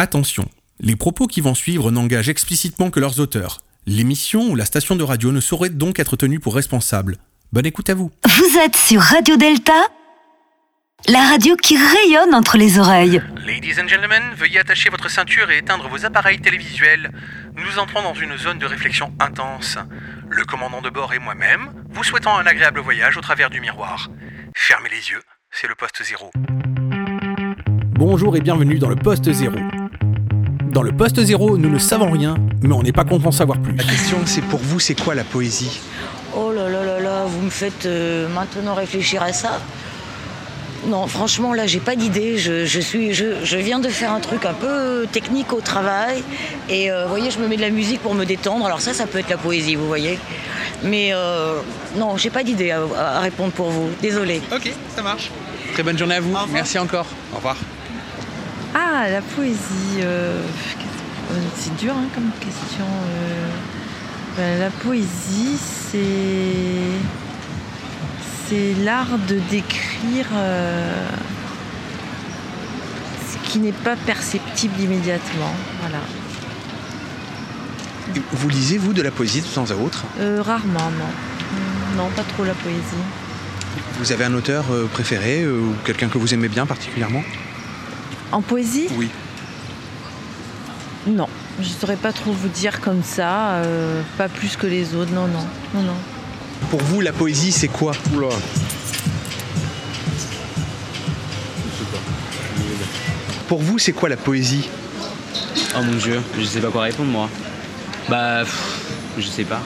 Attention, 0.00 0.48
les 0.80 0.96
propos 0.96 1.26
qui 1.26 1.42
vont 1.42 1.54
suivre 1.54 1.90
n'engagent 1.90 2.30
explicitement 2.30 2.88
que 2.88 3.00
leurs 3.00 3.20
auteurs. 3.20 3.58
L'émission 3.84 4.48
ou 4.48 4.54
la 4.56 4.64
station 4.64 4.96
de 4.96 5.04
radio 5.04 5.30
ne 5.30 5.40
saurait 5.40 5.68
donc 5.68 5.98
être 5.98 6.16
tenue 6.16 6.40
pour 6.40 6.54
responsable. 6.54 7.18
Bonne 7.52 7.66
écoute 7.66 7.90
à 7.90 7.94
vous. 7.94 8.10
Vous 8.24 8.58
êtes 8.64 8.76
sur 8.76 9.02
Radio 9.02 9.36
Delta, 9.36 9.74
la 11.06 11.28
radio 11.28 11.54
qui 11.54 11.76
rayonne 11.76 12.34
entre 12.34 12.56
les 12.56 12.78
oreilles. 12.78 13.20
Ladies 13.46 13.78
and 13.78 13.88
gentlemen, 13.88 14.22
veuillez 14.38 14.60
attacher 14.60 14.88
votre 14.88 15.10
ceinture 15.10 15.50
et 15.50 15.58
éteindre 15.58 15.86
vos 15.86 16.06
appareils 16.06 16.40
télévisuels. 16.40 17.12
Nous 17.56 17.78
entrons 17.78 18.00
dans 18.00 18.14
une 18.14 18.38
zone 18.38 18.58
de 18.58 18.64
réflexion 18.64 19.12
intense. 19.20 19.76
Le 20.30 20.46
commandant 20.46 20.80
de 20.80 20.88
bord 20.88 21.12
et 21.12 21.18
moi-même 21.18 21.74
vous 21.90 22.04
souhaitons 22.04 22.34
un 22.34 22.46
agréable 22.46 22.80
voyage 22.80 23.18
au 23.18 23.20
travers 23.20 23.50
du 23.50 23.60
miroir. 23.60 24.08
Fermez 24.56 24.88
les 24.88 25.10
yeux, 25.10 25.22
c'est 25.50 25.68
le 25.68 25.74
poste 25.74 26.02
zéro. 26.02 26.30
Bonjour 27.98 28.34
et 28.34 28.40
bienvenue 28.40 28.78
dans 28.78 28.88
le 28.88 28.96
poste 28.96 29.30
zéro. 29.30 29.58
Dans 30.70 30.82
le 30.82 30.92
poste 30.92 31.20
zéro, 31.20 31.58
nous 31.58 31.68
ne 31.68 31.78
savons 31.78 32.12
rien, 32.12 32.36
mais 32.62 32.72
on 32.72 32.82
n'est 32.82 32.92
pas 32.92 33.02
content 33.02 33.24
d'en 33.24 33.32
savoir 33.32 33.58
plus. 33.58 33.74
La 33.74 33.82
question, 33.82 34.18
c'est 34.24 34.42
pour 34.42 34.60
vous, 34.60 34.78
c'est 34.78 34.94
quoi 34.94 35.16
la 35.16 35.24
poésie? 35.24 35.80
Oh 36.36 36.52
là 36.52 36.68
là 36.68 36.84
là 36.84 37.00
là, 37.00 37.24
vous 37.26 37.40
me 37.42 37.50
faites 37.50 37.86
euh, 37.86 38.28
maintenant 38.28 38.74
réfléchir 38.74 39.20
à 39.20 39.32
ça. 39.32 39.60
Non, 40.86 41.08
franchement, 41.08 41.52
là, 41.54 41.66
j'ai 41.66 41.80
pas 41.80 41.96
d'idée. 41.96 42.38
Je, 42.38 42.64
je 42.66 42.80
suis, 42.80 43.12
je, 43.12 43.44
je 43.44 43.56
viens 43.56 43.80
de 43.80 43.88
faire 43.88 44.12
un 44.12 44.20
truc 44.20 44.46
un 44.46 44.54
peu 44.54 45.06
technique 45.10 45.52
au 45.52 45.60
travail. 45.60 46.22
Et 46.68 46.90
euh, 46.90 47.02
vous 47.02 47.10
voyez, 47.10 47.32
je 47.32 47.40
me 47.40 47.48
mets 47.48 47.56
de 47.56 47.62
la 47.62 47.70
musique 47.70 48.00
pour 48.00 48.14
me 48.14 48.24
détendre. 48.24 48.64
Alors 48.64 48.80
ça, 48.80 48.94
ça 48.94 49.06
peut 49.06 49.18
être 49.18 49.28
la 49.28 49.38
poésie, 49.38 49.74
vous 49.74 49.88
voyez. 49.88 50.18
Mais 50.84 51.10
euh, 51.12 51.60
non, 51.96 52.16
j'ai 52.16 52.30
pas 52.30 52.44
d'idée 52.44 52.70
à, 52.70 52.80
à 52.96 53.20
répondre 53.20 53.50
pour 53.50 53.70
vous. 53.70 53.88
Désolée. 54.00 54.40
Ok, 54.54 54.72
ça 54.94 55.02
marche. 55.02 55.32
Très 55.72 55.82
bonne 55.82 55.98
journée 55.98 56.14
à 56.14 56.20
vous. 56.20 56.32
Merci 56.52 56.78
encore. 56.78 57.06
Au 57.32 57.36
revoir. 57.36 57.56
Ah, 58.74 59.08
la 59.10 59.20
poésie. 59.22 60.00
euh, 60.02 60.42
c'est 61.56 61.76
dur 61.76 61.92
hein, 61.96 62.06
comme 62.14 62.30
question. 62.40 62.84
euh. 62.86 63.48
Ben, 64.36 64.60
la 64.60 64.70
poésie, 64.70 65.56
c'est. 65.58 66.98
C'est 68.48 68.74
l'art 68.82 69.18
de 69.28 69.38
décrire 69.48 70.26
euh, 70.34 71.08
ce 73.30 73.48
qui 73.48 73.60
n'est 73.60 73.70
pas 73.70 73.94
perceptible 73.94 74.80
immédiatement. 74.80 75.52
Voilà. 75.80 75.98
Vous 78.32 78.48
lisez, 78.48 78.76
vous, 78.76 78.92
de 78.92 79.02
la 79.02 79.12
poésie 79.12 79.40
de 79.40 79.46
temps 79.46 79.70
à 79.70 79.74
autre? 79.74 80.04
Euh, 80.18 80.42
rarement, 80.42 80.90
non. 80.98 81.96
Non, 81.96 82.10
pas 82.16 82.24
trop 82.24 82.44
la 82.44 82.54
poésie. 82.54 82.80
Vous 84.00 84.10
avez 84.10 84.24
un 84.24 84.34
auteur 84.34 84.64
préféré 84.92 85.46
ou 85.46 85.74
quelqu'un 85.84 86.08
que 86.08 86.18
vous 86.18 86.34
aimez 86.34 86.48
bien 86.48 86.66
particulièrement? 86.66 87.22
En 88.32 88.42
poésie 88.42 88.88
Oui. 88.92 89.08
Non. 91.06 91.28
Je 91.60 91.68
ne 91.68 91.74
saurais 91.74 91.96
pas 91.96 92.12
trop 92.12 92.32
vous 92.32 92.48
dire 92.48 92.80
comme 92.80 93.02
ça. 93.02 93.54
euh, 93.56 94.02
pas 94.16 94.28
plus 94.28 94.56
que 94.56 94.66
les 94.66 94.94
autres. 94.94 95.12
Non, 95.12 95.26
non. 95.26 95.44
Non, 95.74 95.82
non. 95.82 95.96
Pour 96.70 96.80
vous, 96.82 97.00
la 97.00 97.12
poésie, 97.12 97.52
c'est 97.52 97.68
quoi? 97.68 97.92
Oula. 98.14 98.28
Pour 103.48 103.60
vous, 103.62 103.78
c'est 103.78 103.92
quoi 103.92 104.08
la 104.08 104.16
poésie? 104.16 104.68
Oh 105.76 105.82
mon 105.82 105.94
dieu, 105.96 106.20
je 106.38 106.44
sais 106.44 106.60
pas 106.60 106.68
quoi 106.68 106.82
répondre 106.82 107.10
moi. 107.10 107.28
Bah, 108.08 108.42
pff, 108.44 108.90
je 109.18 109.26
sais 109.26 109.44
pas. 109.44 109.60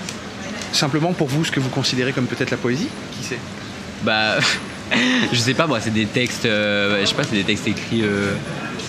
Simplement 0.73 1.12
pour 1.12 1.29
vous, 1.29 1.45
ce 1.45 1.53
que 1.53 1.61
vous 1.61 1.69
considérez 1.69 2.12
comme 2.12 2.27
peut-être 2.27 2.51
la 2.51 2.57
poésie? 2.57 2.89
Qui 3.12 3.25
sait? 3.27 3.39
Bah, 4.03 4.37
je 5.33 5.39
sais 5.39 5.55
pas 5.55 5.67
moi, 5.67 5.81
c'est 5.81 5.92
des 5.92 6.06
textes, 6.06 6.47
euh, 6.47 7.00
je 7.00 7.06
sais 7.06 7.14
pas, 7.14 7.25
c'est 7.25 7.37
des 7.37 7.45
textes 7.45 7.67
écrits 7.67 8.03
euh, 8.03 8.34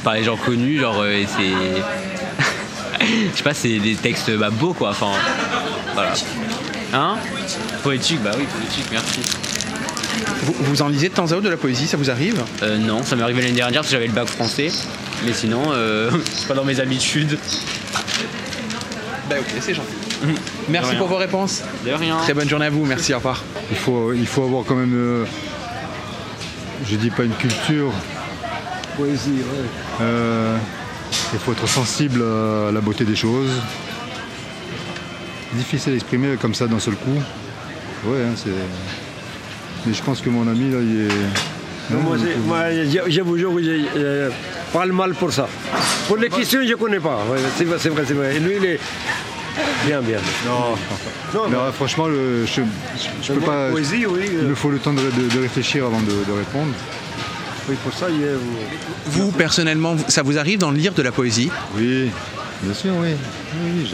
par 0.04 0.14
les 0.14 0.24
gens 0.24 0.38
connus, 0.38 0.80
genre, 0.80 1.00
euh, 1.02 1.12
et 1.12 1.26
c'est. 1.26 3.06
je 3.32 3.38
sais 3.38 3.44
pas, 3.44 3.54
c'est 3.54 3.80
des 3.80 3.96
textes 3.96 4.32
bah, 4.32 4.50
beaux 4.50 4.74
quoi, 4.74 4.90
enfin. 4.90 5.12
Voilà. 5.94 6.14
Hein? 6.94 7.18
Poétique, 7.84 8.22
bah 8.24 8.32
oui, 8.38 8.46
poétique, 8.46 8.86
merci. 8.92 9.20
vous, 10.44 10.56
vous 10.60 10.82
en 10.82 10.88
lisez 10.88 11.10
de 11.10 11.14
temps 11.14 11.32
à 11.32 11.34
autre 11.34 11.42
de 11.42 11.50
la 11.50 11.58
poésie, 11.58 11.88
ça 11.88 11.98
vous 11.98 12.10
arrive? 12.10 12.42
Euh, 12.64 12.78
non, 12.78 13.04
ça 13.04 13.16
m'est 13.16 13.24
arrivé 13.24 13.42
l'année 13.42 13.54
dernière 13.54 13.82
parce 13.82 13.88
que 13.88 13.94
j'avais 13.94 14.08
le 14.08 14.14
bac 14.14 14.28
français. 14.28 14.70
Mais 15.26 15.34
sinon, 15.34 15.64
euh, 15.72 16.12
c'est 16.34 16.48
pas 16.48 16.54
dans 16.54 16.64
mes 16.64 16.80
habitudes. 16.80 17.38
Bah 19.30 19.36
ok, 19.40 19.48
c'est 19.60 19.74
gentil. 19.74 19.90
Merci 20.70 20.92
rien. 20.92 21.00
pour 21.00 21.08
vos 21.08 21.18
réponses. 21.18 21.64
De 21.86 21.92
rien. 21.92 22.18
Très 22.18 22.34
bonne 22.34 22.50
journée 22.50 22.68
à 22.68 22.70
vous, 22.70 22.86
merci, 22.86 23.14
au 23.14 23.18
revoir. 23.18 23.44
Il 23.72 23.78
faut, 23.78 24.14
il 24.14 24.28
faut 24.28 24.44
avoir 24.44 24.64
quand 24.66 24.76
même, 24.76 24.96
euh, 24.96 25.26
je 26.88 26.96
dis 26.96 27.10
pas 27.10 27.24
une 27.24 27.34
culture. 27.34 27.92
Poésie, 28.98 29.32
ouais. 29.32 29.68
Euh, 30.02 30.58
il 31.34 31.40
faut 31.40 31.52
être 31.52 31.68
sensible 31.68 32.22
à 32.22 32.72
la 32.72 32.82
beauté 32.82 33.04
des 33.04 33.16
choses. 33.16 33.52
Difficile 35.54 35.94
à 35.94 35.96
exprimer 35.96 36.36
comme 36.40 36.54
ça 36.54 36.68
d'un 36.68 36.80
seul 36.80 36.96
coup. 36.96 37.22
Ouais, 38.06 38.24
hein, 38.24 38.34
c'est. 38.36 38.50
Mais 39.86 39.94
je 39.94 40.04
pense 40.04 40.22
que 40.22 40.30
mon 40.30 40.48
ami 40.48 40.72
là, 40.72 40.80
il 40.82 41.02
est. 41.02 41.94
Non, 41.94 42.02
moi, 42.02 42.18
moi, 42.48 42.72
je, 42.72 43.22
vous 43.22 43.38
jure, 43.38 43.52
je, 43.60 44.30
parle 44.74 44.92
mal 44.92 45.14
pour 45.14 45.32
ça. 45.32 45.48
Pour 46.08 46.18
les 46.18 46.30
questions, 46.30 46.62
je 46.64 46.70
ne 46.70 46.76
connais 46.76 47.00
pas. 47.00 47.20
Ouais, 47.30 47.38
c'est 47.58 47.64
vrai, 47.64 47.78
c'est 47.80 47.90
vrai, 47.90 48.04
c'est 48.08 48.14
vrai. 48.14 48.36
Et 48.36 48.40
lui, 48.40 48.56
il 48.58 48.66
est 48.66 48.80
bien, 49.86 50.02
bien. 50.02 50.18
Non, 50.46 50.76
Non, 51.34 51.50
non, 51.50 51.72
franchement, 51.72 52.08
le- 52.08 52.46
je, 52.46 52.62
je 53.22 53.34
peux 53.34 53.40
pas. 53.42 53.70
poésie, 53.72 54.06
oui. 54.06 54.26
Il 54.32 54.38
euh, 54.40 54.50
me 54.50 54.56
faut 54.56 54.70
le 54.70 54.80
temps 54.80 54.94
de, 54.94 55.02
de- 55.02 55.30
de 55.34 55.40
réfléchir 55.42 55.86
avant 55.86 56.02
de, 56.02 56.12
de 56.12 56.32
répondre. 56.38 56.72
oui, 57.70 57.76
pour 57.84 57.94
ça, 57.94 58.08
il 58.10 58.22
est. 58.22 58.36
Vous, 59.08 59.32
personnellement, 59.32 59.96
ça 60.08 60.22
vous 60.24 60.38
arrive 60.38 60.60
d'en 60.60 60.72
lire 60.72 60.94
de 60.94 61.02
la 61.02 61.12
poésie? 61.12 61.50
Oui, 61.76 62.10
bien 62.64 62.74
sûr, 62.74 62.94
oui. 63.00 63.10
Oui, 63.64 63.88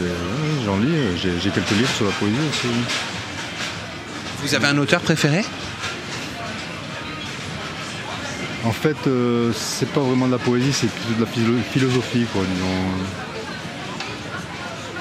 j'en 0.64 0.78
lis. 0.78 1.16
J'ai 1.16 1.32
j'ai 1.40 1.50
quelques 1.50 1.70
livres 1.70 1.94
sur 1.96 2.06
la 2.06 2.12
poésie 2.12 2.36
aussi. 2.50 2.66
oui. 2.66 2.84
Vous 4.44 4.54
avez 4.54 4.66
un 4.66 4.78
auteur 4.78 5.00
préféré? 5.00 5.44
En 8.64 8.72
fait, 8.72 8.96
euh, 9.08 9.52
c'est 9.56 9.88
pas 9.88 10.00
vraiment 10.00 10.26
de 10.26 10.32
la 10.32 10.38
poésie, 10.38 10.72
c'est 10.72 10.88
plutôt 10.88 11.14
de 11.20 11.24
la 11.24 11.30
philo- 11.30 11.58
philosophie, 11.72 12.26
quoi, 12.32 12.42
disons. 12.52 12.66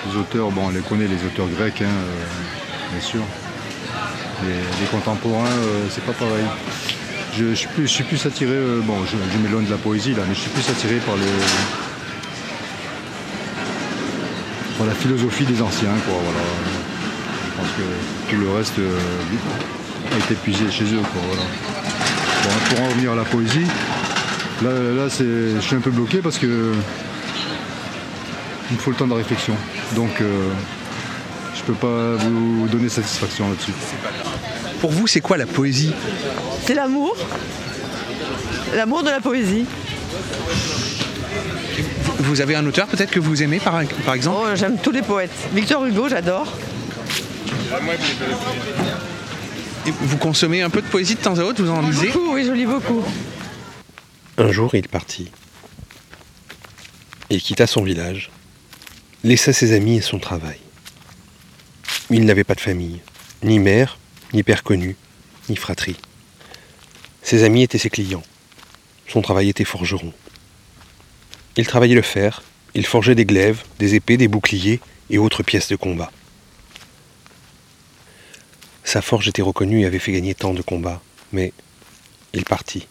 Les 0.08 0.18
auteurs, 0.18 0.50
bon, 0.50 0.68
on 0.68 0.70
les 0.70 0.80
connaît, 0.80 1.08
les 1.08 1.24
auteurs 1.28 1.48
grecs, 1.48 1.82
hein, 1.82 1.86
euh, 1.86 2.92
bien 2.92 3.02
sûr. 3.02 3.22
Les, 4.44 4.88
contemporains, 4.88 5.46
euh, 5.46 5.86
c'est 5.92 6.04
pas 6.04 6.14
pareil. 6.14 6.46
Je, 7.38 7.54
suis, 7.54 7.68
plus, 7.68 8.26
attiré, 8.26 8.54
euh, 8.54 8.82
bon, 8.82 8.96
je, 9.06 9.38
m'éloigne 9.38 9.66
de 9.66 9.72
la 9.72 9.78
poésie 9.78 10.14
là, 10.16 10.24
mais 10.28 10.34
je 10.34 10.40
suis 10.40 10.50
plus 10.50 10.68
attiré 10.68 10.96
par 11.06 11.16
les. 11.16 11.22
par 14.78 14.88
la 14.88 14.94
philosophie 14.96 15.46
des 15.46 15.62
anciens, 15.62 15.94
quoi, 16.06 16.16
voilà. 16.24 16.46
Je 17.46 17.62
pense 17.62 17.72
que 17.78 18.32
tout 18.32 18.42
le 18.42 18.52
reste 18.52 18.80
a 20.12 20.18
été 20.18 20.34
puisé 20.34 20.72
chez 20.72 20.86
eux, 20.86 21.02
quoi, 21.14 21.22
voilà. 21.28 21.44
Bon, 22.44 22.76
pour 22.76 22.86
en 22.86 22.90
revenir 22.90 23.12
à 23.12 23.16
la 23.16 23.26
poésie, 23.26 23.68
là, 24.64 24.72
là 24.72 25.08
je 25.10 25.60
suis 25.60 25.76
un 25.76 25.82
peu 25.82 25.92
bloqué 25.92 26.18
parce 26.24 26.40
que 26.40 26.74
il 28.72 28.78
me 28.78 28.82
faut 28.82 28.92
le 28.92 28.98
temps 28.98 29.08
de 29.08 29.14
réflexion. 29.14 29.54
Donc, 29.96 30.22
euh, 30.22 30.50
je 31.56 31.62
peux 31.64 31.74
pas 31.74 32.16
vous 32.16 32.68
donner 32.70 32.90
satisfaction 32.90 33.50
là-dessus. 33.50 33.74
Pour 34.80 34.92
vous, 34.92 35.08
c'est 35.08 35.22
quoi 35.22 35.38
la 35.38 35.46
poésie? 35.46 35.94
C'est 36.66 36.74
l'amour. 36.74 37.16
L'amour 38.74 39.04
de 39.04 39.10
la 39.10 39.20
poésie. 39.20 39.66
Vous 42.20 42.40
avez 42.40 42.56
un 42.56 42.66
auteur 42.66 42.88
peut-être 42.88 43.12
que 43.12 43.20
vous 43.20 43.44
aimez 43.44 43.60
par, 43.60 43.82
par 44.06 44.14
exemple? 44.14 44.38
Oh, 44.42 44.56
j'aime 44.56 44.78
tous 44.78 44.92
les 44.92 45.02
poètes. 45.02 45.32
Victor 45.54 45.86
Hugo, 45.86 46.08
j'adore. 46.08 46.48
Et 49.86 49.92
Vous 50.02 50.18
consommez 50.18 50.62
un 50.62 50.70
peu 50.70 50.82
de 50.82 50.88
poésie 50.88 51.16
de 51.16 51.20
temps 51.20 51.38
à 51.38 51.44
autre? 51.44 51.62
Vous 51.62 51.72
en 51.72 51.82
lisez? 51.82 52.08
Beaucoup, 52.08 52.36
oui, 52.36 52.46
je 52.46 52.52
lis 52.52 52.66
beaucoup. 52.66 53.04
Un 54.38 54.52
jour, 54.52 54.74
il 54.76 54.88
partit. 54.88 55.30
Il 57.30 57.42
quitta 57.42 57.66
son 57.66 57.84
village, 57.84 58.30
laissa 59.24 59.54
ses 59.54 59.74
amis 59.74 59.98
et 59.98 60.02
son 60.02 60.20
travail. 60.20 60.58
Il 62.10 62.26
n'avait 62.26 62.44
pas 62.44 62.56
de 62.56 62.62
famille, 62.62 63.02
ni 63.44 63.60
mère, 63.60 64.00
ni 64.34 64.44
père 64.44 64.64
connu, 64.64 64.96
ni 65.50 65.56
fratrie. 65.56 65.98
Ses 67.22 67.44
amis 67.44 67.64
étaient 67.64 67.78
ses 67.78 67.90
clients. 67.90 68.24
Son 69.08 69.22
travail 69.22 69.50
était 69.50 69.64
forgeron. 69.64 70.14
Il 71.58 71.68
travaillait 71.68 71.96
le 71.96 72.02
fer, 72.02 72.42
il 72.74 72.86
forgeait 72.86 73.16
des 73.16 73.26
glaives, 73.26 73.64
des 73.78 73.96
épées, 73.96 74.18
des 74.18 74.28
boucliers 74.28 74.80
et 75.10 75.18
autres 75.18 75.44
pièces 75.44 75.68
de 75.68 75.76
combat. 75.76 76.12
Sa 78.84 79.02
forge 79.02 79.28
était 79.28 79.42
reconnue 79.42 79.82
et 79.82 79.86
avait 79.86 80.00
fait 80.00 80.14
gagner 80.14 80.34
tant 80.34 80.54
de 80.54 80.62
combats, 80.62 81.02
mais 81.32 81.54
il 82.34 82.44
partit. 82.44 82.88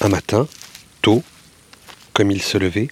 Un 0.00 0.08
matin, 0.08 0.46
tôt, 1.02 1.22
comme 2.12 2.30
il 2.30 2.42
se 2.42 2.58
levait, 2.58 2.88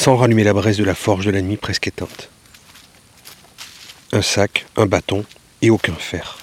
sans 0.00 0.16
rallumer 0.16 0.44
la 0.44 0.54
braise 0.54 0.78
de 0.78 0.84
la 0.84 0.94
forge 0.94 1.26
de 1.26 1.30
la 1.30 1.42
nuit 1.42 1.58
presque 1.58 1.86
éteinte. 1.86 2.30
Un 4.12 4.22
sac, 4.22 4.64
un 4.78 4.86
bâton 4.86 5.26
et 5.60 5.68
aucun 5.68 5.92
fer. 5.92 6.38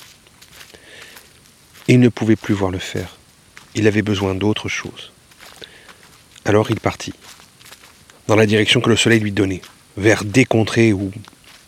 Il 1.88 2.00
ne 2.00 2.10
pouvait 2.10 2.36
plus 2.36 2.54
voir 2.54 2.70
le 2.70 2.78
fer. 2.78 3.18
Il 3.74 3.88
avait 3.88 4.04
besoin 4.04 4.36
d'autre 4.36 4.70
chose. 4.70 5.12
Alors 6.46 6.70
il 6.70 6.80
partit, 6.80 7.16
dans 8.28 8.36
la 8.36 8.46
direction 8.46 8.80
que 8.80 8.92
le 8.92 8.96
soleil 8.96 9.22
lui 9.22 9.32
donnait, 9.32 9.64
vers 9.98 10.24
des 10.24 10.46
contrées 10.46 10.94
ou 10.94 11.12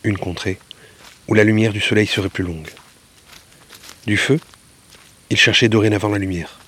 une 0.04 0.20
contrée, 0.20 0.60
où 1.28 1.34
la 1.34 1.44
lumière 1.44 1.74
du 1.74 1.82
soleil 1.82 2.06
serait 2.06 2.30
plus 2.30 2.44
longue. 2.44 2.70
Du 4.06 4.18
feu, 4.18 4.40
il 5.32 5.38
cherchait 5.38 5.70
dorénavant 5.70 6.10
la 6.10 6.20
lumière. 6.20 6.60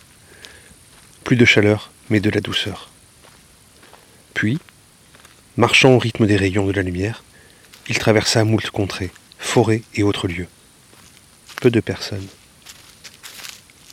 Plus 1.24 1.36
de 1.36 1.46
chaleur, 1.46 1.92
mais 2.10 2.22
de 2.22 2.32
la 2.32 2.42
douceur. 2.42 2.90
Puis, 4.34 4.58
marchant 5.58 5.92
au 5.92 6.00
rythme 6.00 6.28
des 6.28 6.38
rayons 6.38 6.66
de 6.66 6.72
la 6.72 6.82
lumière, 6.82 7.24
il 7.90 7.98
traversa 7.98 8.44
moult 8.44 8.70
contrées, 8.70 9.12
forêts 9.38 9.84
et 9.96 10.04
autres 10.04 10.28
lieux. 10.28 10.48
Peu 11.62 11.70
de 11.70 11.80
personnes. 11.80 12.28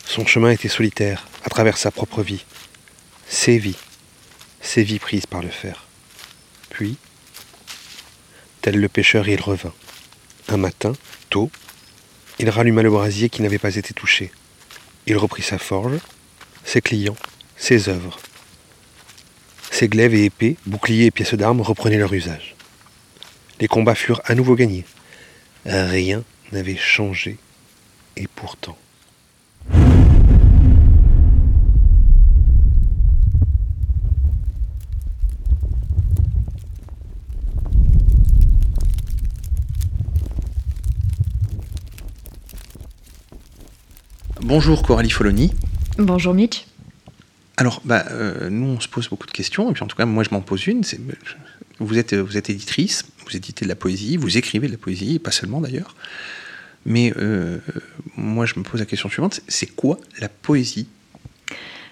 Son 0.06 0.26
chemin 0.26 0.50
était 0.50 0.69
solitaire, 0.69 1.26
à 1.44 1.50
travers 1.50 1.76
sa 1.76 1.90
propre 1.90 2.22
vie, 2.22 2.44
ses 3.28 3.58
vies, 3.58 3.76
ses 4.60 4.82
vies 4.82 4.99
prises 4.99 5.26
par 5.26 5.43
le 5.43 5.49
fer. 5.49 5.87
Puis, 6.70 6.96
tel 8.62 8.76
le 8.81 8.88
pêcheur, 8.88 9.28
il 9.28 9.40
revint. 9.40 9.75
Un 10.49 10.56
matin, 10.56 10.93
tôt, 11.28 11.50
il 12.38 12.49
ralluma 12.49 12.82
le 12.82 12.90
brasier 12.90 13.28
qui 13.28 13.43
n'avait 13.43 13.58
pas 13.58 13.76
été 13.76 13.93
touché. 13.93 14.31
Il 15.06 15.16
reprit 15.16 15.43
sa 15.43 15.58
forge, 15.58 15.99
ses 16.64 16.81
clients, 16.81 17.16
ses 17.56 17.88
œuvres. 17.88 18.19
Ses 19.79 19.87
glaives 19.87 20.17
et 20.17 20.25
épées, 20.25 20.57
boucliers 20.67 21.05
et 21.05 21.11
pièces 21.13 21.35
d'armes 21.35 21.61
reprenaient 21.61 21.99
leur 21.99 22.13
usage. 22.13 22.57
Les 23.61 23.69
combats 23.69 23.95
furent 23.95 24.21
à 24.25 24.35
nouveau 24.35 24.57
gagnés. 24.57 24.85
Rien 25.65 26.25
n'avait 26.51 26.75
changé, 26.75 27.37
et 28.17 28.27
pourtant. 28.27 28.77
Bonjour 44.41 44.83
Coralie 44.83 45.11
Foloni. 45.11 45.53
Bonjour 45.99 46.35
Mitch. 46.35 46.68
Alors, 47.58 47.81
bah, 47.84 48.05
euh, 48.12 48.49
nous, 48.50 48.66
on 48.66 48.78
se 48.81 48.87
pose 48.87 49.08
beaucoup 49.08 49.26
de 49.26 49.32
questions, 49.32 49.69
et 49.69 49.72
puis 49.75 49.82
en 49.82 49.88
tout 49.88 49.96
cas, 49.96 50.06
moi, 50.06 50.22
je 50.22 50.31
m'en 50.31 50.40
pose 50.40 50.66
une. 50.69 50.84
c'est- 50.84 51.00
Vous 51.81 51.99
êtes, 51.99 52.14
vous 52.14 52.37
êtes 52.37 52.50
éditrice, 52.50 53.05
vous 53.26 53.37
éditez 53.37 53.64
de 53.64 53.69
la 53.69 53.75
poésie, 53.76 54.16
vous 54.16 54.37
écrivez 54.38 54.69
de 54.69 54.72
la 54.72 54.78
poésie, 54.78 55.16
et 55.16 55.19
pas 55.19 55.32
seulement 55.32 55.60
d'ailleurs. 55.60 55.94
Mais 56.87 57.12
euh, 57.16 57.58
moi, 58.16 58.46
je 58.46 58.55
me 58.58 58.62
pose 58.64 58.78
la 58.81 58.87
question 58.87 59.08
suivante 59.08 59.40
c'est 59.49 59.66
quoi 59.66 59.99
la 60.20 60.28
poésie? 60.28 60.87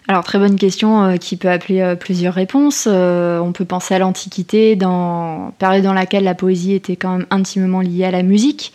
Alors 0.09 0.23
très 0.23 0.39
bonne 0.39 0.57
question 0.57 1.03
euh, 1.03 1.17
qui 1.17 1.37
peut 1.37 1.51
appeler 1.51 1.81
euh, 1.81 1.97
plusieurs 1.97 2.35
réponses. 2.35 2.87
Euh, 2.89 3.41
on 3.41 3.51
peut 3.51 3.65
penser 3.65 3.95
à 3.95 3.99
l'Antiquité, 3.99 4.77
dans 4.77 5.53
dans 5.59 5.93
laquelle 5.93 6.23
la 6.23 6.35
poésie 6.35 6.75
était 6.75 6.95
quand 6.95 7.19
même 7.19 7.27
intimement 7.31 7.81
liée 7.81 8.05
à 8.05 8.13
la 8.13 8.23
musique, 8.23 8.73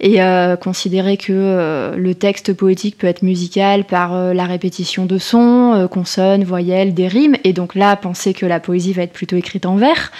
et 0.00 0.20
euh, 0.20 0.56
considérer 0.56 1.16
que 1.16 1.92
le 1.96 2.14
texte 2.14 2.52
poétique 2.52 2.98
peut 2.98 3.06
être 3.06 3.22
musical 3.22 3.84
par 3.84 4.34
la 4.34 4.44
répétition 4.44 5.06
de 5.06 5.18
sons, 5.18 5.86
consonnes, 5.90 6.42
voyelles, 6.42 6.94
des 6.94 7.06
rimes, 7.06 7.36
et 7.44 7.52
donc 7.52 7.76
là 7.76 7.94
penser 7.94 8.34
que 8.34 8.46
la 8.46 8.58
poésie 8.58 8.92
va 8.92 9.02
être 9.02 9.12
plutôt 9.12 9.36
écrite 9.36 9.66
en 9.66 9.76
vers. 9.76 10.10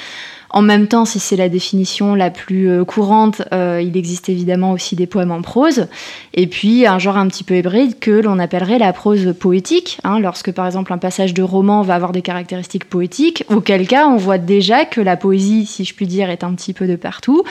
En 0.52 0.60
même 0.60 0.86
temps, 0.86 1.06
si 1.06 1.18
c'est 1.18 1.36
la 1.36 1.48
définition 1.48 2.14
la 2.14 2.30
plus 2.30 2.68
euh, 2.68 2.84
courante, 2.84 3.42
euh, 3.52 3.80
il 3.82 3.96
existe 3.96 4.28
évidemment 4.28 4.72
aussi 4.72 4.96
des 4.96 5.06
poèmes 5.06 5.30
en 5.30 5.40
prose, 5.40 5.86
et 6.34 6.46
puis 6.46 6.86
un 6.86 6.98
genre 6.98 7.16
un 7.16 7.26
petit 7.28 7.42
peu 7.42 7.56
hybride 7.56 7.98
que 7.98 8.10
l'on 8.10 8.38
appellerait 8.38 8.78
la 8.78 8.92
prose 8.92 9.34
poétique, 9.38 9.98
hein, 10.04 10.20
lorsque 10.20 10.52
par 10.52 10.66
exemple 10.66 10.92
un 10.92 10.98
passage 10.98 11.32
de 11.32 11.42
roman 11.42 11.80
va 11.80 11.94
avoir 11.94 12.12
des 12.12 12.20
caractéristiques 12.20 12.84
poétiques, 12.84 13.44
auquel 13.48 13.88
cas 13.88 14.06
on 14.06 14.16
voit 14.16 14.38
déjà 14.38 14.84
que 14.84 15.00
la 15.00 15.16
poésie, 15.16 15.64
si 15.64 15.84
je 15.84 15.94
puis 15.94 16.06
dire, 16.06 16.28
est 16.28 16.44
un 16.44 16.52
petit 16.52 16.74
peu 16.74 16.86
de 16.86 16.96
partout, 16.96 17.44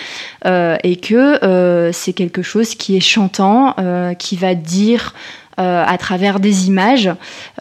euh, 0.45 0.77
et 0.83 0.97
que 0.97 1.89
c'est 1.93 2.13
quelque 2.13 2.43
chose 2.43 2.75
qui 2.75 2.95
est 2.95 3.01
chantant, 3.01 3.75
qui 4.19 4.35
va 4.35 4.53
dire 4.53 5.13
à 5.61 5.97
travers 5.97 6.39
des 6.39 6.67
images. 6.67 7.09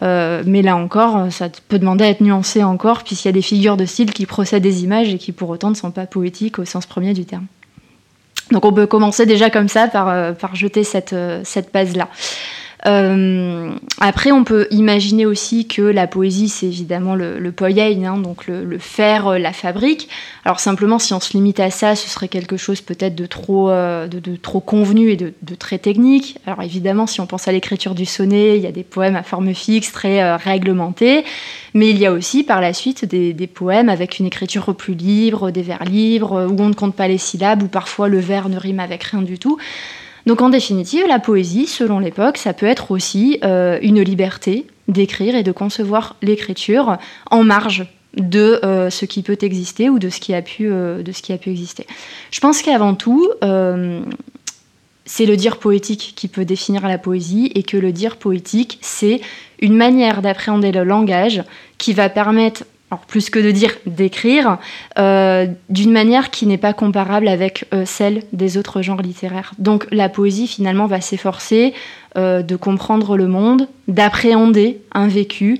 Euh, 0.01 0.43
mais 0.45 0.61
là 0.61 0.75
encore, 0.75 1.31
ça 1.31 1.49
peut 1.67 1.79
demander 1.79 2.05
à 2.05 2.09
être 2.09 2.21
nuancé 2.21 2.63
encore, 2.63 3.03
puisqu'il 3.03 3.27
y 3.27 3.29
a 3.29 3.33
des 3.33 3.41
figures 3.41 3.77
de 3.77 3.85
style 3.85 4.13
qui 4.13 4.25
procèdent 4.25 4.63
des 4.63 4.83
images 4.83 5.13
et 5.13 5.17
qui 5.17 5.31
pour 5.31 5.49
autant 5.49 5.69
ne 5.69 5.75
sont 5.75 5.91
pas 5.91 6.05
poétiques 6.05 6.59
au 6.59 6.65
sens 6.65 6.85
premier 6.85 7.13
du 7.13 7.25
terme. 7.25 7.45
Donc 8.51 8.65
on 8.65 8.73
peut 8.73 8.87
commencer 8.87 9.25
déjà 9.25 9.49
comme 9.49 9.67
ça 9.67 9.87
par, 9.87 10.09
euh, 10.09 10.33
jeter 10.53 10.83
cette, 10.83 11.13
euh, 11.13 11.41
cette 11.43 11.73
base-là. 11.73 12.07
Euh, 12.87 13.75
après, 13.99 14.31
on 14.31 14.43
peut 14.43 14.67
imaginer 14.71 15.25
aussi 15.25 15.67
que 15.67 15.81
la 15.81 16.07
poésie, 16.07 16.49
c'est 16.49 16.65
évidemment 16.65 17.13
le, 17.13 17.37
le 17.37 17.53
hein, 17.61 18.17
donc 18.17 18.47
le, 18.47 18.63
le 18.65 18.77
faire, 18.79 19.27
euh, 19.27 19.37
la 19.37 19.53
fabrique. 19.53 20.09
Alors 20.45 20.59
simplement, 20.59 20.97
si 20.97 21.13
on 21.13 21.19
se 21.19 21.33
limite 21.33 21.59
à 21.59 21.69
ça, 21.69 21.95
ce 21.95 22.09
serait 22.09 22.27
quelque 22.27 22.57
chose 22.57 22.81
peut-être 22.81 23.13
de 23.13 23.27
trop, 23.27 23.69
euh, 23.69 24.07
de, 24.07 24.35
trop 24.35 24.59
convenu 24.59 25.11
et 25.11 25.15
de, 25.15 25.33
très 25.59 25.77
technique. 25.77 26.39
Alors 26.47 26.63
évidemment, 26.63 27.05
si 27.05 27.21
on 27.21 27.27
pense 27.27 27.47
à 27.47 27.51
l'écriture 27.51 27.93
du 27.93 28.05
sonnet, 28.05 28.57
il 28.57 28.63
y 28.63 28.67
a 28.67 28.71
des 28.71 28.83
poèmes 28.83 29.15
à 29.15 29.23
forme 29.23 29.53
fixe, 29.53 29.91
très 29.91 30.35
réglementés, 30.37 31.23
mais 31.75 31.89
il 31.91 31.97
y 31.99 32.05
a 32.07 32.11
aussi 32.11 32.43
par 32.43 32.61
la 32.61 32.73
suite 32.73 33.05
des, 33.05 33.33
des 33.33 33.47
poèmes 33.47 33.89
avec 33.89 34.17
une 34.17 34.25
écriture 34.25 34.75
plus 34.75 34.95
libre, 34.95 35.51
des 35.51 35.61
vers 35.61 35.83
libres, 35.83 36.47
où 36.49 36.59
on 36.59 36.69
ne 36.69 36.73
compte 36.73 36.95
pas 36.95 37.07
les 37.07 37.19
syllabes, 37.19 37.61
où 37.61 37.67
parfois 37.67 38.07
le 38.07 38.19
vers 38.19 38.49
ne 38.49 38.57
rime 38.57 38.79
avec 38.79 39.03
rien 39.03 39.21
du 39.21 39.37
tout. 39.37 39.57
Donc 40.25 40.41
en 40.41 40.49
définitive, 40.49 41.05
la 41.07 41.19
poésie, 41.19 41.67
selon 41.67 41.99
l'époque, 41.99 42.37
ça 42.37 42.53
peut 42.53 42.65
être 42.65 42.91
aussi 42.91 43.39
euh, 43.43 43.79
une 43.81 44.01
liberté 44.01 44.67
d'écrire 44.87 45.35
et 45.35 45.43
de 45.43 45.51
concevoir 45.51 46.15
l'écriture 46.21 46.97
en 47.29 47.43
marge 47.43 47.85
de 48.15 48.59
euh, 48.63 48.89
ce 48.89 49.05
qui 49.05 49.23
peut 49.23 49.37
exister 49.41 49.89
ou 49.89 49.97
de 49.97 50.09
ce 50.09 50.19
qui 50.19 50.33
a 50.33 50.41
pu, 50.41 50.67
euh, 50.69 51.01
exister. 51.45 51.87
Je 52.29 52.39
pense 52.39 52.61
qu'avant 52.61 52.93
tout, 52.93 53.29
c'est 55.05 55.25
le 55.25 55.35
dire 55.35 55.57
poétique 55.57 56.13
qui 56.15 56.27
peut 56.27 56.45
définir 56.45 56.87
la 56.87 56.97
poésie 56.97 57.51
et 57.55 57.63
que 57.63 57.77
le 57.77 57.91
dire 57.91 58.17
poétique, 58.17 58.77
c'est 58.81 59.21
une 59.59 59.75
manière 59.75 60.21
d'appréhender 60.21 60.71
le 60.71 60.83
langage 60.83 61.43
qui 61.77 61.93
va 61.93 62.09
permettre, 62.09 62.63
plus 62.99 63.29
que 63.29 63.39
de 63.39 63.51
dire 63.51 63.75
d'écrire, 63.85 64.57
euh, 64.99 65.47
d'une 65.69 65.91
manière 65.91 66.29
qui 66.29 66.45
n'est 66.45 66.57
pas 66.57 66.73
comparable 66.73 67.27
avec 67.27 67.65
euh, 67.73 67.83
celle 67.85 68.23
des 68.33 68.57
autres 68.57 68.81
genres 68.81 69.01
littéraires. 69.01 69.53
Donc 69.59 69.87
la 69.91 70.09
poésie 70.09 70.47
finalement 70.47 70.87
va 70.87 71.01
s'efforcer 71.01 71.73
euh, 72.17 72.41
de 72.41 72.55
comprendre 72.55 73.17
le 73.17 73.27
monde, 73.27 73.67
d'appréhender 73.87 74.81
un 74.93 75.07
vécu, 75.07 75.59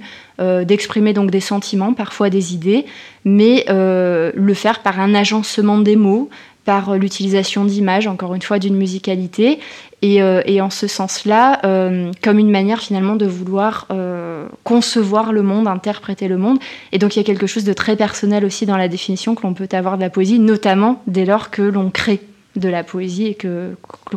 d'exprimer 0.65 1.13
donc 1.13 1.29
des 1.29 1.39
sentiments, 1.39 1.93
parfois 1.93 2.31
des 2.31 2.55
idées, 2.55 2.87
mais 3.25 3.63
le 3.69 4.53
faire 4.55 4.79
par 4.79 4.99
un 4.99 5.13
agencement 5.13 5.77
des 5.77 5.95
mots, 5.95 6.31
par 6.65 6.95
l'utilisation 6.95 7.65
d'images, 7.65 8.07
encore 8.07 8.35
une 8.35 8.41
fois 8.41 8.59
d'une 8.59 8.75
musicalité, 8.75 9.59
et, 10.01 10.21
euh, 10.21 10.41
et 10.45 10.61
en 10.61 10.69
ce 10.69 10.87
sens-là, 10.87 11.59
euh, 11.63 12.11
comme 12.21 12.39
une 12.39 12.49
manière 12.49 12.79
finalement 12.79 13.15
de 13.15 13.25
vouloir 13.25 13.87
euh, 13.91 14.47
concevoir 14.63 15.31
le 15.31 15.43
monde, 15.43 15.67
interpréter 15.67 16.27
le 16.27 16.37
monde. 16.37 16.59
Et 16.91 16.97
donc 16.97 17.15
il 17.15 17.19
y 17.19 17.21
a 17.21 17.23
quelque 17.23 17.47
chose 17.47 17.63
de 17.63 17.73
très 17.73 17.95
personnel 17.95 18.43
aussi 18.43 18.65
dans 18.65 18.77
la 18.77 18.87
définition 18.87 19.35
que 19.35 19.43
l'on 19.43 19.53
peut 19.53 19.69
avoir 19.71 19.97
de 19.97 20.01
la 20.01 20.09
poésie, 20.09 20.39
notamment 20.39 21.01
dès 21.07 21.25
lors 21.25 21.51
que 21.51 21.61
l'on 21.61 21.91
crée 21.91 22.21
de 22.55 22.67
la 22.67 22.83
poésie 22.83 23.27
et 23.27 23.35
que, 23.35 23.75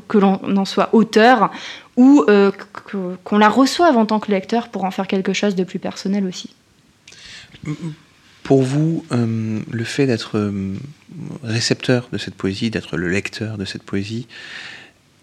que, 0.08 0.18
l'on 0.18 0.40
en 0.56 0.64
soit 0.64 0.88
auteur 0.92 1.52
ou 1.96 2.24
qu'on 3.22 3.38
la 3.38 3.48
reçoive 3.48 3.96
en 3.96 4.06
tant 4.06 4.18
que 4.18 4.32
lecteur 4.32 4.70
pour 4.70 4.84
en 4.84 4.90
faire 4.90 5.06
quelque 5.06 5.32
chose 5.32 5.54
de 5.54 5.62
plus 5.62 5.78
personnel 5.78 6.26
aussi. 6.26 6.50
Pour 8.42 8.62
vous, 8.62 9.04
le 9.12 9.84
fait 9.84 10.06
d'être 10.06 10.50
récepteur 11.42 12.08
de 12.12 12.18
cette 12.18 12.34
poésie, 12.34 12.70
d'être 12.70 12.96
le 12.96 13.08
lecteur 13.08 13.58
de 13.58 13.64
cette 13.64 13.82
poésie, 13.82 14.26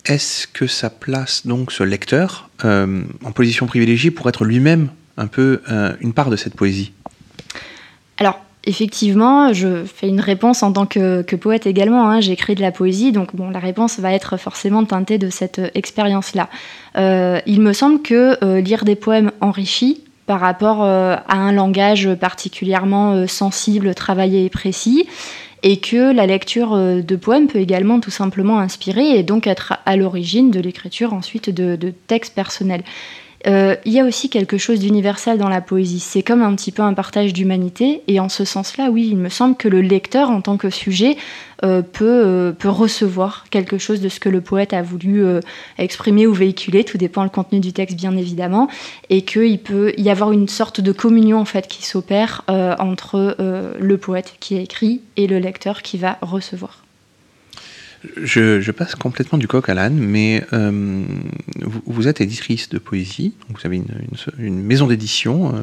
est-ce 0.06 0.48
que 0.48 0.68
ça 0.68 0.90
place 0.90 1.46
donc 1.46 1.72
ce 1.72 1.84
lecteur 1.84 2.50
euh, 2.66 3.04
en 3.24 3.32
position 3.32 3.68
privilégiée 3.68 4.12
pour 4.12 4.28
être 4.30 4.46
lui-même 4.46 4.90
un 5.18 5.28
peu 5.28 5.62
euh, 5.70 5.94
une 6.02 6.14
part 6.14 6.30
de 6.30 6.36
cette 6.36 6.56
poésie? 6.56 6.92
Alors, 8.18 8.40
effectivement, 8.64 9.54
je 9.54 9.84
fais 9.86 10.08
une 10.08 10.20
réponse 10.20 10.64
en 10.64 10.72
tant 10.72 10.86
que, 10.86 11.22
poète 11.36 11.68
également. 11.68 12.10
hein. 12.10 12.20
J'écris 12.20 12.56
de 12.56 12.62
la 12.62 12.72
poésie, 12.72 13.12
donc 13.12 13.36
bon, 13.36 13.50
la 13.50 13.60
réponse 13.60 14.00
va 14.00 14.12
être 14.14 14.38
forcément 14.38 14.84
teintée 14.86 15.18
de 15.18 15.30
cette 15.30 15.60
euh, 15.60 15.70
expérience-là. 15.76 16.50
Il 17.46 17.62
me 17.62 17.74
semble 17.74 18.02
que 18.02 18.60
lire 18.60 18.84
des 18.84 18.96
poèmes 18.96 19.32
enrichit 19.40 20.04
par 20.26 20.42
rapport 20.42 20.84
à 20.84 21.34
un 21.34 21.54
langage 21.54 22.14
particulièrement 22.16 23.26
sensible, 23.28 23.96
travaillé 23.96 24.44
et 24.44 24.50
précis, 24.50 25.08
et 25.63 25.77
que 25.77 26.12
la 26.13 26.25
lecture 26.25 26.74
euh, 26.74 27.01
de 27.01 27.15
poèmes 27.15 27.48
peut 27.48 27.60
également 27.60 28.00
tout 28.00 28.12
simplement 28.12 28.60
inspirer 28.60 29.18
et 29.18 29.24
donc 29.24 29.48
être 29.48 29.74
à 29.86 29.96
l'origine 29.96 30.51
de 30.51 30.60
l'écriture 30.60 31.13
ensuite 31.13 31.50
de, 31.50 31.75
de 31.75 31.94
textes 32.08 32.34
personnels. 32.34 32.84
Euh, 33.48 33.76
il 33.86 33.94
y 33.94 34.00
a 34.00 34.06
aussi 34.06 34.30
quelque 34.30 34.58
chose 34.58 34.80
d'universel 34.80 35.38
dans 35.38 35.50
la 35.50 35.62
poésie. 35.62 36.00
C'est 36.00 36.24
comme 36.24 36.42
un 36.44 36.56
petit 36.56 36.72
peu 36.72 36.84
un 36.84 36.94
partage 36.94 37.34
d'humanité. 37.34 38.02
Et 38.08 38.20
en 38.20 38.30
ce 38.30 38.46
sens-là, 38.46 38.90
oui, 38.92 39.08
il 39.10 39.18
me 39.18 39.30
semble 39.30 39.56
que 39.56 39.68
le 39.68 39.82
lecteur, 39.82 40.30
en 40.30 40.42
tant 40.42 40.58
que 40.58 40.70
sujet, 40.70 41.18
euh, 41.64 41.82
peut, 41.82 42.06
euh, 42.06 42.52
peut 42.52 42.70
recevoir 42.70 43.46
quelque 43.50 43.78
chose 43.78 44.02
de 44.02 44.10
ce 44.10 44.20
que 44.20 44.30
le 44.30 44.42
poète 44.42 44.74
a 44.74 44.82
voulu 44.82 45.24
exprimer 45.78 46.28
ou 46.28 46.34
véhiculer. 46.34 46.84
Tout 46.84 46.98
dépend 46.98 47.24
le 47.24 47.30
contenu 47.30 47.60
du 47.60 47.74
texte, 47.74 47.98
bien 47.98 48.16
évidemment. 48.16 48.68
Et 49.10 49.24
qu'il 49.24 49.60
peut 49.60 49.94
y 49.98 50.10
avoir 50.10 50.32
une 50.32 50.48
sorte 50.48 50.82
de 50.82 50.92
communion, 50.92 51.40
en 51.40 51.46
fait, 51.46 51.68
qui 51.68 51.84
s'opère 51.84 52.44
entre 52.48 53.36
le 53.80 53.98
poète 53.98 54.36
qui 54.40 54.58
a 54.58 54.62
écrit 54.62 55.02
et 55.18 55.28
le 55.28 55.40
lecteur 55.40 55.82
qui 55.82 55.98
va 55.98 56.18
recevoir. 56.22 56.81
Je, 58.17 58.72
passe 58.72 58.96
complètement 58.96 59.38
du 59.38 59.48
coq 59.48 59.70
à 59.70 59.74
l'âne, 59.74 59.98
mais 59.98 60.43
euh, 60.53 61.03
vous, 61.62 62.08
êtes 62.08 62.20
éditrice 62.22 62.70
de 62.70 62.79
poésie, 62.79 63.34
vous 63.50 63.60
avez 63.63 63.81
une, 64.39 64.62
maison 64.63 64.88
d'édition 64.88 65.53
euh, 65.53 65.60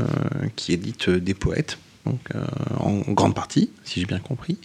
qui 0.54 0.72
édite 0.72 1.10
des 1.10 1.34
poètes, 1.34 1.78
donc, 2.06 2.20
euh, 2.34 2.44
en, 2.78 3.12
grande 3.12 3.34
partie, 3.34 3.70
si 3.84 4.00
j'ai 4.00 4.06
bien 4.06 4.20
compris. 4.20 4.56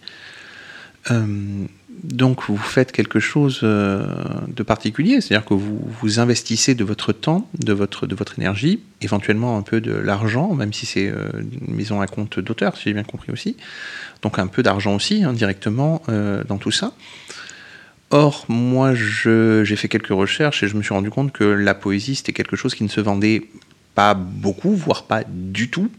donc 2.03 2.43
vous 2.47 2.57
faites 2.57 2.91
quelque 2.91 3.19
chose 3.19 3.61
de 3.61 4.63
particulier, 4.63 5.19
c'est-à-dire 5.19 5.45
que 5.45 5.55
vous, 5.55 6.19
investissez 6.19 6.75
de 6.75 6.83
votre 6.83 7.11
temps, 7.11 7.49
de 7.57 7.73
votre, 7.73 8.07
énergie, 8.37 8.81
éventuellement 9.01 9.57
un 9.57 9.63
peu 9.63 9.81
de 9.81 9.93
l'argent, 9.93 10.53
même 10.53 10.73
si 10.73 10.85
c'est 10.85 11.07
une 11.07 11.75
maison 11.75 12.01
à 12.01 12.07
compte 12.07 12.39
d'auteur, 12.39 12.77
si 12.77 12.83
j'ai 12.83 12.93
bien 12.93 13.03
compris 13.03 13.31
aussi, 13.31 13.57
donc 14.21 14.37
un 14.37 14.47
peu 14.47 14.61
d'argent 14.61 14.93
aussi, 14.95 15.23
hein, 15.23 15.33
dans 16.47 16.57
tout 16.59 16.71
ça. 16.71 16.93
Or, 18.15 18.46
moi, 18.48 18.93
j'ai 18.93 19.75
fait 19.75 19.88
quelques 19.88 20.10
recherches 20.10 20.62
et 20.62 20.67
je 20.67 20.77
me 20.77 20.84
suis 20.84 20.93
rendu 20.93 21.10
compte 21.10 21.32
que 21.32 21.43
la 21.43 21.74
poésie, 21.74 22.13
c'était 22.13 22.32
quelque 22.32 22.55
chose 22.55 22.75
qui 22.75 22.84
ne 22.84 22.88
se 22.88 23.01
vendait 23.01 23.50
pas 23.96 24.13
beaucoup, 24.13 24.75
voire 24.75 25.05
pas 25.05 25.24
du 25.27 25.72
tout. 25.72 25.89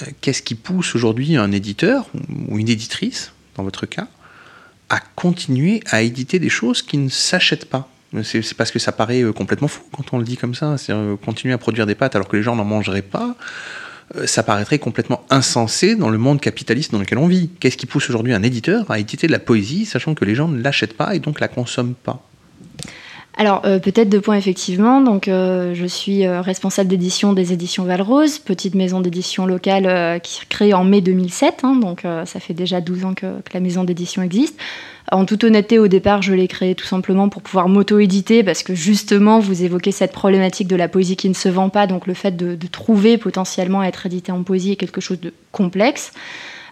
Euh, 0.00 0.06
qu'est-ce 0.22 0.40
qui 0.40 0.54
pousse 0.54 0.94
aujourd'hui 0.94 1.36
un 1.36 1.52
éditeur 1.52 2.08
ou 2.48 2.58
une 2.58 2.70
éditrice, 2.70 3.34
dans 3.56 3.62
votre 3.62 3.84
cas, 3.84 4.08
à 4.88 5.00
continuer 5.00 5.82
à 5.90 6.00
éditer 6.00 6.38
des 6.38 6.48
choses 6.48 6.80
qui 6.80 6.96
ne 6.96 7.10
s'achètent 7.10 7.68
pas? 7.68 7.90
C'est 8.22 8.54
parce 8.54 8.70
que 8.70 8.78
ça 8.78 8.92
paraît 8.92 9.20
euh, 9.20 9.34
complètement 9.34 9.68
fou 9.68 9.82
quand 9.94 10.14
on 10.14 10.18
le 10.18 10.24
dit 10.24 10.38
comme 10.38 10.54
ça. 10.54 10.78
C'est 10.78 10.94
euh, 10.94 11.16
continuer 11.16 11.52
à 11.52 11.58
produire 11.58 11.84
des 11.84 11.94
pâtes 11.94 12.16
alors 12.16 12.26
que 12.26 12.38
les 12.38 12.42
gens 12.42 12.56
n'en 12.56 12.64
mangeraient 12.64 13.02
pas. 13.02 13.36
Euh, 14.16 14.26
ça 14.26 14.42
paraîtrait 14.42 14.78
complètement 14.78 15.24
insensé 15.30 15.96
dans 15.96 16.10
le 16.10 16.18
monde 16.18 16.40
capitaliste 16.40 16.92
dans 16.92 16.98
lequel 16.98 17.18
on 17.18 17.26
vit. 17.26 17.50
Qu'est-ce 17.60 17.76
qui 17.76 17.86
pousse 17.86 18.08
aujourd'hui 18.08 18.32
un 18.32 18.42
éditeur 18.42 18.90
à 18.90 18.98
éditer 18.98 19.26
de 19.26 19.32
la 19.32 19.38
poésie, 19.38 19.84
sachant 19.84 20.14
que 20.14 20.24
les 20.24 20.34
gens 20.34 20.48
ne 20.48 20.60
l'achètent 20.60 20.96
pas 20.96 21.14
et 21.14 21.18
donc 21.18 21.40
la 21.40 21.48
consomment 21.48 21.94
pas? 21.94 22.22
Alors 23.38 23.62
euh, 23.64 23.78
peut-être 23.78 24.10
deux 24.10 24.20
points 24.20 24.36
effectivement. 24.36 25.00
Donc 25.00 25.26
euh, 25.26 25.74
je 25.74 25.86
suis 25.86 26.26
responsable 26.28 26.88
d'édition 26.88 27.32
des 27.32 27.52
éditions 27.52 27.84
Valrose, 27.84 28.38
petite 28.38 28.74
maison 28.74 29.00
d'édition 29.00 29.46
locale 29.46 30.20
qui 30.20 30.40
créée 30.48 30.74
en 30.74 30.84
mai 30.84 31.00
2007. 31.00 31.60
Hein, 31.62 31.76
donc 31.76 32.02
ça 32.02 32.40
fait 32.40 32.54
déjà 32.54 32.80
12 32.80 33.04
ans 33.04 33.14
que 33.14 33.26
la 33.54 33.60
maison 33.60 33.84
d'édition 33.84 34.22
existe. 34.22 34.58
En 35.10 35.24
toute 35.24 35.42
honnêteté, 35.44 35.78
au 35.78 35.88
départ, 35.88 36.22
je 36.22 36.32
l'ai 36.32 36.48
créé 36.48 36.74
tout 36.74 36.86
simplement 36.86 37.28
pour 37.28 37.42
pouvoir 37.42 37.68
m'auto-éditer, 37.68 38.44
parce 38.44 38.62
que 38.62 38.74
justement, 38.74 39.40
vous 39.40 39.64
évoquez 39.64 39.90
cette 39.90 40.12
problématique 40.12 40.68
de 40.68 40.76
la 40.76 40.88
poésie 40.88 41.16
qui 41.16 41.28
ne 41.28 41.34
se 41.34 41.48
vend 41.48 41.70
pas, 41.70 41.86
donc 41.86 42.06
le 42.06 42.14
fait 42.14 42.36
de, 42.36 42.56
trouver 42.70 43.18
potentiellement 43.18 43.82
être 43.82 44.06
édité 44.06 44.32
en 44.32 44.42
poésie 44.42 44.72
est 44.72 44.76
quelque 44.76 45.00
chose 45.00 45.20
de 45.20 45.34
complexe. 45.50 46.12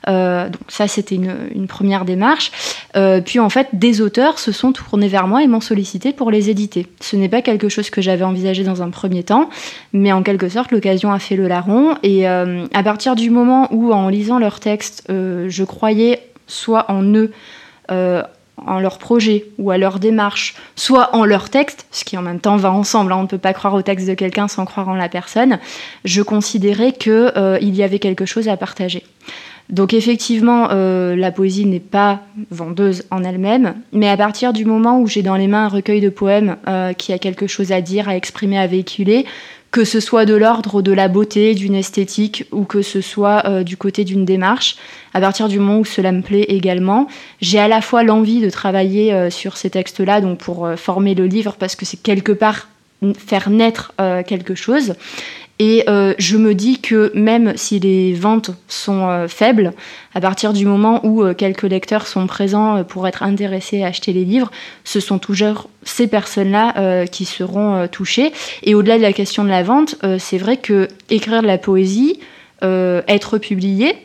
Euh, 0.09 0.49
donc 0.49 0.63
ça, 0.69 0.89
c'était 0.89 1.17
une, 1.17 1.67
première 1.67 2.07
démarche. 2.07 2.53
Euh, 2.97 3.21
puis 3.21 3.39
en 3.39 3.51
fait, 3.51 3.69
des 3.75 4.01
auteurs 4.01 4.39
se 4.39 4.51
sont 4.51 4.73
tournés 4.73 5.09
vers 5.09 5.27
moi 5.27 5.43
et 5.43 5.47
m'ont 5.47 5.61
sollicité 5.61 6.13
pour 6.13 6.31
les 6.31 6.49
éditer. 6.49 6.87
Ce 7.01 7.17
n'est 7.17 7.29
pas 7.29 7.43
quelque 7.43 7.69
chose 7.69 7.91
que 7.91 8.01
j'avais 8.01 8.25
envisagé 8.25 8.65
dans 8.65 8.81
un 8.83 8.89
premier 8.89 9.25
temps, 9.25 9.51
mais 9.93 10.13
en 10.13 10.23
quelque 10.23 10.49
sorte, 10.49 10.71
l'occasion 10.71 11.13
a 11.13 11.19
fait 11.19 11.37
le 11.37 11.49
larron. 11.49 11.97
Et 12.03 12.27
euh, 12.29 12.65
à 12.73 12.83
partir 12.83 13.15
du 13.15 13.29
moment 13.29 13.69
où, 13.73 13.93
en 13.93 14.09
lisant 14.09 14.39
leurs 14.39 14.61
textes, 14.61 15.05
je 15.09 15.65
croyais 15.65 16.21
soit 16.47 16.91
en 16.91 17.03
eux, 17.03 17.31
euh, 17.91 18.23
en 18.67 18.79
leur 18.79 18.99
projet 18.99 19.47
ou 19.59 19.71
à 19.71 19.79
leur 19.79 19.99
démarche, 19.99 20.55
soit 20.77 21.15
en 21.17 21.25
leur 21.25 21.49
texte, 21.49 21.87
ce 21.93 22.05
qui 22.05 22.19
en 22.19 22.23
même 22.23 22.41
temps 22.41 22.57
va 22.57 22.71
ensemble, 22.71 23.13
hein, 23.13 23.17
on 23.19 23.23
ne 23.23 23.27
peut 23.27 23.39
pas 23.39 23.55
croire 23.55 23.73
au 23.73 23.81
texte 23.81 24.07
de 24.07 24.13
quelqu'un 24.13 24.49
sans 24.49 24.67
croire 24.67 24.89
en 24.91 24.95
la 24.95 25.09
personne, 25.09 25.59
je 26.05 26.21
considérais 26.21 26.93
qu'il 26.93 27.33
euh, 27.37 27.59
y 27.61 27.83
avait 27.83 27.99
quelque 27.99 28.27
chose 28.27 28.49
à 28.49 28.59
partager. 28.59 29.03
Donc 29.71 29.95
effectivement, 29.95 30.69
euh, 30.73 31.17
la 31.17 31.31
poésie 31.31 31.65
n'est 31.65 31.81
pas 31.81 32.21
vendeuse 32.51 33.05
en 33.11 33.25
elle-même, 33.25 33.77
mais 33.93 34.11
à 34.11 34.17
partir 34.17 34.53
du 34.53 34.65
moment 34.67 35.01
où 35.01 35.07
j'ai 35.07 35.23
dans 35.23 35.37
les 35.37 35.47
mains 35.47 35.67
un 35.67 35.69
recueil 35.69 36.01
de 36.01 36.09
poèmes 36.09 36.57
qui 36.99 37.13
a 37.13 37.19
quelque 37.19 37.47
chose 37.47 37.71
à 37.71 37.81
dire, 37.81 38.09
à 38.09 38.17
exprimer, 38.17 38.59
à 38.59 38.67
véhiculer, 38.67 39.27
que 39.71 39.85
ce 39.85 40.01
soit 40.01 40.25
de 40.25 40.35
l'ordre 40.35 40.83
de 40.83 40.93
la 40.93 41.09
beauté, 41.09 41.55
d'une 41.55 41.75
esthétique, 41.75 42.45
ou 42.51 42.65
que 42.65 42.83
ce 42.83 43.01
soit 43.01 43.47
euh, 43.47 43.63
du 43.63 43.77
côté 43.77 44.05
d'une 44.05 44.25
démarche. 44.25 44.77
À 45.15 45.21
partir 45.21 45.49
du 45.49 45.59
moment 45.59 45.79
où 45.79 45.85
cela 45.85 46.13
me 46.13 46.23
plaît 46.23 46.47
également, 46.49 47.07
j'ai 47.41 47.59
à 47.59 47.69
la 47.69 47.81
fois 47.81 48.03
l'envie 48.03 48.41
de 48.41 48.51
travailler 48.51 49.13
euh, 49.13 49.31
sur 49.31 49.57
ces 49.57 49.71
textes-là, 49.71 50.21
donc 50.21 50.39
pour 50.39 50.67
euh, 50.67 50.77
former 50.77 51.15
le 51.15 51.27
livre, 51.27 51.55
parce 51.59 51.77
que 51.77 51.85
c'est 51.85 52.03
quelque 52.03 52.33
part 52.33 52.69
faire 53.17 53.49
naître 53.49 53.95
quelque 54.27 54.55
chose, 54.55 54.93
et 55.61 55.85
euh, 55.91 56.15
je 56.17 56.39
me 56.39 56.55
dis 56.55 56.81
que 56.81 57.13
même 57.15 57.53
si 57.55 57.79
les 57.79 58.15
ventes 58.15 58.51
sont 58.67 59.11
euh, 59.11 59.29
faibles, 59.29 59.75
à 60.15 60.21
partir 60.23 60.55
du 60.55 60.65
moment 60.65 61.05
où 61.05 61.23
euh, 61.23 61.35
quelques 61.35 61.65
lecteurs 61.65 62.07
sont 62.07 62.27
présents 62.27 62.83
pour 62.83 63.07
être 63.07 63.23
intéressés 63.23 63.83
à 63.83 63.89
acheter 63.89 64.15
les 64.15 64.25
livres, 64.25 64.51
ce 64.85 65.01
sont 65.01 65.19
toujours 65.19 65.69
ces 65.83 66.07
personnes-là 66.07 67.07
qui 67.07 67.27
seront 67.27 67.87
touchées. 67.89 68.33
Et 68.63 68.75
au-delà 68.75 68.97
de 68.97 69.03
la 69.03 69.13
question 69.13 69.45
de 69.45 69.51
la 69.51 69.63
vente, 69.63 69.97
c'est 70.19 70.39
vrai 70.39 70.57
que 70.57 70.89
écrire 71.11 71.43
de 71.43 71.47
la 71.47 71.59
poésie, 71.59 72.21
être 72.63 73.39
publié, 73.39 73.97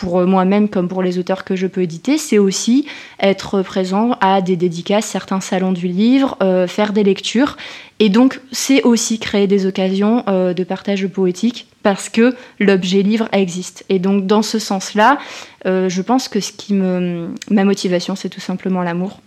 pour 0.00 0.26
moi-même 0.26 0.70
comme 0.70 0.88
pour 0.88 1.02
les 1.02 1.18
auteurs 1.18 1.44
que 1.44 1.54
je 1.54 1.66
peux 1.66 1.82
éditer, 1.82 2.16
c'est 2.16 2.38
aussi 2.38 2.86
être 3.20 3.60
présent 3.60 4.16
à 4.22 4.40
des 4.40 4.56
dédicaces, 4.56 5.04
certains 5.04 5.40
salons 5.40 5.72
du 5.72 5.88
livre, 5.88 6.38
euh, 6.42 6.66
faire 6.66 6.94
des 6.94 7.04
lectures. 7.04 7.58
Et 7.98 8.08
donc, 8.08 8.40
c'est 8.50 8.82
aussi 8.82 9.18
créer 9.18 9.46
des 9.46 9.66
occasions 9.66 10.24
euh, 10.26 10.54
de 10.54 10.64
partage 10.64 11.06
poétique 11.06 11.66
parce 11.82 12.08
que 12.08 12.34
l'objet 12.58 13.02
livre 13.02 13.28
existe. 13.32 13.84
Et 13.90 13.98
donc, 13.98 14.26
dans 14.26 14.40
ce 14.40 14.58
sens-là, 14.58 15.18
euh, 15.66 15.90
je 15.90 16.00
pense 16.00 16.28
que 16.28 16.40
ce 16.40 16.52
qui 16.52 16.72
me... 16.72 17.28
ma 17.50 17.64
motivation, 17.64 18.16
c'est 18.16 18.30
tout 18.30 18.40
simplement 18.40 18.82
l'amour. 18.82 19.20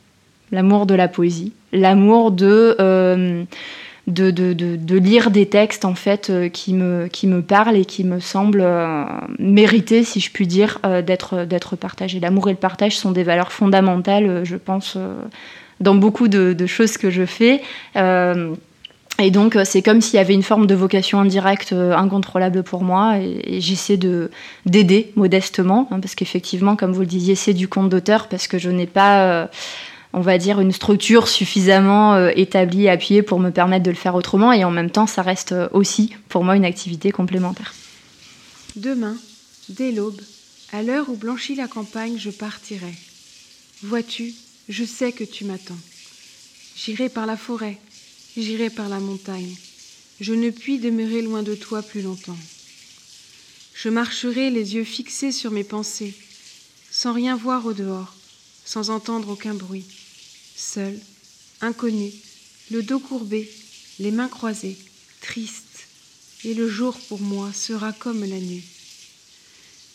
L'amour 0.52 0.88
de 0.88 0.96
la 0.96 1.08
poésie, 1.08 1.52
l'amour 1.72 2.32
de 4.08 4.32
de, 4.32 4.54
de, 4.54 4.98
lire 4.98 5.32
des 5.32 5.46
textes 5.46 5.86
en 5.86 5.96
fait 5.96 6.30
euh, 6.30 6.50
qui, 6.50 6.74
me, 6.74 7.08
qui 7.08 7.26
me 7.28 7.42
parlent 7.42 7.78
et 7.78 7.86
qui 7.86 8.04
me 8.04 8.20
semblent 8.20 8.62
euh, 8.62 9.06
mériter, 9.40 10.04
si 10.04 10.20
je 10.20 10.30
puis 10.32 10.46
dire, 10.46 10.80
euh, 10.86 11.02
d'être, 11.02 11.46
d'être 11.46 11.76
partagés. 11.76 12.20
L'amour 12.20 12.50
et 12.50 12.52
le 12.52 12.58
partage 12.58 12.98
sont 12.98 13.12
des 13.12 13.24
valeurs 13.24 13.52
fondamentales, 13.52 14.44
je 14.44 14.58
pense, 14.58 14.98
dans 15.80 15.96
beaucoup 15.96 16.28
de, 16.28 16.66
choses 16.66 16.98
que 16.98 17.10
je 17.10 17.26
fais. 17.26 17.62
et 17.96 19.32
donc, 19.32 19.58
c'est 19.64 19.82
comme 19.82 20.02
s'il 20.02 20.16
y 20.16 20.20
avait 20.20 20.34
une 20.34 20.44
forme 20.44 20.68
de 20.68 20.76
vocation 20.76 21.20
indirecte 21.20 21.74
incontrôlable 21.74 22.64
pour 22.64 22.84
moi, 22.84 23.18
et, 23.20 23.62
j'essaie 23.62 23.98
de, 23.98 24.32
d'aider 24.66 25.12
modestement, 25.16 25.88
hein, 25.92 26.00
parce 26.00 26.16
qu'effectivement, 26.16 26.76
comme 26.76 26.92
vous 26.92 27.02
le 27.02 27.08
disiez, 27.08 27.36
c'est 27.36 27.54
du 27.54 27.68
compte 27.68 27.90
d'auteur, 27.90 28.28
parce 28.28 28.48
que 28.48 28.58
je 28.58 28.70
n'ai 28.70 28.88
pas 28.88 29.50
on 30.14 30.22
va 30.22 30.38
dire, 30.38 30.60
une 30.60 30.72
structure 30.72 31.28
suffisamment 31.28 32.14
euh, 32.14 32.32
établie, 32.36 32.88
appuyée 32.88 33.24
pour 33.24 33.40
me 33.40 33.50
permettre 33.50 33.84
de 33.84 33.90
le 33.90 33.98
faire 33.98 34.16
autrement. 34.16 34.54
Et 34.54 34.64
en 34.64 34.72
même 34.72 34.92
temps, 34.92 35.08
ça 35.08 35.24
reste 35.24 35.52
euh, 35.52 35.68
aussi 35.74 36.12
pour 36.30 36.44
moi 36.44 36.56
une 36.56 36.66
activité 36.66 37.12
complémentaire. 37.12 37.74
Demain, 38.76 39.18
dès 39.70 39.92
l'aube, 39.92 40.22
à 40.72 40.84
l'heure 40.84 41.10
où 41.10 41.16
blanchit 41.16 41.56
la 41.56 41.68
campagne, 41.68 42.18
je 42.18 42.30
partirai. 42.30 42.94
Vois-tu, 43.82 44.34
je 44.70 44.84
sais 44.86 45.12
que 45.12 45.24
tu 45.24 45.46
m'attends. 45.46 45.78
J'irai 46.76 47.10
par 47.10 47.26
la 47.26 47.38
forêt, 47.38 47.78
j'irai 48.38 48.70
par 48.70 48.90
la 48.90 49.00
montagne. 49.00 49.56
Je 50.22 50.34
ne 50.34 50.52
puis 50.52 50.78
demeurer 50.78 51.24
loin 51.24 51.42
de 51.42 51.56
toi 51.56 51.82
plus 51.82 52.02
longtemps. 52.02 52.38
Je 53.74 53.90
marcherai 53.90 54.52
les 54.52 54.76
yeux 54.76 54.84
fixés 54.84 55.32
sur 55.32 55.50
mes 55.50 55.64
pensées, 55.64 56.14
sans 56.92 57.14
rien 57.14 57.36
voir 57.36 57.66
au 57.66 57.74
dehors, 57.74 58.14
sans 58.64 58.92
entendre 58.92 59.30
aucun 59.30 59.56
bruit 59.56 59.86
seul, 60.56 60.98
inconnu, 61.62 62.12
le 62.72 62.84
dos 62.84 63.00
courbé, 63.00 63.50
les 64.00 64.12
mains 64.12 64.28
croisées, 64.28 64.78
triste, 65.22 65.88
et 66.44 66.54
le 66.54 66.68
jour 66.68 66.98
pour 67.08 67.22
moi 67.22 67.54
sera 67.54 67.94
comme 67.94 68.22
la 68.22 68.40
nuit. 68.40 68.64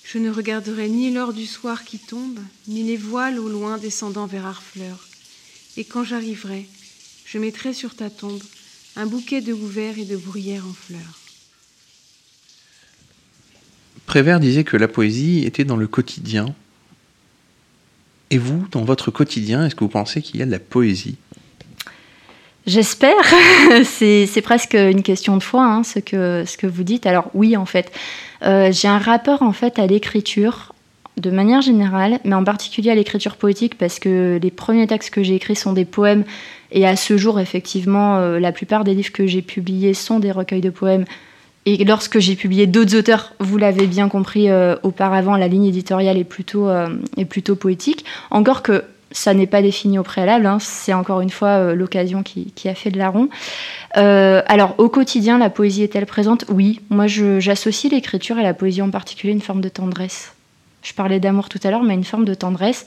Je 0.05 0.19
ne 0.19 0.31
regarderai 0.31 0.89
ni 0.89 1.13
l'or 1.13 1.35
du 1.35 1.47
soir 1.47 1.85
qui 1.85 1.99
tombe, 1.99 2.39
ni 2.67 2.83
les 2.83 2.97
voiles 2.97 3.39
au 3.39 3.49
loin 3.49 3.77
descendant 3.77 4.27
vers 4.27 4.47
Harfleur. 4.47 5.07
Et 5.77 5.85
quand 5.85 6.05
j'arriverai, 6.05 6.67
je 7.27 7.39
mettrai 7.39 7.75
sur 7.75 7.95
ta 7.95 8.09
tombe 8.09 8.43
un 8.97 9.07
bouquet 9.07 9.43
de 9.43 9.53
houverts 9.53 9.99
et 9.99 10.07
de 10.07 10.17
bruyères 10.17 10.67
en 10.67 10.73
fleurs. 10.73 11.21
Prévert 14.07 14.41
disait 14.41 14.65
que 14.65 14.79
la 14.79 14.89
poésie 14.89 15.45
était 15.45 15.65
dans 15.65 15.77
le 15.77 15.87
quotidien, 15.87 16.55
et 18.31 18.39
vous, 18.39 18.67
dans 18.71 18.85
votre 18.85 19.11
quotidien, 19.11 19.67
est-ce 19.67 19.75
que 19.75 19.85
vous 19.85 19.89
pensez 19.89 20.23
qu'il 20.23 20.41
y 20.41 20.43
a 20.43 20.47
de 20.47 20.51
la 20.51 20.59
poésie? 20.59 21.17
J'espère. 22.67 23.15
c'est 23.85 24.43
presque 24.43 24.75
une 24.75 25.03
question 25.03 25.37
de 25.37 25.43
foi, 25.43 25.65
hein, 25.65 25.83
ce, 25.85 26.01
que, 26.01 26.67
vous 26.67 26.83
dites. 26.83 27.07
Alors 27.07 27.31
oui, 27.33 27.57
en 27.57 27.65
fait, 27.65 27.91
euh, 28.43 28.71
j'ai 28.73 28.89
un 28.89 28.99
rapport 28.99 29.43
en 29.43 29.53
fait 29.53 29.79
à 29.79 29.87
l'écriture 29.87 30.75
de 31.17 31.31
manière 31.31 31.63
générale, 31.63 32.21
mais 32.25 32.35
en 32.35 32.45
particulier 32.45 32.91
à 32.91 32.95
l'écriture 32.95 33.37
poétique 33.37 33.77
parce 33.77 33.99
que 33.99 34.39
les 34.41 34.51
premiers 34.51 34.87
textes 34.87 35.11
que 35.11 35.23
j'ai 35.23 35.35
écrits 35.35 35.57
sont 35.57 35.73
des 35.73 35.85
poèmes 35.85 36.25
et 36.71 36.87
à 36.87 36.97
ce 36.97 37.17
jour, 37.17 37.41
effectivement, 37.41 38.19
euh, 38.19 38.39
la 38.39 38.53
plupart 38.53 38.85
des 38.85 38.95
livres 38.95 39.13
que 39.13 39.27
j'ai 39.27 39.43
publiés 39.43 39.95
sont 39.95 40.21
des 40.21 40.31
recueils 40.31 40.61
de 40.61 40.71
poèmes. 40.71 41.07
Et 41.71 41.85
lorsque 41.85 42.19
j'ai 42.19 42.35
publié 42.35 42.67
d'autres 42.67 42.97
auteurs, 42.97 43.35
vous 43.41 43.59
l'avez 43.59 43.87
bien 43.87 44.09
compris 44.09 44.49
euh, 44.49 44.77
auparavant, 44.83 45.37
la 45.37 45.49
ligne 45.49 45.67
éditoriale 45.67 46.17
est 46.17 46.25
plutôt, 46.25 46.69
est 47.17 47.25
plutôt 47.27 47.57
poétique. 47.57 48.05
Encore 48.31 48.63
que 48.63 48.85
ça 49.11 49.35
n'est 49.35 49.47
pas 49.47 49.63
défini 49.63 49.99
au 49.99 50.03
préalable, 50.03 50.47
hein. 50.47 50.59
c'est 50.61 50.93
encore 50.93 51.21
une 51.21 51.31
fois 51.31 51.49
euh, 51.49 51.75
l'occasion 51.75 52.23
qui, 52.23 52.53
a 52.69 52.75
fait 52.75 52.91
de 52.91 52.99
larron. 52.99 53.29
Euh, 53.97 54.43
alors, 54.47 54.75
au 54.79 54.89
quotidien, 54.89 55.39
la 55.39 55.51
poésie 55.51 55.83
est-elle 55.83 56.07
présente? 56.07 56.45
Oui, 56.49 56.81
moi 56.91 57.07
j'associe 57.07 57.93
l'écriture 57.93 58.39
et 58.39 58.43
la 58.43 58.55
poésie 58.55 58.83
en 58.83 58.91
particulier 58.91 59.33
une 59.33 59.41
forme 59.41 59.61
de 59.61 59.69
tendresse. 59.69 60.35
Je 60.83 60.93
parlais 60.93 61.21
d'amour 61.21 61.49
tout 61.49 61.61
à 61.65 61.71
l'heure, 61.71 61.83
mais 61.83 61.95
une 61.95 62.05
forme 62.05 62.25
de 62.25 62.35
tendresse. 62.35 62.87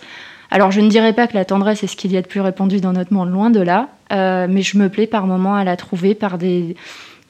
Alors, 0.52 0.72
je 0.72 0.82
ne 0.82 0.90
dirais 0.90 1.14
pas 1.14 1.28
que 1.28 1.34
la 1.34 1.46
tendresse 1.46 1.84
est 1.84 1.88
ce 1.88 1.96
qu'il 1.96 2.12
y 2.12 2.18
a 2.18 2.22
de 2.22 2.28
plus 2.28 2.42
répandu 2.42 2.82
dans 2.82 2.94
notre 2.94 3.14
monde, 3.14 3.32
loin 3.32 3.50
de 3.50 3.62
là, 3.62 3.90
euh, 4.12 4.48
mais 4.50 4.62
je 4.62 4.78
me 4.78 4.90
plais 4.90 5.08
par 5.08 5.26
moments 5.26 5.56
à 5.56 5.64
la 5.64 5.78
trouver 5.78 6.14
par 6.14 6.38
des, 6.38 6.76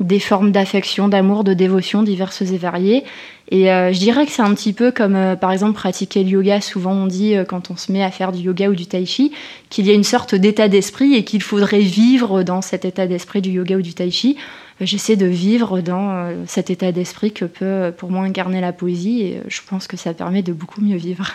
des 0.03 0.19
formes 0.19 0.51
d'affection, 0.51 1.07
d'amour, 1.07 1.43
de 1.43 1.53
dévotion 1.53 2.03
diverses 2.03 2.41
et 2.41 2.57
variées. 2.57 3.03
Et 3.49 3.71
euh, 3.71 3.91
je 3.91 3.99
dirais 3.99 4.25
que 4.25 4.31
c'est 4.31 4.41
un 4.41 4.53
petit 4.53 4.71
peu 4.71 4.91
comme, 4.91 5.15
euh, 5.15 5.35
par 5.35 5.51
exemple, 5.51 5.73
pratiquer 5.73 6.23
le 6.23 6.29
yoga. 6.29 6.61
Souvent, 6.61 6.93
on 6.93 7.05
dit, 7.05 7.35
euh, 7.35 7.43
quand 7.43 7.69
on 7.69 7.75
se 7.75 7.91
met 7.91 8.01
à 8.01 8.09
faire 8.09 8.31
du 8.31 8.39
yoga 8.39 8.69
ou 8.69 8.75
du 8.75 8.85
tai 8.85 9.05
chi, 9.05 9.33
qu'il 9.69 9.85
y 9.85 9.89
a 9.89 9.93
une 9.93 10.05
sorte 10.05 10.35
d'état 10.35 10.69
d'esprit 10.69 11.15
et 11.15 11.25
qu'il 11.25 11.41
faudrait 11.41 11.81
vivre 11.81 12.43
dans 12.43 12.61
cet 12.61 12.85
état 12.85 13.07
d'esprit 13.07 13.41
du 13.41 13.51
yoga 13.51 13.75
ou 13.77 13.81
du 13.81 13.93
tai 13.93 14.09
chi. 14.09 14.37
J'essaie 14.79 15.17
de 15.17 15.27
vivre 15.27 15.81
dans 15.81 16.33
cet 16.47 16.71
état 16.71 16.91
d'esprit 16.91 17.31
que 17.31 17.45
peut, 17.45 17.93
pour 17.95 18.09
moi, 18.09 18.23
incarner 18.23 18.61
la 18.61 18.73
poésie 18.73 19.21
et 19.21 19.41
je 19.47 19.61
pense 19.67 19.85
que 19.85 19.95
ça 19.95 20.11
permet 20.15 20.41
de 20.41 20.53
beaucoup 20.53 20.81
mieux 20.81 20.97
vivre. 20.97 21.31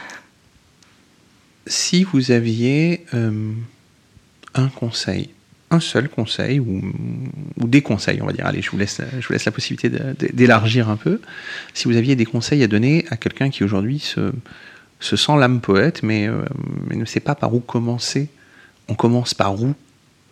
Si 1.69 2.03
vous 2.03 2.33
aviez 2.33 3.05
un 3.13 4.69
conseil 4.75 5.31
un 5.71 5.81
seul 5.81 6.09
conseil 6.09 6.61
ou, 6.61 6.83
des 7.57 7.83
conseils, 7.83 8.21
on 8.23 8.27
va 8.27 8.33
dire. 8.33 8.47
Allez, 8.47 8.63
je 8.63 8.71
vous 8.71 8.79
laisse, 8.79 9.01
je 9.19 9.27
vous 9.27 9.33
laisse 9.33 9.45
la 9.45 9.53
possibilité 9.53 9.91
d'élargir 10.33 10.89
un 10.89 10.97
peu. 10.97 11.21
Si 11.75 11.89
vous 11.89 11.97
aviez 11.97 12.17
des 12.17 12.27
conseils 12.27 12.63
à 12.63 12.69
donner 12.69 13.05
à 13.11 13.17
quelqu'un 13.17 13.51
qui 13.51 13.65
aujourd'hui 13.65 13.99
se, 13.99 14.33
se, 15.01 15.17
sent 15.17 15.37
l'âme 15.39 15.61
poète, 15.61 16.03
mais, 16.03 16.29
euh, 16.29 16.45
mais, 16.89 16.97
ne 16.97 17.05
sait 17.05 17.21
pas 17.21 17.35
par 17.35 17.55
où 17.55 17.61
commencer. 17.61 18.29
On 18.89 18.95
commence 18.95 19.35
par 19.35 19.61
où 19.61 19.75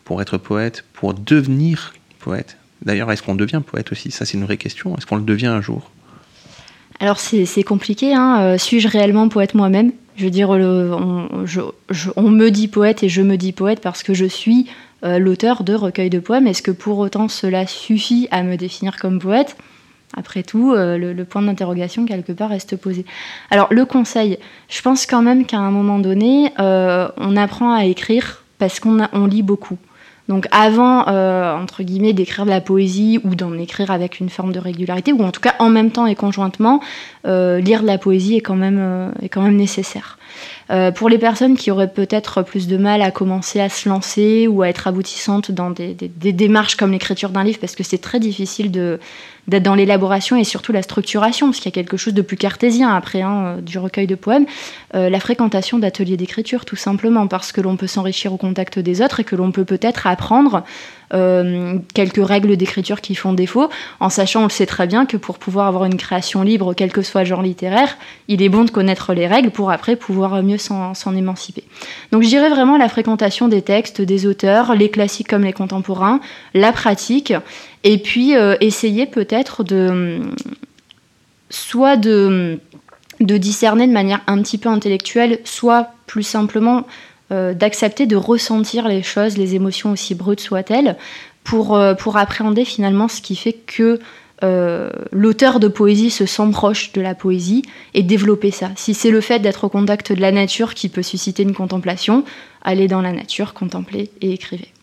pour 0.04 0.22
être 0.22 0.38
poète, 0.38 0.84
pour 0.92 1.14
devenir 1.14 1.94
poète? 2.20 2.56
D'ailleurs, 2.82 3.10
est-ce 3.10 3.22
qu'on 3.22 3.34
devient 3.34 3.62
poète 3.64 3.90
aussi? 3.92 4.10
Ça, 4.10 4.24
c'est 4.26 4.36
une 4.36 4.44
vraie 4.44 4.58
question. 4.58 4.96
Est-ce 4.96 5.06
qu'on 5.06 5.16
le 5.16 5.22
devient 5.22 5.46
un 5.46 5.60
jour? 5.60 5.90
Alors 7.00 7.18
c'est 7.18 7.64
compliqué, 7.64 8.14
hein. 8.14 8.40
Euh, 8.40 8.58
suis-je 8.58 8.86
réellement 8.86 9.28
poète 9.28 9.54
moi-même? 9.54 9.92
Je 10.16 10.24
veux 10.24 10.30
dire, 10.30 10.50
on, 10.50 10.60
me 12.30 12.48
dit 12.50 12.68
poète 12.68 13.02
et 13.02 13.08
je 13.08 13.20
me 13.20 13.36
dis 13.36 13.50
poète 13.50 13.80
parce 13.80 14.04
que 14.04 14.14
je 14.14 14.26
suis 14.26 14.66
euh, 15.04 15.18
l'auteur 15.18 15.64
de 15.64 15.75
recueils 15.75 16.08
de 16.08 16.18
poèmes. 16.18 16.46
Est-ce 16.46 16.62
que 16.62 16.70
pour 16.70 16.99
autant 16.99 17.28
cela 17.28 17.66
suffit 17.66 18.26
à 18.30 18.42
me 18.42 18.56
définir 18.56 18.96
comme 18.96 19.18
poète? 19.18 19.56
Après 20.16 20.42
tout, 20.42 20.73
euh, 20.73 20.96
le, 20.96 21.25
point 21.25 21.42
d'interrogation 21.42 22.06
quelque 22.06 22.32
part 22.32 22.50
reste 22.50 22.76
posé. 22.76 23.04
Alors 23.50 23.66
le 23.70 23.84
conseil, 23.84 24.38
je 24.68 24.80
pense 24.80 25.06
quand 25.06 25.23
même 25.23 25.44
qu'à 25.44 25.58
un 25.58 25.70
moment 25.70 25.99
donné, 25.99 26.52
euh, 26.58 27.08
on 27.18 27.37
apprend 27.37 27.75
à 27.75 27.84
écrire 27.84 28.44
parce 28.58 28.80
qu'on 28.80 29.26
lit 29.26 29.42
beaucoup. 29.42 29.76
Donc 30.28 30.46
avant, 30.52 31.00
entre 31.00 31.82
guillemets, 31.82 32.14
d'écrire 32.14 32.46
de 32.46 32.50
la 32.50 32.62
poésie 32.62 33.20
ou 33.25 33.34
d'en 33.34 33.58
écrire 33.58 33.90
avec 33.90 34.20
une 34.20 34.30
forme 34.30 34.52
de 34.52 34.58
régularité, 34.58 35.12
ou 35.12 35.23
en 35.23 35.30
tout 35.30 35.42
cas 35.42 35.54
en 35.58 35.68
même 35.68 35.90
temps 35.90 36.06
et 36.06 36.14
conjointement, 36.14 36.80
lire 37.26 37.82
de 37.82 37.87
la 37.87 37.99
poésie 37.99 38.37
est 38.37 38.40
quand 38.40 38.56
même, 38.56 39.12
est 39.20 39.28
quand 39.28 39.42
même 39.42 39.56
nécessaire. 39.56 40.16
Euh, 40.70 40.90
pour 40.90 41.08
les 41.08 41.18
personnes 41.18 41.56
qui 41.56 41.70
auraient 41.70 41.92
peut-être 41.92 42.42
plus 42.42 42.66
de 42.66 42.76
mal 42.76 43.02
à 43.02 43.10
commencer 43.10 43.60
à 43.60 43.68
se 43.68 43.88
lancer 43.88 44.46
ou 44.48 44.62
à 44.62 44.68
être 44.68 44.86
aboutissantes 44.86 45.50
dans 45.50 45.70
des, 45.70 45.94
démarches 45.94 46.76
comme 46.76 46.92
l'écriture 46.92 47.30
d'un 47.30 47.44
livre, 47.44 47.58
parce 47.60 47.74
que 47.74 47.82
c'est 47.82 47.98
très 47.98 48.20
difficile 48.20 48.70
d'être 48.70 49.62
dans 49.62 49.74
l'élaboration 49.74 50.36
et 50.36 50.44
surtout 50.44 50.72
la 50.72 50.82
structuration, 50.82 51.48
parce 51.48 51.58
qu'il 51.58 51.66
y 51.66 51.74
a 51.74 51.80
quelque 51.82 51.96
chose 51.96 52.14
de 52.14 52.22
plus 52.22 52.36
cartésien 52.36 52.94
après 52.94 53.22
hein, 53.22 53.58
du 53.60 53.78
recueil 53.78 54.06
de 54.06 54.14
poèmes, 54.14 54.46
euh, 54.94 55.10
la 55.10 55.20
fréquentation 55.20 55.78
d'ateliers 55.78 56.16
d'écriture 56.16 56.64
tout 56.64 56.76
simplement, 56.76 57.26
parce 57.26 57.52
que 57.52 57.60
l'on 57.60 57.76
peut 57.76 57.86
s'enrichir 57.86 58.32
au 58.32 58.36
contact 58.36 58.78
des 58.78 59.02
autres 59.02 59.20
et 59.20 59.25
que 59.25 59.36
l'on 59.36 59.52
peut 59.52 59.64
peut-être 59.64 60.06
apprendre 60.06 60.64
euh, 61.14 61.78
quelques 61.94 62.24
règles 62.26 62.56
d'écriture 62.56 63.00
qui 63.00 63.14
font 63.14 63.32
défaut, 63.32 63.68
en 64.00 64.08
sachant, 64.08 64.40
on 64.40 64.44
le 64.44 64.50
sait 64.50 64.66
très 64.66 64.86
bien, 64.86 65.06
que 65.06 65.16
pour 65.16 65.38
pouvoir 65.38 65.66
avoir 65.66 65.84
une 65.84 65.96
création 65.96 66.42
libre, 66.42 66.74
quel 66.74 66.92
que 66.92 67.02
soit 67.02 67.22
le 67.22 67.26
genre 67.26 67.42
littéraire, 67.42 67.96
il 68.28 68.42
est 68.42 68.48
bon 68.48 68.64
de 68.64 68.70
connaître 68.70 69.14
les 69.14 69.26
règles 69.26 69.50
pour 69.50 69.70
après 69.70 69.96
pouvoir 69.96 70.42
mieux 70.42 70.58
s'en 70.58 71.16
émanciper. 71.16 71.64
Donc 72.12 72.22
je 72.22 72.28
dirais 72.28 72.50
vraiment 72.50 72.76
la 72.76 72.88
fréquentation 72.88 73.48
des 73.48 73.62
textes, 73.62 74.00
des 74.00 74.26
auteurs, 74.26 74.74
les 74.74 74.90
classiques 74.90 75.28
comme 75.28 75.44
les 75.44 75.52
contemporains, 75.52 76.20
la 76.52 76.72
pratique, 76.72 77.32
et 77.84 77.98
puis 77.98 78.36
euh, 78.36 78.56
essayer 78.60 79.06
peut-être 79.06 79.62
de 79.62 80.20
soit 81.50 81.96
de, 81.96 82.58
de 83.20 83.36
discerner 83.36 83.86
de 83.86 83.92
manière 83.92 84.20
un 84.26 84.42
petit 84.42 84.58
peu 84.58 84.68
intellectuelle, 84.68 85.38
soit 85.44 85.88
plus 86.06 86.22
simplement 86.22 86.84
d'accepter 87.54 88.06
de 88.06 88.16
ressentir 88.16 88.88
les 88.88 89.02
choses, 89.02 89.36
les 89.36 89.54
émotions 89.54 89.92
aussi 89.92 90.14
brutes 90.14 90.40
soient-elles, 90.40 90.97
pour, 91.44 91.76
euh, 91.76 91.94
appréhender 92.14 92.64
finalement 92.64 93.08
ce 93.08 93.20
qui 93.20 93.36
fait 93.36 93.52
que 93.52 94.00
euh, 94.42 94.90
l'auteur 95.12 95.60
de 95.60 95.68
poésie 95.68 96.10
se 96.10 96.26
sent 96.26 96.50
proche 96.50 96.92
de 96.92 97.00
la 97.00 97.14
poésie 97.14 97.62
et 97.94 98.02
développer 98.02 98.50
ça. 98.50 98.70
Si 98.76 98.92
c'est 98.92 99.10
le 99.10 99.20
fait 99.20 99.38
d'être 99.38 99.64
au 99.64 99.68
contact 99.68 100.12
de 100.12 100.20
la 100.20 100.32
nature 100.32 100.75
qui 100.75 100.88
peut 100.88 101.02
susciter 101.02 101.44
une 101.44 101.54
contemplation, 101.54 102.25
allez 102.62 102.88
dans 102.88 103.00
la 103.00 103.12
nature, 103.12 103.54
contempler 103.54 104.10
et 104.20 104.32
écrivez 104.32 104.74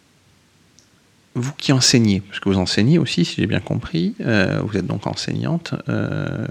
vous 1.34 1.54
qui 1.54 1.72
enseignez, 1.72 2.20
parce 2.20 2.40
que 2.42 2.50
vous 2.50 2.58
enseignez 2.58 2.98
aussi, 2.98 3.24
si 3.24 3.36
j'ai 3.38 3.48
bien 3.48 3.62
compris, 3.62 4.16
euh, 4.20 4.60
vous 4.66 4.78
êtes 4.78 4.86
donc 4.86 5.08
enseignante, 5.08 5.74
euh, 5.88 6.46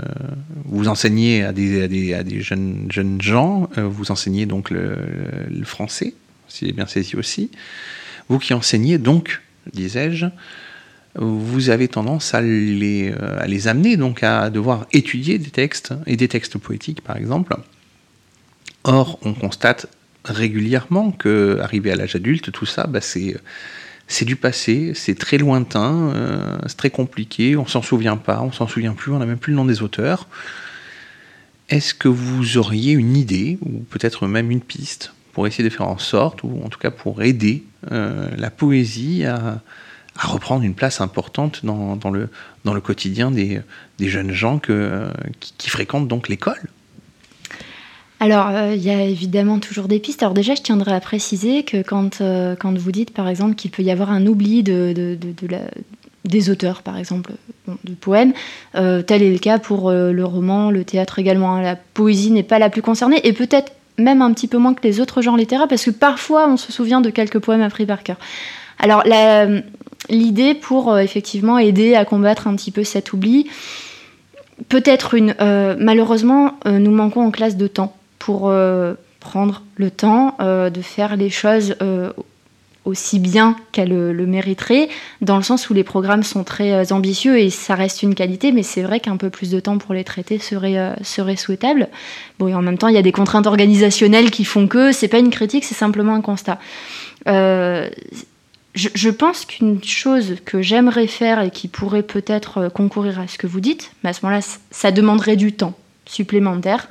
vous 0.64 0.88
enseignez 0.88 1.44
à 1.44 1.52
des, 1.52 2.40
jeunes, 2.40 2.88
gens, 3.20 3.68
euh, 3.76 3.82
vous 3.82 4.10
enseignez 4.10 4.46
donc 4.46 4.70
le, 4.70 4.96
français, 5.64 6.14
si 6.48 6.66
j'ai 6.66 6.72
bien 6.72 6.86
saisi 6.86 7.14
aussi. 7.16 7.50
Vous 8.30 8.38
qui 8.38 8.54
enseignez 8.54 8.96
donc, 8.96 9.42
disais-je, 9.74 10.26
vous 11.16 11.68
avez 11.68 11.88
tendance 11.88 12.32
à 12.32 12.40
les, 12.40 13.12
amener 13.66 13.98
donc 13.98 14.22
à 14.22 14.48
devoir 14.48 14.86
étudier 14.92 15.38
des 15.38 15.50
textes, 15.50 15.92
et 16.06 16.16
des 16.16 16.28
textes 16.28 16.56
poétiques 16.56 17.02
par 17.02 17.18
exemple. 17.18 17.54
Or, 18.84 19.18
on 19.22 19.34
constate 19.34 19.88
régulièrement 20.24 21.10
que, 21.10 21.60
à 21.60 21.96
l'âge 21.96 22.16
adulte, 22.16 22.50
tout 22.50 22.64
ça, 22.64 22.86
bah, 22.86 23.02
c'est 23.02 23.36
c'est 24.10 24.24
du 24.24 24.34
passé, 24.34 24.90
c'est 24.96 25.16
très 25.16 25.38
lointain, 25.38 26.10
euh, 26.14 26.58
c'est 26.66 26.76
très 26.76 26.90
compliqué, 26.90 27.56
on 27.56 27.66
s'en 27.66 27.80
souvient 27.80 28.16
pas, 28.16 28.42
on 28.42 28.50
s'en 28.50 28.66
souvient 28.66 28.92
plus, 28.92 29.12
on 29.12 29.20
n'a 29.20 29.24
même 29.24 29.38
plus 29.38 29.52
le 29.52 29.56
nom 29.56 29.64
des 29.64 29.82
auteurs. 29.82 30.26
Est-ce 31.68 31.94
que 31.94 32.08
vous 32.08 32.58
auriez 32.58 32.92
une 32.92 33.16
idée, 33.16 33.56
ou 33.62 33.78
peut-être 33.88 34.26
même 34.26 34.50
une 34.50 34.62
piste, 34.62 35.14
pour 35.32 35.46
essayer 35.46 35.62
de 35.62 35.72
faire 35.72 35.86
en 35.86 35.98
sorte, 35.98 36.42
ou 36.42 36.60
en 36.64 36.68
tout 36.68 36.80
cas 36.80 36.90
pour 36.90 37.22
aider 37.22 37.62
euh, 37.92 38.28
la 38.36 38.50
poésie 38.50 39.24
à, 39.24 39.62
reprendre 40.16 40.64
une 40.64 40.74
place 40.74 41.00
importante 41.00 41.64
dans, 41.64 42.10
le, 42.12 42.28
dans 42.64 42.74
le 42.74 42.80
quotidien 42.80 43.30
des, 43.30 43.62
jeunes 44.00 44.32
gens 44.32 44.58
qui 44.58 45.70
fréquentent 45.70 46.08
donc 46.08 46.28
l'école? 46.28 46.60
Alors, 48.22 48.48
euh, 48.48 48.74
il 48.76 48.82
y 48.82 48.90
a 48.90 49.02
évidemment 49.02 49.58
toujours 49.58 49.88
des 49.88 49.98
pistes. 49.98 50.22
Alors 50.22 50.34
déjà, 50.34 50.54
je 50.54 50.60
tiendrais 50.60 50.92
à 50.92 51.00
préciser 51.00 51.62
que 51.62 51.82
quand, 51.82 52.20
euh, 52.20 52.54
quand 52.54 52.76
vous 52.76 52.92
dites, 52.92 53.12
par 53.14 53.28
exemple, 53.28 53.54
qu'il 53.54 53.70
peut 53.70 53.82
y 53.82 53.90
avoir 53.90 54.12
un 54.12 54.26
oubli 54.26 54.62
des 54.62 56.50
auteurs, 56.50 56.82
par 56.82 56.98
exemple, 56.98 57.32
de 57.66 57.94
poèmes, 57.94 58.34
euh, 58.74 59.00
tel 59.00 59.22
est 59.22 59.32
le 59.32 59.38
cas 59.38 59.58
pour 59.58 59.90
le 59.90 60.24
roman, 60.24 60.70
le 60.70 60.84
théâtre 60.84 61.18
également. 61.18 61.54
Hein. 61.54 61.62
La 61.62 61.76
poésie 61.76 62.30
n'est 62.30 62.42
pas 62.42 62.58
la 62.58 62.68
plus 62.68 62.82
concernée, 62.82 63.26
et 63.26 63.32
peut-être 63.32 63.72
même 63.96 64.20
un 64.20 64.32
petit 64.34 64.48
peu 64.48 64.58
moins 64.58 64.74
que 64.74 64.82
les 64.82 65.00
autres 65.00 65.22
genres 65.22 65.38
littéraires, 65.38 65.68
parce 65.68 65.86
que 65.86 65.90
parfois, 65.90 66.46
on 66.46 66.58
se 66.58 66.72
souvient 66.72 67.00
de 67.00 67.08
quelques 67.08 67.38
poèmes 67.38 67.62
appris 67.62 67.86
par 67.86 68.02
cœur. 68.02 68.18
Alors, 68.78 69.02
l'idée 70.10 70.54
pour 70.54 70.98
effectivement 70.98 71.58
aider 71.58 71.94
à 71.94 72.04
combattre 72.04 72.48
un 72.48 72.56
petit 72.56 72.70
peu 72.70 72.84
cet 72.84 73.14
oubli, 73.14 73.48
peut-être 74.68 75.14
une... 75.14 75.34
malheureusement, 75.78 76.58
nous 76.66 76.90
manquons 76.90 77.22
en 77.22 77.30
classe 77.30 77.56
de 77.56 77.66
temps 77.66 77.94
pour 78.20 78.50
euh, 78.50 78.94
prendre 79.18 79.64
le 79.76 79.90
temps 79.90 80.36
euh, 80.40 80.70
de 80.70 80.82
faire 80.82 81.16
les 81.16 81.30
choses 81.30 81.74
euh, 81.82 82.12
aussi 82.84 83.18
bien 83.18 83.56
qu'elle 83.72 83.88
le, 83.88 84.26
mériterait, 84.26 84.88
dans 85.20 85.36
le 85.36 85.42
sens 85.42 85.68
où 85.68 85.74
les 85.74 85.84
programmes 85.84 86.22
sont 86.22 86.44
très 86.44 86.92
ambitieux 86.92 87.38
et 87.38 87.50
ça 87.50 87.74
reste 87.74 88.02
une 88.02 88.14
qualité, 88.14 88.52
mais 88.52 88.62
c'est 88.62 88.82
vrai 88.82 89.00
qu'un 89.00 89.16
peu 89.16 89.30
plus 89.30 89.50
de 89.50 89.58
temps 89.58 89.78
pour 89.78 89.94
les 89.94 90.04
traiter 90.04 90.38
serait, 90.38 90.94
serait 91.02 91.36
souhaitable. 91.36 91.88
Bon, 92.38 92.48
et 92.48 92.54
en 92.54 92.62
même 92.62 92.78
temps, 92.78 92.88
il 92.88 92.94
y 92.94 92.98
a 92.98 93.02
des 93.02 93.12
contraintes 93.12 93.46
organisationnelles 93.46 94.30
qui 94.30 94.44
font 94.44 94.66
que 94.66 94.92
c'est 94.92 95.08
pas 95.08 95.18
une 95.18 95.30
critique, 95.30 95.64
c'est 95.64 95.74
simplement 95.74 96.14
un 96.14 96.22
constat. 96.22 96.58
je, 97.26 99.10
pense 99.10 99.44
qu'une 99.44 99.84
chose 99.84 100.36
que 100.46 100.62
j'aimerais 100.62 101.06
faire 101.06 101.42
et 101.42 101.50
qui 101.50 101.68
pourrait 101.68 102.02
peut-être 102.02 102.68
concourir 102.68 103.20
à 103.20 103.28
ce 103.28 103.36
que 103.36 103.46
vous 103.46 103.60
dites, 103.60 103.92
mais 104.02 104.10
à 104.10 104.12
ce 104.14 104.24
moment-là, 104.24 104.40
ça 104.70 104.90
demanderait 104.90 105.36
du 105.36 105.52
temps 105.52 105.74
supplémentaire, 106.06 106.88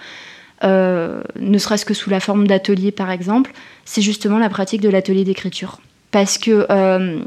euh, 0.64 1.22
ne 1.40 1.58
serait-ce 1.58 1.86
que 1.86 1.94
sous 1.94 2.10
la 2.10 2.20
forme 2.20 2.48
d'atelier 2.48 2.92
par 2.92 3.12
exemple, 3.12 3.52
c'est 3.86 4.02
justement 4.02 4.38
la 4.38 4.50
pratique 4.50 4.82
de 4.82 4.90
l'atelier 4.90 5.24
d'écriture. 5.24 5.80
Parce 6.12 6.38
que 6.38 6.66
euh, 6.70 7.20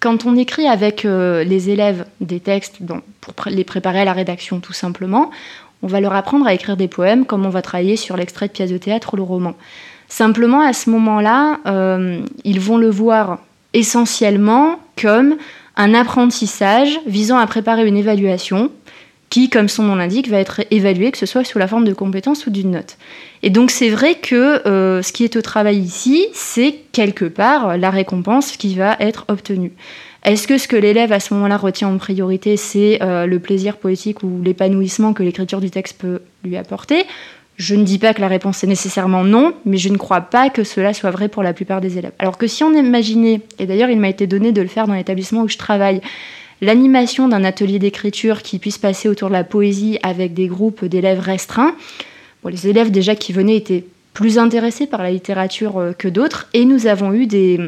quand 0.00 0.24
on 0.24 0.36
écrit 0.36 0.66
avec 0.66 1.02
les 1.04 1.70
élèves 1.70 2.06
des 2.20 2.40
textes 2.40 2.78
pour 3.20 3.34
les 3.46 3.64
préparer 3.64 4.00
à 4.00 4.04
la 4.04 4.14
rédaction 4.14 4.60
tout 4.60 4.72
simplement, 4.72 5.30
on 5.82 5.86
va 5.86 6.00
leur 6.00 6.14
apprendre 6.14 6.46
à 6.46 6.54
écrire 6.54 6.76
des 6.76 6.88
poèmes 6.88 7.26
comme 7.26 7.44
on 7.44 7.50
va 7.50 7.62
travailler 7.62 7.96
sur 7.96 8.16
l'extrait 8.16 8.48
de 8.48 8.52
pièce 8.52 8.70
de 8.70 8.78
théâtre 8.78 9.14
ou 9.14 9.16
le 9.16 9.22
roman. 9.22 9.54
Simplement, 10.08 10.60
à 10.60 10.72
ce 10.72 10.90
moment-là, 10.90 11.58
ils 12.44 12.60
vont 12.60 12.78
le 12.78 12.90
voir 12.90 13.38
essentiellement 13.72 14.80
comme 15.00 15.36
un 15.76 15.94
apprentissage 15.94 16.98
visant 17.06 17.38
à 17.38 17.46
préparer 17.46 17.86
une 17.86 17.96
évaluation 17.96 18.70
qui, 19.30 19.48
comme 19.48 19.68
son 19.68 19.84
nom 19.84 19.94
l'indique, 19.94 20.28
va 20.28 20.38
être 20.38 20.62
évaluée, 20.70 21.12
que 21.12 21.18
ce 21.18 21.26
soit 21.26 21.44
sous 21.44 21.58
la 21.58 21.68
forme 21.68 21.84
de 21.84 21.94
compétences 21.94 22.46
ou 22.46 22.50
d'une 22.50 22.72
note. 22.72 22.98
Et 23.42 23.50
donc 23.50 23.70
c'est 23.70 23.88
vrai 23.88 24.16
que 24.16 24.66
euh, 24.66 25.02
ce 25.02 25.12
qui 25.12 25.24
est 25.24 25.36
au 25.36 25.42
travail 25.42 25.78
ici, 25.78 26.26
c'est 26.34 26.74
quelque 26.92 27.24
part 27.24 27.78
la 27.78 27.90
récompense 27.90 28.56
qui 28.56 28.74
va 28.74 28.96
être 28.98 29.24
obtenue. 29.28 29.72
Est-ce 30.24 30.46
que 30.46 30.58
ce 30.58 30.68
que 30.68 30.76
l'élève 30.76 31.12
à 31.12 31.20
ce 31.20 31.32
moment-là 31.34 31.56
retient 31.56 31.88
en 31.88 31.96
priorité, 31.96 32.56
c'est 32.56 33.00
euh, 33.02 33.24
le 33.26 33.38
plaisir 33.38 33.78
poétique 33.78 34.22
ou 34.22 34.42
l'épanouissement 34.44 35.14
que 35.14 35.22
l'écriture 35.22 35.60
du 35.60 35.70
texte 35.70 35.98
peut 35.98 36.20
lui 36.44 36.56
apporter? 36.56 37.04
Je 37.56 37.74
ne 37.74 37.84
dis 37.84 37.98
pas 37.98 38.14
que 38.14 38.20
la 38.20 38.28
réponse 38.28 38.64
est 38.64 38.66
nécessairement 38.66 39.22
non, 39.22 39.54
mais 39.64 39.76
je 39.76 39.90
ne 39.90 39.96
crois 39.96 40.22
pas 40.22 40.50
que 40.50 40.64
cela 40.64 40.94
soit 40.94 41.10
vrai 41.10 41.28
pour 41.28 41.42
la 41.42 41.52
plupart 41.52 41.80
des 41.80 41.98
élèves. 41.98 42.12
Alors 42.18 42.38
que 42.38 42.46
si 42.46 42.64
on 42.64 42.72
imaginait, 42.72 43.42
et 43.58 43.66
d'ailleurs 43.66 43.90
il 43.90 44.00
m'a 44.00 44.08
été 44.08 44.26
donné 44.26 44.52
de 44.52 44.62
le 44.62 44.68
faire 44.68 44.86
dans 44.86 44.94
l'établissement 44.94 45.42
où 45.42 45.48
je 45.48 45.58
travaille, 45.58 46.00
l'animation 46.60 47.28
d'un 47.28 47.44
atelier 47.44 47.78
d'écriture 47.78 48.42
qui 48.42 48.58
puisse 48.58 48.78
passer 48.78 49.08
autour 49.08 49.28
de 49.28 49.34
la 49.34 49.44
poésie 49.44 49.98
avec 50.02 50.34
des 50.34 50.46
groupes 50.46 50.84
d'élèves 50.84 51.20
restreints, 51.20 51.74
les 52.48 52.68
élèves 52.68 52.90
déjà 52.90 53.14
qui 53.14 53.32
venaient 53.32 53.56
étaient 53.56 53.84
plus 54.14 54.38
intéressés 54.38 54.86
par 54.86 55.02
la 55.02 55.10
littérature 55.10 55.78
euh, 55.78 55.92
que 55.92 56.08
d'autres, 56.08 56.48
et 56.54 56.64
nous 56.64 56.86
avons 56.86 57.12
eu 57.12 57.26
des, 57.26 57.60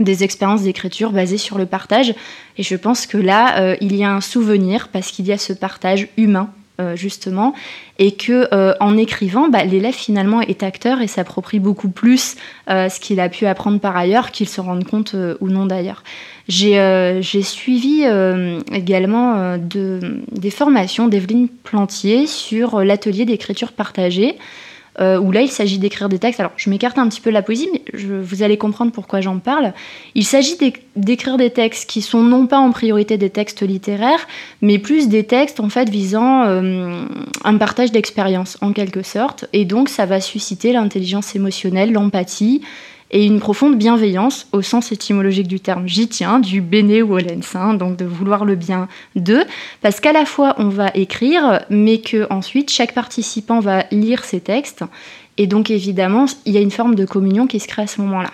des 0.00 0.24
expériences 0.24 0.62
d'écriture 0.62 1.12
basées 1.12 1.38
sur 1.38 1.58
le 1.58 1.66
partage. 1.66 2.14
Et 2.58 2.62
je 2.62 2.76
pense 2.76 3.06
que 3.06 3.18
là, 3.18 3.60
euh, 3.60 3.76
il 3.80 3.96
y 3.96 4.04
a 4.04 4.12
un 4.12 4.20
souvenir 4.20 4.88
parce 4.88 5.10
qu'il 5.10 5.26
y 5.26 5.32
a 5.32 5.38
ce 5.38 5.52
partage 5.52 6.08
humain 6.16 6.50
justement, 6.94 7.54
et 7.98 8.12
que 8.12 8.48
euh, 8.52 8.74
en 8.80 8.96
écrivant, 8.96 9.48
bah, 9.48 9.64
l'élève 9.64 9.94
finalement 9.94 10.40
est 10.40 10.62
acteur 10.62 11.00
et 11.00 11.06
s'approprie 11.06 11.58
beaucoup 11.58 11.88
plus 11.88 12.36
euh, 12.68 12.88
ce 12.88 13.00
qu'il 13.00 13.20
a 13.20 13.28
pu 13.28 13.46
apprendre 13.46 13.80
par 13.80 13.96
ailleurs, 13.96 14.30
qu'il 14.30 14.48
se 14.48 14.60
rende 14.60 14.84
compte 14.84 15.16
ou 15.40 15.48
non 15.48 15.66
d'ailleurs. 15.66 16.02
J'ai 16.48 17.20
suivi 17.42 18.04
également 18.72 19.58
de, 19.58 20.22
des 20.30 20.50
formations 20.50 21.08
d'Evelyne 21.08 21.48
Plantier 21.48 22.26
sur 22.26 22.84
l'atelier 22.84 23.24
d'écriture 23.24 23.72
partagée. 23.72 24.36
Euh, 24.98 25.18
où 25.18 25.30
là 25.30 25.42
il 25.42 25.50
s'agit 25.50 25.78
d'écrire 25.78 26.08
des 26.08 26.18
textes. 26.18 26.40
Alors 26.40 26.52
je 26.56 26.70
m'écarte 26.70 26.96
un 26.96 27.06
petit 27.08 27.20
peu 27.20 27.28
de 27.28 27.34
la 27.34 27.42
poésie, 27.42 27.68
mais 27.70 27.82
vous 27.94 28.42
allez 28.42 28.56
comprendre 28.56 28.92
pourquoi 28.92 29.20
j'en 29.20 29.38
parle. 29.38 29.74
Il 30.14 30.24
s'agit 30.24 30.56
d'écrire 30.96 31.36
des 31.36 31.50
textes 31.50 31.88
qui 31.88 32.00
sont 32.00 32.22
non 32.22 32.46
pas 32.46 32.58
en 32.58 32.70
priorité 32.70 33.18
des 33.18 33.28
textes 33.28 33.62
littéraires, 33.62 34.26
mais 34.62 34.78
plus 34.78 35.08
des 35.08 35.24
textes 35.24 35.60
en 35.60 35.68
fait 35.68 35.90
visant 35.90 36.44
euh, 36.44 37.04
un 37.44 37.56
partage 37.58 37.92
d'expérience 37.92 38.56
en 38.62 38.72
quelque 38.72 39.02
sorte. 39.02 39.44
Et 39.52 39.66
donc 39.66 39.90
ça 39.90 40.06
va 40.06 40.20
susciter 40.20 40.72
l'intelligence 40.72 41.36
émotionnelle, 41.36 41.92
l'empathie 41.92 42.62
et 43.10 43.24
une 43.24 43.40
profonde 43.40 43.76
bienveillance 43.76 44.46
au 44.52 44.62
sens 44.62 44.92
étymologique 44.92 45.48
du 45.48 45.60
terme. 45.60 45.86
J'y 45.86 46.08
tiens, 46.08 46.38
du 46.38 46.60
bene 46.60 47.02
volens, 47.02 47.54
hein, 47.54 47.74
donc 47.74 47.96
de 47.96 48.04
vouloir 48.04 48.44
le 48.44 48.56
bien 48.56 48.88
d'eux, 49.14 49.44
parce 49.80 50.00
qu'à 50.00 50.12
la 50.12 50.24
fois 50.24 50.54
on 50.58 50.68
va 50.68 50.90
écrire, 50.94 51.60
mais 51.70 51.98
que 51.98 52.26
ensuite 52.30 52.70
chaque 52.70 52.94
participant 52.94 53.60
va 53.60 53.84
lire 53.90 54.24
ses 54.24 54.40
textes, 54.40 54.84
et 55.38 55.46
donc 55.46 55.70
évidemment 55.70 56.26
il 56.44 56.52
y 56.52 56.58
a 56.58 56.60
une 56.60 56.70
forme 56.70 56.94
de 56.94 57.04
communion 57.04 57.46
qui 57.46 57.60
se 57.60 57.68
crée 57.68 57.82
à 57.82 57.86
ce 57.86 58.00
moment-là. 58.00 58.30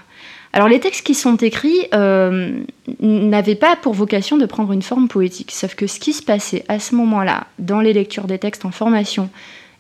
Alors 0.55 0.69
les 0.69 0.81
textes 0.81 1.07
qui 1.07 1.15
sont 1.15 1.37
écrits 1.37 1.87
euh, 1.95 2.61
n'avaient 3.01 3.55
pas 3.55 3.75
pour 3.75 3.95
vocation 3.95 4.37
de 4.37 4.45
prendre 4.45 4.73
une 4.73 4.83
forme 4.83 5.09
poétique, 5.09 5.51
sauf 5.51 5.75
que 5.75 5.87
ce 5.87 5.99
qui 5.99 6.13
se 6.13 6.23
passait 6.23 6.65
à 6.69 6.79
ce 6.79 6.95
moment-là 6.95 7.47
dans 7.59 7.81
les 7.81 7.95
lectures 7.95 8.27
des 8.27 8.39
textes 8.39 8.67
en 8.67 8.71
formation, 8.71 9.31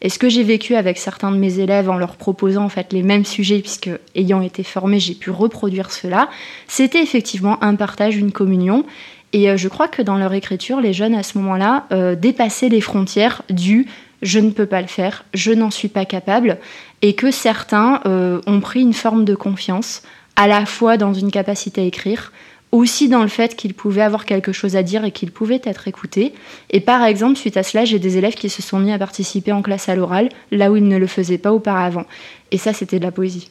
et 0.02 0.08
ce 0.08 0.18
que 0.18 0.28
j'ai 0.28 0.42
vécu 0.42 0.74
avec 0.74 0.98
certains 0.98 1.30
de 1.30 1.36
mes 1.36 1.60
élèves 1.60 1.88
en 1.88 1.96
leur 1.96 2.16
proposant 2.16 2.64
en 2.64 2.68
fait 2.68 2.92
les 2.92 3.04
mêmes 3.04 3.24
sujets, 3.24 3.60
puisque 3.60 3.88
ayant 4.16 4.42
été 4.42 4.64
formée, 4.64 4.98
j'ai 4.98 5.14
pu 5.14 5.30
reproduire 5.30 5.92
cela, 5.92 6.28
c'était 6.66 7.02
effectivement 7.02 7.62
un 7.62 7.76
partage, 7.76 8.16
une 8.16 8.32
communion. 8.32 8.84
Et 9.32 9.48
euh, 9.48 9.56
je 9.56 9.68
crois 9.68 9.86
que 9.86 10.02
dans 10.02 10.18
leur 10.18 10.34
écriture, 10.34 10.80
les 10.80 10.92
jeunes 10.92 11.14
à 11.14 11.22
ce 11.22 11.38
moment-là 11.38 11.86
euh, 11.92 12.16
dépassaient 12.16 12.68
les 12.68 12.80
frontières 12.80 13.42
du 13.48 13.86
je 14.22 14.38
ne 14.38 14.50
peux 14.50 14.66
pas 14.66 14.80
le 14.80 14.88
faire, 14.88 15.24
je 15.34 15.52
n'en 15.52 15.70
suis 15.70 15.88
pas 15.88 16.04
capable, 16.04 16.58
et 17.00 17.14
que 17.14 17.30
certains 17.30 18.00
euh, 18.06 18.40
ont 18.46 18.60
pris 18.60 18.80
une 18.80 18.92
forme 18.92 19.24
de 19.24 19.34
confiance, 19.34 20.02
à 20.36 20.46
la 20.46 20.64
fois 20.64 20.96
dans 20.96 21.12
une 21.12 21.30
capacité 21.30 21.80
à 21.80 21.84
écrire, 21.84 22.32
aussi 22.72 23.08
dans 23.08 23.22
le 23.22 23.28
fait 23.28 23.54
qu'il 23.54 23.74
pouvait 23.74 24.02
avoir 24.02 24.24
quelque 24.24 24.52
chose 24.52 24.76
à 24.76 24.82
dire 24.82 25.04
et 25.04 25.12
qu'il 25.12 25.30
pouvait 25.30 25.60
être 25.64 25.86
écouté. 25.86 26.32
Et 26.70 26.80
par 26.80 27.04
exemple, 27.04 27.36
suite 27.36 27.58
à 27.58 27.62
cela, 27.62 27.84
j'ai 27.84 27.98
des 27.98 28.16
élèves 28.16 28.34
qui 28.34 28.48
se 28.48 28.62
sont 28.62 28.80
mis 28.80 28.92
à 28.92 28.98
participer 28.98 29.52
en 29.52 29.60
classe 29.60 29.90
à 29.90 29.94
l'oral, 29.94 30.30
là 30.50 30.72
où 30.72 30.76
ils 30.76 30.88
ne 30.88 30.96
le 30.96 31.06
faisaient 31.06 31.38
pas 31.38 31.52
auparavant. 31.52 32.06
Et 32.50 32.58
ça, 32.58 32.72
c'était 32.72 32.98
de 32.98 33.04
la 33.04 33.12
poésie. 33.12 33.50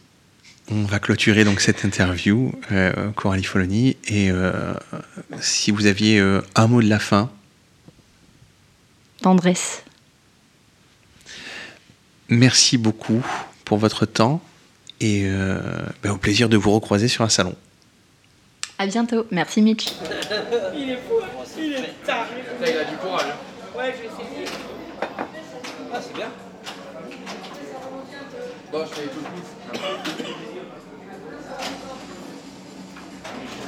On 0.71 0.83
va 0.83 0.99
clôturer 0.99 1.43
donc 1.43 1.61
cette 1.61 1.83
interview, 1.83 2.51
euh, 2.71 3.11
Coralie 3.11 3.43
Foloni. 3.43 3.97
Et 4.07 4.31
euh, 4.31 4.73
si 5.39 5.69
vous 5.71 5.85
aviez 5.85 6.19
euh, 6.19 6.41
un 6.55 6.67
mot 6.67 6.81
de 6.81 6.89
la 6.89 6.99
fin 6.99 7.29
Tendresse. 9.21 9.83
Merci 12.29 12.77
beaucoup 12.77 13.23
pour 13.65 13.77
votre 13.77 14.07
temps 14.07 14.41
et 14.99 15.27
ben, 16.01 16.11
au 16.11 16.17
plaisir 16.17 16.49
de 16.49 16.57
vous 16.57 16.71
recroiser 16.71 17.07
sur 17.07 17.23
un 17.23 17.29
salon. 17.29 17.55
À 18.81 18.87
bientôt. 18.87 19.27
Merci 19.29 19.61
Mitch. 19.61 19.93
il 20.75 20.89
est 20.89 20.95
fou, 20.95 21.19
hein. 21.21 21.27
il 21.55 21.73
est 21.73 22.03
taré. 22.03 22.29
Il 22.61 22.77
a 22.77 22.83
du 22.83 22.95
courage. 22.95 23.31
Ouais, 23.77 23.93
je 23.95 24.01
vais 24.01 24.07
essayer. 24.07 24.47
Ah, 25.93 25.99
c'est 26.01 26.15
bien. 26.15 26.31
Bon, 28.71 28.83
je 28.83 28.89
fais 28.95 29.07
tout 29.07 29.19
le 29.19 29.23
coup. 29.23 29.83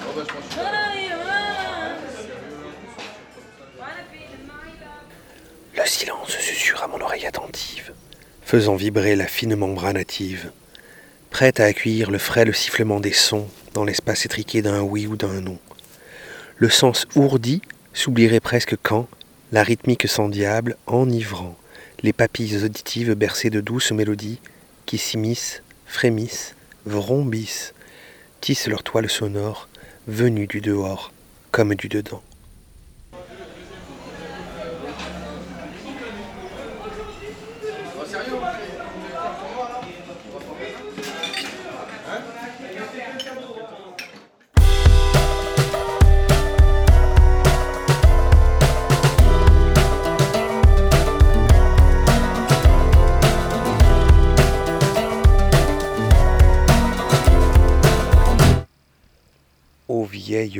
Oh, 0.02 0.14
bah, 0.16 0.22
je 0.28 0.34
pense 0.34 0.66
Le 5.76 5.86
silence 5.86 6.30
susurre 6.40 6.82
à 6.82 6.88
mon 6.88 7.00
oreille 7.02 7.28
attentive, 7.28 7.94
faisant 8.42 8.76
vibrer 8.76 9.16
la 9.16 9.28
fine 9.28 9.56
membrane 9.56 9.94
native, 9.94 10.52
prête 11.30 11.60
à 11.60 11.66
accueillir 11.66 12.10
le 12.10 12.18
frêle 12.18 12.56
sifflement 12.56 13.00
des 13.00 13.14
sons 13.14 13.48
dans 13.74 13.84
l'espace 13.84 14.26
étriqué 14.26 14.62
d'un 14.62 14.82
oui 14.82 15.08
ou 15.08 15.16
d'un 15.16 15.42
non. 15.42 15.58
Le 16.58 16.70
sens 16.70 17.08
ourdi 17.16 17.62
s'oublierait 17.94 18.40
presque 18.40 18.76
quand, 18.82 19.08
la 19.52 19.64
rythmique 19.64 20.08
sans 20.08 20.30
diable, 20.30 20.78
enivrant, 20.88 21.58
les 22.02 22.14
papilles 22.14 22.64
auditives 22.64 23.14
bercées 23.14 23.50
de 23.50 23.62
douces 23.62 23.92
mélodies 23.92 24.40
qui 24.86 24.98
s'immiscent, 24.98 25.62
frémissent, 25.86 26.56
vrombissent, 26.86 27.74
tissent 28.42 28.68
leur 28.68 28.84
toile 28.84 29.10
sonore, 29.10 29.70
venue 30.08 30.48
du 30.48 30.62
dehors 30.62 31.12
comme 31.52 31.76
du 31.76 31.88
dedans. 31.88 32.22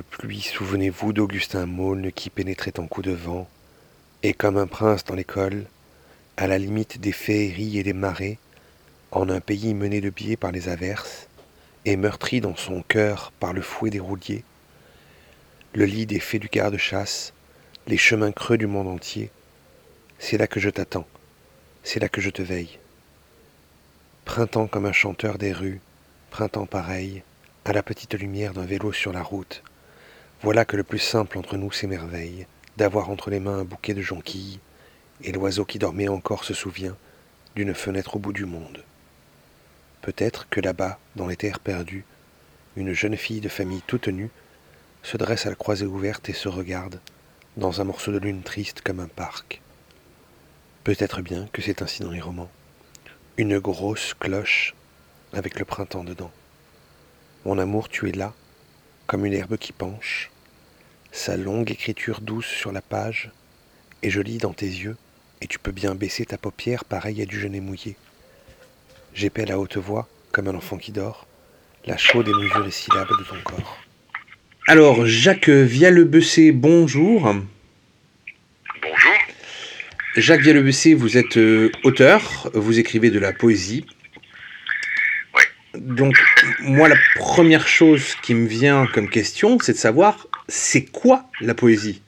Pluie, 0.02 0.42
souvenez-vous 0.42 1.14
d'Augustin 1.14 1.66
Maulne 1.66 2.12
qui 2.12 2.30
pénétrait 2.30 2.80
en 2.80 2.88
coup 2.88 3.02
de 3.02 3.12
vent, 3.12 3.48
et 4.24 4.34
comme 4.34 4.58
un 4.58 4.68
prince 4.68 5.04
dans 5.04 5.14
l'école, 5.14 5.66
à 6.38 6.48
la 6.48 6.58
limite 6.58 7.00
des 7.00 7.12
féeries 7.12 7.78
et 7.78 7.84
des 7.84 7.94
marées, 7.94 8.40
en 9.12 9.30
un 9.30 9.40
pays 9.40 9.74
mené 9.74 10.02
de 10.02 10.10
biais 10.10 10.38
par 10.38 10.52
les 10.52 10.70
averses, 10.70 11.28
et 11.86 11.98
meurtri 11.98 12.42
dans 12.42 12.56
son 12.56 12.82
cœur 12.82 13.32
par 13.40 13.54
le 13.54 13.62
fouet 13.62 13.90
des 13.90 14.00
rouliers, 14.00 14.44
le 15.74 15.86
lit 15.86 16.06
des 16.06 16.20
fées 16.20 16.40
du 16.40 16.48
garde-chasse, 16.48 17.34
les 17.88 17.98
chemins 17.98 18.32
creux 18.32 18.58
du 18.58 18.68
monde 18.68 18.88
entier, 18.88 19.30
c'est 20.18 20.38
là 20.38 20.48
que 20.48 20.60
je 20.60 20.70
t'attends, 20.70 21.08
c'est 21.84 22.00
là 22.00 22.10
que 22.10 22.22
je 22.22 22.30
te 22.30 22.42
veille. 22.42 22.80
Printemps 24.26 24.68
comme 24.68 24.86
un 24.86 24.94
chanteur 24.94 25.38
des 25.38 25.52
rues, 25.52 25.82
printemps 26.32 26.66
pareil, 26.66 27.24
à 27.66 27.74
la 27.74 27.84
petite 27.84 28.14
lumière 28.14 28.54
d'un 28.54 28.66
vélo 28.66 28.94
sur 28.94 29.14
la 29.14 29.22
route. 29.22 29.64
Voilà 30.44 30.66
que 30.66 30.76
le 30.76 30.84
plus 30.84 31.00
simple 31.00 31.38
entre 31.38 31.56
nous 31.56 31.72
s'émerveille, 31.72 32.48
d'avoir 32.76 33.10
entre 33.10 33.30
les 33.30 33.40
mains 33.40 33.60
un 33.60 33.64
bouquet 33.64 33.94
de 33.94 34.02
jonquilles, 34.02 34.60
et 35.22 35.32
l'oiseau 35.32 35.64
qui 35.64 35.80
dormait 35.80 36.10
encore 36.10 36.44
se 36.44 36.54
souvient 36.54 36.98
d'une 37.56 37.74
fenêtre 37.74 38.18
au 38.18 38.20
bout 38.20 38.34
du 38.34 38.44
monde. 38.44 38.84
Peut-être 40.02 40.50
que 40.50 40.60
là-bas, 40.60 41.00
dans 41.16 41.28
les 41.28 41.38
terres 41.38 41.62
perdues, 41.62 42.04
une 42.76 42.92
jeune 42.92 43.16
fille 43.16 43.40
de 43.40 43.48
famille 43.48 43.84
toute 43.88 44.10
nue 44.10 44.32
se 45.02 45.16
dresse 45.16 45.46
à 45.46 45.50
la 45.50 45.56
croisée 45.56 45.86
ouverte 45.86 46.28
et 46.28 46.34
se 46.34 46.50
regarde, 46.50 47.00
dans 47.56 47.80
un 47.80 47.86
morceau 47.86 48.12
de 48.12 48.20
lune 48.20 48.44
triste 48.44 48.82
comme 48.82 49.00
un 49.00 49.08
parc. 49.08 49.62
Peut-être 50.84 51.22
bien 51.22 51.48
que 51.54 51.62
c'est 51.62 51.82
ainsi 51.82 52.04
dans 52.04 52.12
les 52.12 52.20
romans. 52.20 52.52
Une 53.38 53.60
grosse 53.60 54.14
cloche 54.14 54.76
avec 55.32 55.58
le 55.58 55.64
printemps 55.64 56.04
dedans. 56.04 56.32
Mon 57.46 57.58
amour, 57.60 57.88
tu 57.88 58.10
es 58.10 58.12
là, 58.12 58.34
comme 59.08 59.26
une 59.26 59.34
herbe 59.34 59.56
qui 59.56 59.72
penche, 59.72 60.32
sa 61.14 61.38
longue 61.38 61.70
écriture 61.70 62.22
douce 62.22 62.48
sur 62.48 62.72
la 62.72 62.82
page, 62.82 63.30
et 64.02 64.10
je 64.10 64.20
lis 64.20 64.40
dans 64.40 64.52
tes 64.52 64.66
yeux, 64.66 64.98
et 65.42 65.48
tu 65.48 65.60
peux 65.60 65.72
bien 65.72 65.94
baisser 65.94 66.26
ta 66.26 66.40
paupière 66.40 66.84
pareil 66.84 67.22
à 67.22 67.26
du 67.26 67.40
genêt 67.40 67.60
mouillé. 67.60 67.96
J'épelle 69.14 69.52
à 69.52 69.60
haute 69.60 69.78
voix, 69.78 70.10
comme 70.32 70.48
un 70.48 70.56
enfant 70.56 70.78
qui 70.78 70.92
dort, 70.92 71.28
la 71.86 71.98
chaude 71.98 72.28
et 72.28 72.32
mesure 72.32 72.66
les 72.66 72.72
syllabes 72.72 73.10
de 73.10 73.24
ton 73.26 73.40
corps. 73.44 73.78
Alors, 74.68 75.06
Jacques 75.06 75.50
Vialebessé, 75.50 76.52
bonjour. 76.52 77.32
Bonjour. 78.82 79.14
Jacques 80.16 80.42
Vialebessé, 80.42 80.96
vous 80.96 81.16
êtes 81.16 81.38
euh, 81.38 81.72
auteur, 81.84 82.50
vous 82.56 82.80
écrivez 82.80 83.12
de 83.12 83.20
la 83.20 83.34
poésie. 83.34 83.86
Oui. 85.36 85.44
Donc, 85.76 86.16
moi, 86.62 86.90
la 86.90 86.98
première 87.18 87.68
chose 87.68 88.16
qui 88.24 88.34
me 88.34 88.48
vient 88.48 88.88
comme 88.88 89.10
question, 89.10 89.60
c'est 89.62 89.74
de 89.74 89.78
savoir, 89.78 90.28
c'est 90.48 90.86
quoi 90.92 91.26
la 91.40 91.54
poésie? 91.54 92.02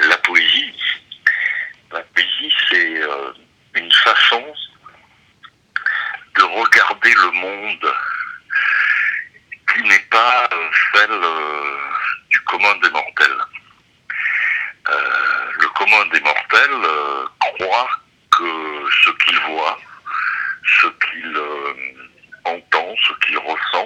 La 0.00 0.16
poésie, 0.18 0.74
la 1.92 2.02
poésie, 2.02 2.54
c'est 2.68 3.02
euh, 3.02 3.32
une 3.74 3.92
façon 3.92 4.44
de 6.36 6.42
regarder 6.42 7.12
le 7.12 7.30
monde 7.32 7.94
qui 9.72 9.82
n'est 9.82 10.06
pas 10.10 10.48
euh, 10.52 10.70
celle 10.94 11.10
euh, 11.10 11.76
du 12.30 12.40
commun 12.40 12.76
des 12.82 12.90
mortels. 12.90 13.38
Le 15.60 15.68
commun 15.74 16.06
des 16.12 16.20
mortels 16.20 16.88
croit 17.40 17.90
que 18.30 18.88
ce 19.04 19.10
qu'il 19.10 19.38
voit, 19.40 19.78
ce 20.64 20.86
qu'il 20.86 21.36
entend, 22.44 22.94
ce 23.06 23.26
qu'il 23.26 23.38
ressent, 23.38 23.77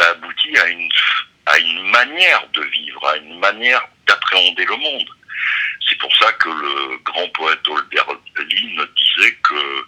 ça 0.00 0.10
aboutit 0.10 0.56
à 0.58 0.68
une, 0.68 0.90
à 1.46 1.58
une 1.58 1.90
manière 1.90 2.48
de 2.52 2.62
vivre, 2.62 3.06
à 3.06 3.16
une 3.18 3.38
manière 3.38 3.86
d'appréhender 4.06 4.64
le 4.64 4.76
monde. 4.76 5.08
C'est 5.88 5.98
pour 5.98 6.14
ça 6.16 6.32
que 6.34 6.48
le 6.48 6.98
grand 6.98 7.28
poète 7.30 7.66
Hölderlin 7.68 8.86
disait 8.96 9.34
que 9.42 9.86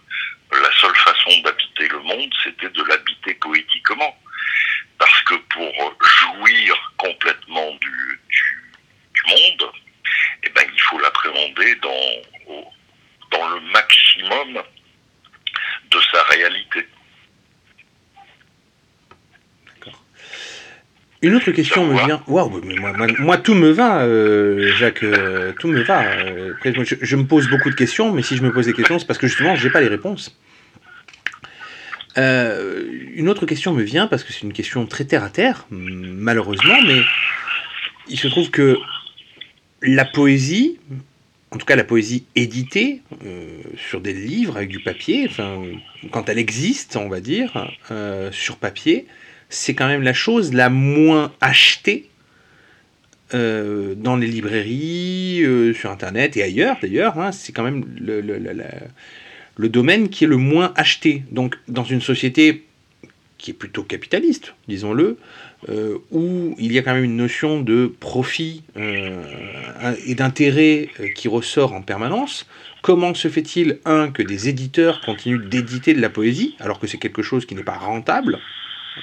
la 0.61 0.73
seule 0.81 0.97
façon 0.97 1.41
d'habiter 1.43 1.89
le 1.89 2.01
monde, 2.01 2.33
c'était 2.43 2.69
de 2.69 2.83
l'habiter 2.85 3.35
poétiquement. 3.35 4.17
Parce 4.99 5.23
que 5.23 5.35
pour 5.35 5.97
jouir 6.01 6.93
complètement 6.99 7.75
du, 7.81 8.21
monde, 9.29 9.73
eh 10.45 10.51
ben, 10.51 10.69
il 10.73 10.81
faut 10.81 10.99
l'appréhender 10.99 11.77
dans, 11.77 12.61
dans 13.31 13.49
le 13.49 13.61
maximum 13.61 14.63
de 15.91 16.01
sa 16.13 16.23
réalité. 16.25 16.87
Une 21.23 21.37
autre 21.37 21.53
question 21.53 21.87
me 21.87 22.05
vient. 22.05 22.21
Waouh, 22.27 22.61
mais 22.65 22.75
moi, 22.75 22.93
moi, 22.95 23.07
moi, 23.21 23.37
tout 23.39 23.55
me 23.55 23.71
va, 23.71 24.03
euh, 24.03 24.73
Jacques. 24.77 25.05
euh, 25.05 25.53
tout 25.61 25.69
me 25.69 25.83
va. 25.83 26.03
euh, 26.05 26.53
je, 26.65 26.97
je 27.01 27.17
me 27.17 27.25
pose 27.25 27.49
beaucoup 27.49 27.71
de 27.71 27.77
questions, 27.77 28.13
mais 28.13 28.23
si 28.23 28.37
je 28.37 28.43
me 28.43 28.53
pose 28.53 28.67
des 28.67 28.73
questions, 28.73 28.99
c'est 28.99 29.07
parce 29.07 29.21
que 29.21 29.29
justement, 29.29 29.55
j'ai 29.55 29.71
pas 29.71 29.81
les 29.81 29.87
réponses. 29.89 30.37
Une 32.17 33.29
autre 33.29 33.47
question 33.47 33.73
me 33.73 33.83
vient 33.83 34.09
parce 34.09 34.25
que 34.25 34.33
c'est 34.33 34.43
une 34.43 34.53
question 34.53 34.85
très 34.85 35.05
terre 35.05 35.23
à 35.23 35.31
terre, 35.31 35.67
malheureusement, 35.71 36.77
mais 36.87 37.01
il 38.09 38.19
se 38.19 38.27
trouve 38.27 38.51
que 38.51 38.77
la 39.81 40.05
poésie, 40.05 40.79
en 41.53 41.57
tout 41.57 41.65
cas 41.67 41.77
la 41.77 41.85
poésie 41.85 42.25
éditée 42.35 43.01
sur 43.77 44.01
des 44.01 44.13
livres 44.13 44.57
avec 44.57 44.69
du 44.69 44.81
papier, 44.81 45.27
enfin, 45.31 45.63
quand 46.11 46.29
elle 46.29 46.39
existe, 46.39 46.97
on 46.97 47.09
va 47.09 47.21
dire, 47.21 47.71
sur 48.33 48.57
papier, 48.57 49.07
c'est 49.53 49.75
quand 49.75 49.87
même 49.87 50.03
la 50.03 50.15
chose 50.15 50.53
la 50.53 50.71
moins 50.71 51.33
achetée 51.41 52.09
euh, 53.35 53.95
dans 53.95 54.17
les 54.17 54.27
librairies, 54.27 55.43
euh, 55.43 55.73
sur 55.75 55.91
Internet 55.91 56.37
et 56.37 56.43
ailleurs 56.43 56.77
d'ailleurs. 56.83 57.19
hein. 57.19 57.33
c'est 57.33 57.53
quand 57.53 57.63
même 57.63 57.85
le, 57.99 59.69
domaine 59.69 60.09
qui 60.09 60.25
est 60.25 60.27
le 60.27 60.39
moins 60.39 60.73
acheté. 60.77 61.23
Donc 61.31 61.57
dans 61.69 61.85
une 61.85 62.01
société 62.01 62.65
qui 63.39 63.51
est 63.51 63.55
plutôt 63.55 63.83
capitaliste, 63.83 64.55
disons-le, 64.69 65.19
euh, 65.69 65.99
où 66.11 66.55
il 66.59 66.73
y 66.73 66.79
a 66.79 66.83
quand 66.83 66.95
même 66.95 67.05
une 67.05 67.17
notion 67.17 67.61
de 67.61 67.93
profit 68.01 68.63
et 68.77 70.15
d'intérêt 70.15 70.89
qui 71.15 71.29
ressort 71.29 71.73
en 71.73 71.83
permanence, 71.83 72.47
comment 72.83 73.15
se 73.15 73.29
fait-il, 73.29 73.79
un, 73.85 74.11
que 74.11 74.23
des 74.23 74.49
éditeurs 74.49 75.01
continuent 75.01 75.49
d'éditer 75.49 75.93
de 75.95 76.01
la 76.01 76.11
poésie, 76.11 76.57
alors 76.61 76.79
que 76.79 76.87
c'est 76.87 76.99
quelque 76.99 77.23
chose 77.23 77.47
qui 77.47 77.55
n'est 77.55 77.65
pas 77.65 77.79
rentable, 77.79 78.39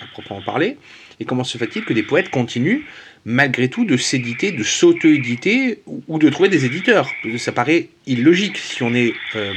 à 0.01 0.05
proprement 0.07 0.41
parler, 0.41 0.77
et 1.19 1.25
comment 1.25 1.43
se 1.43 1.57
fait-il 1.57 1.83
que 1.83 1.93
des 1.93 2.03
poètes 2.03 2.29
continuent, 2.29 2.81
malgré 3.25 3.69
tout, 3.69 3.85
de 3.85 3.97
s'éditer, 3.97 4.51
de 4.51 4.63
s'auto-éditer, 4.63 5.81
ou 5.85 6.19
de 6.19 6.29
trouver 6.29 6.49
des 6.49 6.65
éditeurs? 6.65 7.09
Ça 7.37 7.51
paraît 7.51 7.89
illogique 8.05 8.57
si 8.57 8.83
on 8.83 8.93
est 8.93 9.13
euh, 9.35 9.53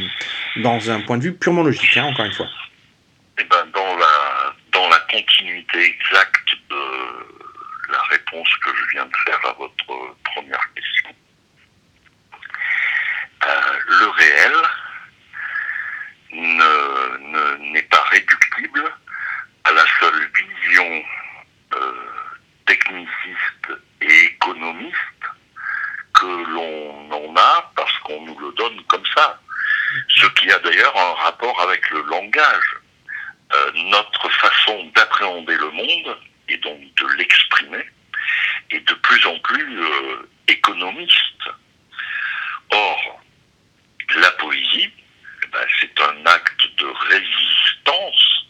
dans 0.56 0.90
un 0.90 1.00
point 1.00 1.18
de 1.18 1.22
vue 1.22 1.34
purement 1.34 1.62
logique, 1.62 1.96
hein, 1.96 2.04
encore 2.04 2.24
une 2.24 2.32
fois. 2.32 2.48
Eh 3.38 3.44
ben, 3.44 3.66
dans 3.72 3.96
la, 3.96 4.54
dans 4.72 4.88
la 4.88 4.98
continuité 5.10 5.78
exacte 5.78 6.50
de 6.68 7.92
la 7.92 8.02
réponse 8.10 8.48
que 8.64 8.70
je 8.76 8.92
viens 8.92 9.06
de 9.06 9.16
faire 9.24 9.40
à 9.48 9.52
votre 9.54 10.16
première 10.34 10.68
question, 10.74 11.10
euh, 13.44 13.48
le 13.86 14.08
réel 14.08 14.52
ne, 16.32 17.32
ne 17.32 17.42
à 19.64 19.72
la 19.72 19.84
seule 20.00 20.30
vision 20.34 21.04
euh, 21.74 21.92
techniciste 22.66 23.72
et 24.00 24.24
économiste 24.24 24.96
que 26.14 26.26
l'on 26.26 27.10
en 27.10 27.36
a 27.36 27.72
parce 27.76 27.96
qu'on 28.00 28.22
nous 28.22 28.38
le 28.38 28.52
donne 28.52 28.82
comme 28.84 29.06
ça. 29.14 29.40
Ce 30.08 30.26
qui 30.26 30.50
a 30.50 30.58
d'ailleurs 30.58 30.96
un 30.96 31.14
rapport 31.24 31.60
avec 31.62 31.88
le 31.90 32.02
langage. 32.02 32.76
Euh, 33.54 33.72
notre 33.74 34.30
façon 34.30 34.90
d'appréhender 34.94 35.56
le 35.56 35.70
monde 35.70 36.18
et 36.48 36.56
donc 36.58 36.78
de 36.78 37.06
l'exprimer 37.18 37.84
est 38.70 38.80
de 38.80 38.94
plus 38.94 39.26
en 39.26 39.38
plus 39.40 39.82
euh, 39.82 40.30
économiste. 40.48 41.44
Or, 42.70 43.20
la 44.16 44.30
poésie, 44.32 44.90
eh 45.44 45.46
ben, 45.48 45.66
c'est 45.80 46.00
un 46.00 46.26
acte 46.26 46.66
de 46.78 46.86
résistance 47.10 48.46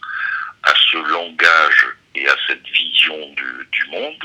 à 0.63 0.73
ce 0.91 0.97
langage 0.97 1.87
et 2.15 2.27
à 2.27 2.35
cette 2.47 2.65
vision 2.67 3.17
du, 3.33 3.85
monde 3.89 4.23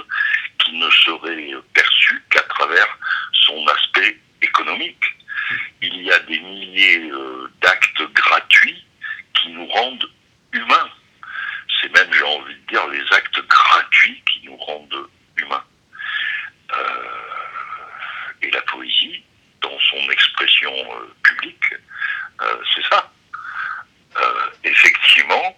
qui 0.59 0.72
ne 0.79 0.90
serait 0.90 1.53
perçue 1.74 2.22
qu'à 2.31 2.42
travers 2.42 2.98
son 3.33 3.66
aspect 3.66 4.18
économique. 4.40 5.05
Il 5.83 6.03
y 6.03 6.11
a 6.12 6.18
des 6.20 6.38
milliers 6.40 7.11
euh, 7.11 7.51
d'actes 7.61 8.03
gratuits 8.14 8.85
qui 9.35 9.51
nous 9.51 9.66
rendent 9.66 10.09
humains. 10.53 10.90
C'est 11.81 11.92
même, 11.92 12.12
j'ai 12.12 12.22
envie 12.22 12.55
de 12.55 12.66
dire, 12.68 12.87
les 12.88 13.05
actes 13.12 13.40
gratuits 13.46 14.22
qui 14.33 14.46
nous 14.46 14.57
rendent 14.57 15.09
humains. 15.37 15.64
Euh, 16.72 17.18
et 18.42 18.51
la 18.51 18.62
poésie, 18.62 19.22
dans 19.61 19.79
son 19.90 20.11
expression 20.11 20.72
euh, 20.72 21.14
publique, 21.22 21.74
euh, 22.40 22.57
c'est 22.74 22.85
ça. 22.88 23.11
Euh, 24.20 24.51
effectivement, 24.64 25.57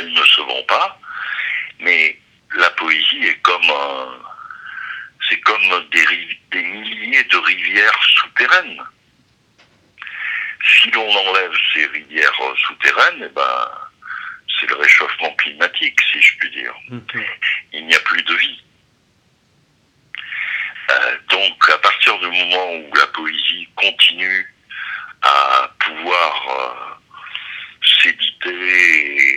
elle 0.00 0.12
ne 0.12 0.24
se 0.24 0.40
vend 0.40 0.62
pas, 0.66 0.98
mais 1.80 2.18
la 2.56 2.70
poésie 2.70 3.24
est 3.24 3.40
comme 3.42 3.70
un, 3.70 4.18
c'est 5.28 5.40
comme 5.40 5.88
des, 5.90 6.62
milliers 6.62 7.24
de 7.24 7.36
rivières 7.36 8.02
souterraines. 8.20 8.82
Si 10.64 10.90
l'on 10.90 11.10
enlève 11.10 11.52
ces 11.72 11.86
rivières 11.86 12.40
euh, 12.40 12.54
souterraines, 12.56 13.22
eh 13.24 13.34
ben, 13.34 13.70
c'est 14.58 14.68
le 14.68 14.76
réchauffement 14.76 15.32
climatique, 15.36 15.98
si 16.12 16.20
je 16.20 16.36
puis 16.38 16.50
dire. 16.50 16.74
Il 17.72 17.86
n'y 17.86 17.94
a 17.94 18.00
plus 18.00 18.22
de 18.22 18.34
vie. 18.34 18.64
Euh, 20.90 21.16
donc, 21.28 21.70
à 21.70 21.78
partir 21.78 22.18
du 22.18 22.26
moment 22.26 22.72
où 22.74 22.94
la 22.94 23.06
poésie 23.08 23.68
continue 23.76 24.54
à 25.22 25.70
pouvoir 25.78 26.48
euh, 26.48 26.89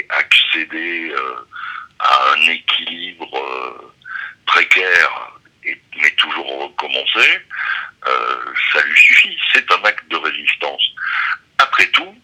accéder 0.10 1.12
euh, 1.12 1.36
à 2.00 2.34
un 2.34 2.42
équilibre 2.50 3.38
euh, 3.38 3.94
précaire, 4.46 5.32
et, 5.66 5.80
mais 6.02 6.12
toujours 6.12 6.64
recommencer, 6.64 7.42
euh, 8.08 8.46
ça 8.72 8.82
lui 8.84 8.98
suffit. 8.98 9.38
C'est 9.54 9.72
un 9.72 9.84
acte 9.84 10.08
de 10.10 10.18
résistance. 10.18 10.84
Après 11.58 11.88
tout, 11.88 12.16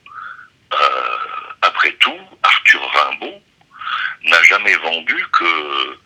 après 1.61 1.91
tout, 1.93 2.19
Arthur 2.43 2.81
Rimbaud 2.93 3.41
n'a 4.25 4.43
jamais 4.43 4.75
vendu 4.75 5.25
que 5.31 5.97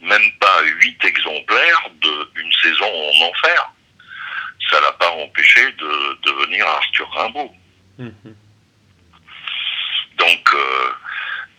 même 0.00 0.30
pas 0.38 0.62
huit 0.62 1.04
exemplaires 1.04 1.90
d'une 2.34 2.52
saison 2.62 2.86
en 2.86 3.30
enfer. 3.30 3.72
Ça 4.70 4.80
l'a 4.80 4.92
pas 4.92 5.10
empêché 5.10 5.72
de 5.72 6.18
devenir 6.22 6.66
Arthur 6.66 7.10
Rimbaud. 7.12 7.54
Donc, 10.26 10.54
euh, 10.54 10.90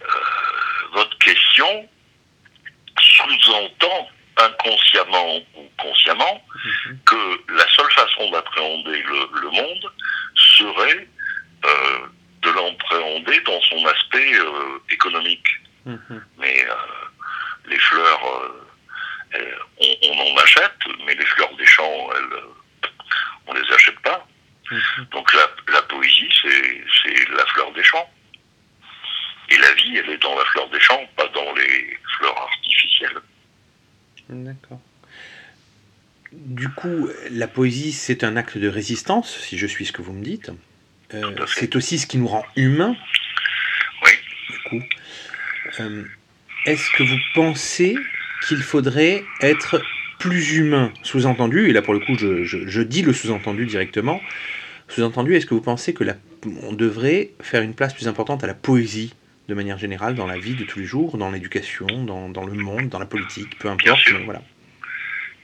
euh, 0.03 0.07
votre 0.93 1.17
question 1.19 1.87
sous-entend 2.99 4.09
inconsciemment 4.37 5.37
ou 5.55 5.69
consciemment 5.77 6.43
que 7.05 7.53
la 7.53 7.67
seule 7.69 7.91
façon 7.91 8.29
d'appréhender 8.31 9.01
le, 9.03 9.41
le 9.41 9.49
monde 9.51 9.91
serait 10.35 11.07
euh, 11.65 11.99
de 12.41 12.49
l'appréhender 12.49 13.39
dans 13.41 13.61
son 13.63 13.85
aspect 13.85 14.33
euh, 14.39 14.79
économique. 14.89 15.47
Mais 16.37 16.65
euh, 16.67 16.73
les 17.67 17.79
fleurs, 17.79 18.21
elles- 19.31 19.57
on, 19.79 19.95
on 20.09 20.31
en 20.33 20.37
achète, 20.37 20.77
mais 21.05 21.13
les 21.15 21.25
fleurs 21.25 21.55
des 21.55 21.65
champs, 21.65 22.09
elles, 22.15 22.89
on 23.47 23.53
les 23.53 23.71
achète 23.73 23.99
pas. 24.01 24.25
Donc 25.11 25.31
la, 25.33 25.47
la 25.73 25.81
poésie, 25.83 26.29
c'est 26.41 27.29
la 27.29 27.45
fleur 27.47 27.71
des 27.73 27.83
champs. 27.83 28.09
Et 29.49 29.57
la 29.57 29.73
vie, 29.73 29.97
elle 29.97 30.09
est 30.09 30.21
dans 30.21 30.35
la 30.37 30.45
fleur 30.45 30.69
des 30.69 30.79
champs, 30.79 31.01
pas 31.15 31.27
dans 31.33 31.53
les 31.55 31.97
fleurs 32.17 32.37
artificielles. 32.37 33.17
D'accord. 34.29 34.81
Du 36.31 36.67
coup, 36.69 37.07
la 37.31 37.47
poésie, 37.47 37.91
c'est 37.91 38.23
un 38.23 38.35
acte 38.35 38.57
de 38.57 38.67
résistance, 38.67 39.37
si 39.39 39.57
je 39.57 39.67
suis 39.67 39.85
ce 39.85 39.91
que 39.91 40.01
vous 40.01 40.13
me 40.13 40.23
dites. 40.23 40.51
Euh, 41.13 41.31
c'est 41.47 41.75
aussi 41.75 41.97
ce 41.99 42.07
qui 42.07 42.17
nous 42.17 42.27
rend 42.27 42.45
humains. 42.55 42.95
Oui. 44.03 44.11
Du 44.49 44.59
coup, 44.69 44.83
Euh, 45.79 46.03
est-ce 46.65 46.89
que 46.91 47.03
vous 47.03 47.17
pensez 47.33 47.95
qu'il 48.47 48.61
faudrait 48.63 49.23
être 49.41 49.81
plus 50.19 50.53
humain? 50.57 50.91
Sous-entendu, 51.03 51.69
et 51.69 51.73
là 51.73 51.81
pour 51.81 51.93
le 51.93 51.99
coup, 51.99 52.15
je, 52.17 52.43
je- 52.43 52.67
je 52.67 52.81
dis 52.81 53.01
le 53.01 53.13
sous-entendu 53.13 53.65
directement. 53.65 54.21
Sous-entendu, 54.87 55.35
est-ce 55.35 55.45
que 55.45 55.53
vous 55.55 55.61
pensez 55.61 55.93
que 55.93 56.03
la, 56.03 56.15
on 56.63 56.73
devrait 56.73 57.31
faire 57.41 57.61
une 57.63 57.73
place 57.73 57.93
plus 57.93 58.07
importante 58.07 58.43
à 58.43 58.47
la 58.47 58.53
poésie? 58.53 59.13
De 59.47 59.53
manière 59.53 59.77
générale 59.77 60.15
dans 60.15 60.25
la 60.27 60.37
vie 60.37 60.55
de 60.55 60.65
tous 60.65 60.79
les 60.79 60.85
jours, 60.85 61.17
dans 61.17 61.29
l'éducation, 61.29 61.85
dans, 61.85 62.29
dans 62.29 62.45
le 62.45 62.53
monde, 62.53 62.89
dans 62.89 62.99
la 62.99 63.05
politique, 63.05 63.57
peu 63.59 63.69
importe. 63.69 64.11
mais 64.11 64.23
voilà. 64.23 64.41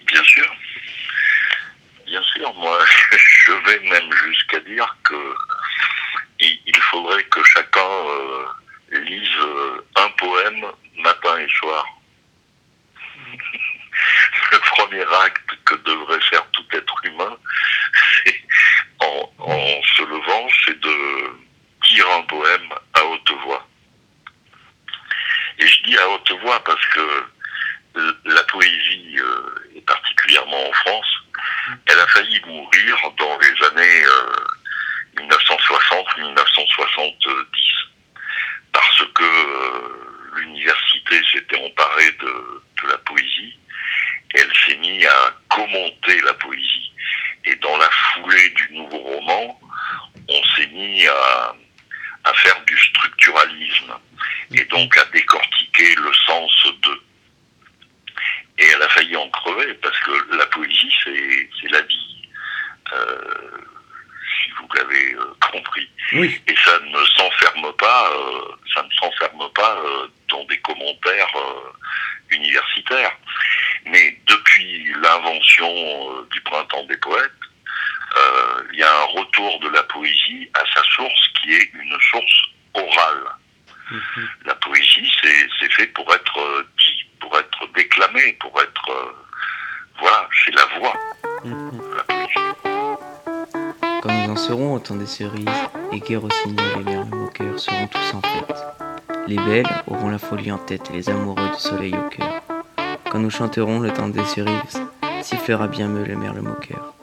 Bien 0.07 0.23
sûr. 0.23 0.55
Bien 2.05 2.23
sûr, 2.23 2.53
moi, 2.55 2.79
je 3.45 3.51
vais 3.51 3.79
même 3.89 4.11
jusqu'à 4.25 4.59
dire 4.61 4.97
que 5.03 5.35
il, 6.39 6.59
il 6.65 6.77
faudrait 6.77 7.23
que 7.25 7.43
chacun 7.43 7.79
euh, 7.79 8.45
lise 9.03 9.29
euh, 9.39 9.85
un 9.97 10.09
poème 10.17 10.65
matin 10.97 11.37
et 11.39 11.49
soir. 11.49 11.85
Le 14.51 14.57
premier 14.59 15.05
acte 15.23 15.51
que 15.65 15.75
devrait 15.75 16.21
faire 16.21 16.45
tout 16.51 16.65
être 16.73 16.95
humain, 17.05 17.37
c'est 18.25 18.41
en, 18.99 19.31
en 19.37 19.81
se 19.95 20.01
levant, 20.01 20.47
c'est 20.65 20.79
de 20.79 20.95
dire 21.89 22.05
un 22.17 22.23
poème 22.23 22.69
à 22.93 23.05
haute 23.05 23.31
voix. 23.43 23.67
Et 25.61 25.67
je 25.67 25.83
dis 25.83 25.95
à 25.95 26.09
haute 26.09 26.31
voix 26.41 26.59
parce 26.63 26.83
que 26.87 27.23
euh, 27.97 28.13
la 28.25 28.41
poésie, 28.43 29.19
euh, 29.19 29.75
et 29.75 29.81
particulièrement 29.81 30.67
en 30.67 30.73
France, 30.73 31.05
elle 31.85 31.99
a 31.99 32.07
failli 32.07 32.41
mourir 32.47 32.97
dans 33.19 33.37
les 33.37 33.53
années 33.67 34.05
euh, 34.05 34.33
1960-1970 35.17 37.91
parce 38.71 39.03
que 39.13 39.23
euh, 39.23 40.37
l'université 40.37 41.21
s'était 41.31 41.63
emparée 41.63 42.11
de, 42.21 42.63
de 42.81 42.87
la 42.87 42.97
poésie. 42.97 43.55
Elle 44.33 44.51
s'est 44.65 44.77
mise 44.77 45.05
à 45.05 45.35
commenter 45.49 46.19
la 46.21 46.33
poésie. 46.35 46.91
Et 47.45 47.55
dans 47.57 47.77
la 47.77 47.91
foulée 47.91 48.49
du 48.49 48.73
nouveau 48.73 48.97
roman, 48.97 49.59
on 50.27 50.43
s'est 50.55 50.65
mis 50.67 51.05
à, 51.05 51.53
à 52.23 52.33
faire 52.33 52.61
du 52.65 52.77
structuralisme 52.77 53.93
et 54.53 54.65
donc 54.65 54.95
à 54.97 55.05
décortiquer 55.05 55.95
le 55.95 56.13
sens 56.25 56.67
de. 56.83 57.01
Et 58.59 58.65
elle 58.75 58.81
a 58.81 58.89
failli 58.89 59.15
en 59.15 59.29
crever 59.29 59.73
parce 59.75 59.97
que 59.99 60.35
la 60.35 60.45
poésie, 60.47 60.93
c'est 61.03 61.69
la 61.69 61.81
vie. 61.81 62.11
Euh, 62.93 63.57
si 64.43 64.51
vous 64.51 64.67
l'avez 64.75 65.13
euh, 65.13 65.33
compris. 65.51 65.89
Oui. 66.13 66.41
Et 66.47 66.55
ça 66.57 66.79
ne 66.79 67.05
s'enferme 67.05 67.71
pas, 67.77 68.11
euh, 68.11 68.55
ça 68.73 68.83
ne 68.83 68.91
s'enferme 68.91 69.49
pas 69.53 69.81
dans 70.29 70.43
des 70.45 70.57
commentaires 70.59 71.33
universitaires. 72.29 73.15
Mais 73.85 74.17
depuis 74.27 74.93
l'invention 75.01 76.23
du 76.31 76.41
printemps 76.41 76.83
des 76.85 76.97
poètes, 76.97 77.31
il 78.73 78.79
y 78.79 78.83
a 78.83 78.93
un 78.93 79.05
retour 79.05 79.59
de 79.61 79.69
la 79.69 79.83
poésie 79.83 80.49
à 80.53 80.63
sa 80.73 80.83
source 80.83 81.30
qui 81.41 81.53
est 81.53 81.71
une 81.73 81.97
source 82.11 82.41
orale. 82.73 83.23
La 84.45 84.55
poésie, 84.55 85.11
c'est 85.21 85.71
fait 85.73 85.87
pour 85.87 86.13
être 86.13 86.39
euh, 86.39 86.63
dit, 86.77 87.05
pour 87.19 87.37
être 87.37 87.67
déclamé, 87.75 88.33
pour 88.39 88.53
être... 88.61 88.89
euh, 88.89 89.11
voilà, 89.99 90.27
c'est 90.43 90.55
la 90.55 90.65
voix. 90.79 90.93
La 91.43 92.03
poésie. 92.03 92.51
Quand 94.01 94.11
nous 94.13 94.31
en 94.31 94.35
serons 94.35 94.73
au 94.73 94.79
temps 94.79 94.95
des 94.95 95.05
cerises, 95.05 95.45
et 95.91 95.99
gai 95.99 96.15
rossignol 96.15 96.81
et 96.81 96.83
merle 96.83 97.09
moqueur 97.09 97.59
seront 97.59 97.87
tous 97.87 98.13
en 98.15 98.21
fête. 98.21 98.63
Les 99.27 99.35
belles 99.35 99.83
auront 99.87 100.09
la 100.09 100.17
folie 100.17 100.51
en 100.51 100.57
tête 100.57 100.89
et 100.89 100.93
les 100.93 101.09
amoureux 101.09 101.49
du 101.49 101.59
soleil 101.59 101.93
au 101.95 102.09
cœur. 102.09 102.41
Quand 103.11 103.19
nous 103.19 103.29
chanterons 103.29 103.79
le 103.79 103.91
temps 103.91 104.07
des 104.07 104.23
cerises, 104.25 104.81
sifflera 105.21 105.67
bien 105.67 105.87
mieux 105.87 106.05
le 106.05 106.15
merle 106.15 106.39
moqueur. 106.39 106.93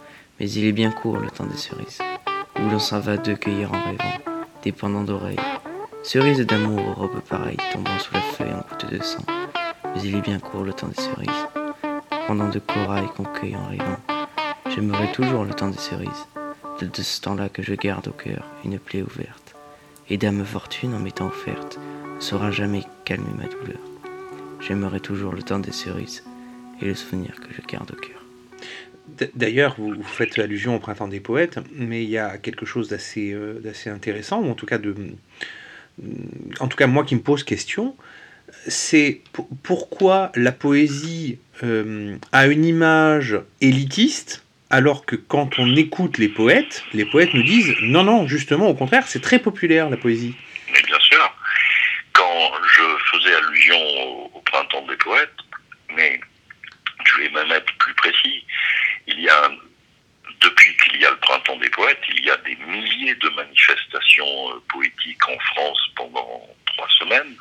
Mais 0.41 0.51
il 0.51 0.67
est 0.67 0.73
bien 0.73 0.91
court 0.91 1.19
le 1.19 1.31
temps 1.31 1.45
des 1.45 1.57
cerises, 1.57 2.01
où 2.57 2.71
l'on 2.71 2.79
s'en 2.79 3.01
va 3.01 3.17
de 3.17 3.35
cueillir 3.35 3.73
en 3.73 3.85
rêvant, 3.85 4.19
des 4.69 4.73
pendants 4.73 5.03
d'oreilles. 5.03 5.41
Cerises 6.03 6.45
d'amour 6.45 6.79
aux 6.89 6.93
robes 6.93 7.21
pareilles, 7.21 7.57
tombant 7.73 7.99
sous 8.01 8.13
la 8.13 8.21
feuille 8.21 8.53
en 8.53 8.61
gouttes 8.69 8.93
de 8.93 9.03
sang. 9.03 9.25
Mais 9.95 10.03
il 10.05 10.15
est 10.15 10.21
bien 10.21 10.39
court 10.39 10.63
le 10.63 10.75
temps 10.75 10.89
des 10.89 11.03
cerises, 11.03 11.47
pendant 12.27 12.51
de 12.51 12.59
corail 12.59 13.07
qu'on 13.17 13.25
cueille 13.25 13.57
en 13.57 13.67
rêvant. 13.67 13.97
Je 14.67 14.73
J'aimerai 14.73 15.11
toujours 15.13 15.45
le 15.47 15.55
temps 15.55 15.71
des 15.71 15.79
cerises, 15.79 16.27
de, 16.83 16.87
de 16.87 17.03
ce 17.03 17.19
temps-là 17.23 17.49
que 17.49 17.63
je 17.63 17.73
garde 17.73 18.09
au 18.09 18.13
cœur 18.13 18.45
une 18.63 18.79
plaie 18.79 19.01
ouverte. 19.01 19.57
Et 20.11 20.19
Dame 20.19 20.45
Fortune, 20.45 20.93
en 20.93 20.99
m'étant 20.99 21.29
offerte, 21.29 21.79
ne 22.17 22.21
saura 22.21 22.51
jamais 22.51 22.83
calmer 23.07 23.33
ma 23.39 23.45
douleur. 23.45 23.81
J'aimerai 24.61 25.01
toujours 25.01 25.33
le 25.33 25.43
temps 25.43 25.61
des 25.61 25.73
cerises 25.73 26.25
et 26.83 26.85
le 26.85 26.95
souvenir 26.95 27.41
que 27.41 27.55
je 27.55 27.63
garde 27.63 27.91
au 27.91 27.97
cœur. 27.97 28.18
D'ailleurs, 29.35 29.75
vous, 29.79 30.03
faites 30.03 30.39
allusion 30.39 30.77
au 30.77 30.79
printemps 30.79 31.09
des 31.09 31.21
poètes, 31.21 31.59
mais 31.73 32.03
il 32.05 32.11
y 32.11 32.19
a 32.19 32.39
quelque 32.39 32.67
chose 32.67 32.89
d'assez 32.89 33.33
euh, 33.33 33.61
intéressant, 33.87 34.41
ou 34.41 34.51
en 34.51 34.55
tout 34.55 34.67
cas 34.67 34.79
de, 34.79 34.95
en 36.61 36.69
tout 36.69 36.77
cas 36.77 36.87
moi 36.87 37.05
qui 37.05 37.15
me 37.15 37.21
pose 37.21 37.43
question, 37.43 37.97
c'est 38.67 39.21
pourquoi 39.63 40.33
la 40.35 40.53
poésie 40.53 41.39
euh, 41.63 42.17
a 42.33 42.47
une 42.47 42.65
image 42.65 43.41
élitiste, 43.61 44.45
alors 44.71 45.07
que 45.07 45.17
quand 45.17 45.59
on 45.59 45.75
écoute 45.77 46.19
les 46.19 46.29
poètes, 46.29 46.85
les 46.93 47.05
poètes 47.05 47.35
nous 47.35 47.43
disent 47.43 47.75
non 47.83 48.05
non 48.05 48.27
justement 48.27 48.69
au 48.69 48.75
contraire 48.75 49.07
c'est 49.07 49.21
très 49.21 49.39
populaire 49.39 49.91
la 49.91 49.97
poésie. 49.97 50.35
Mais 50.73 50.83
bien 50.83 51.01
sûr, 51.01 51.35
quand 52.13 52.53
je 52.67 52.83
faisais 53.11 53.35
allusion 53.35 53.77
au, 53.77 54.31
au 54.35 54.41
printemps 54.41 54.87
des 54.87 54.97
poètes, 54.97 55.31
mais 55.97 56.21
je 57.05 57.23
vais 57.23 57.31
même 57.31 57.51
être 57.51 57.73
plus 57.79 57.95
précis, 57.95 58.45
il 59.09 59.21
y 59.21 59.29
a, 59.29 59.51
depuis 60.41 60.77
qu'il 60.77 61.01
y 61.01 61.07
a 61.07 61.11
le 61.11 61.19
printemps 61.19 61.57
des 61.57 61.71
poètes, 61.71 62.03
il 62.15 62.25
y 62.25 62.31
a 62.31 62.37
des 62.39 62.57
milliers 62.57 63.15
de 63.15 63.29
manifestations 63.31 64.51
euh, 64.51 64.63
poétiques 64.69 65.29
en 65.29 65.39
France 65.39 65.81
pendant 65.97 66.47
trois 66.67 66.89
semaines, 66.99 67.35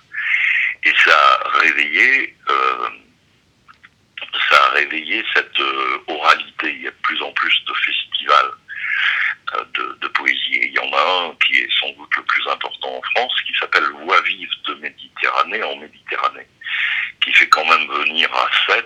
et 0.83 0.93
ça 1.03 1.13
a 1.13 1.59
réveillé, 1.59 2.35
euh, 2.49 2.89
ça 4.49 4.63
a 4.63 4.69
réveillé 4.71 5.23
cette 5.35 5.59
euh, 5.59 5.99
oralité. 6.07 6.71
Il 6.71 6.81
y 6.83 6.87
a 6.87 6.91
de 6.91 6.95
plus 7.03 7.21
en 7.21 7.31
plus 7.33 7.63
de 7.65 7.73
festivals 7.73 8.51
de, 9.73 10.07
poésie. 10.09 10.55
Et 10.55 10.67
il 10.67 10.73
y 10.73 10.79
en 10.79 10.91
a 10.93 11.27
un 11.27 11.35
qui 11.45 11.57
est 11.59 11.69
sans 11.79 11.91
doute 11.91 12.15
le 12.15 12.23
plus 12.23 12.47
important 12.47 12.97
en 12.97 13.01
France, 13.15 13.33
qui 13.45 13.53
s'appelle 13.59 13.85
Voix 14.03 14.21
vive 14.21 14.49
de 14.67 14.73
Méditerranée 14.75 15.63
en 15.63 15.75
Méditerranée, 15.77 16.47
qui 17.21 17.33
fait 17.33 17.47
quand 17.49 17.65
même 17.65 17.87
venir 17.87 18.29
à 18.33 18.49
7, 18.67 18.85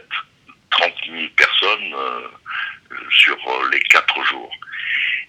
30 0.72 0.94
000 1.08 1.28
personnes 1.36 1.94
sur 3.10 3.38
euh, 3.48 3.70
les 3.72 3.80
quatre 3.82 4.24
jours. 4.26 4.52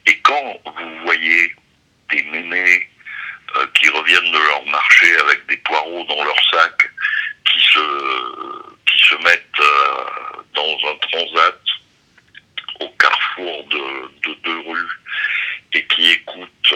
Et 0.06 0.18
quand 0.20 0.60
vous 0.64 1.04
voyez 1.04 1.54
des 2.10 2.22
mémés 2.24 2.88
euh, 3.56 3.66
qui 3.74 3.88
reviennent 3.88 4.32
de 4.32 4.38
leur 4.38 4.66
marché 4.66 5.16
avec 5.18 5.46
des 5.46 5.56
poireaux 5.58 6.04
dans 6.04 6.24
leur 6.24 6.50
sac, 6.50 6.90
qui 7.44 7.60
se, 7.60 9.14
mettent 9.24 9.60
euh, 9.60 10.04
dans 10.54 10.78
un 10.90 10.96
transat 10.96 11.60
au 12.80 12.88
carrefour 12.98 13.64
de, 13.64 14.28
de 14.28 14.34
deux 14.42 14.58
rues 14.60 15.00
et 15.74 15.86
qui 15.86 16.10
écoutent 16.12 16.74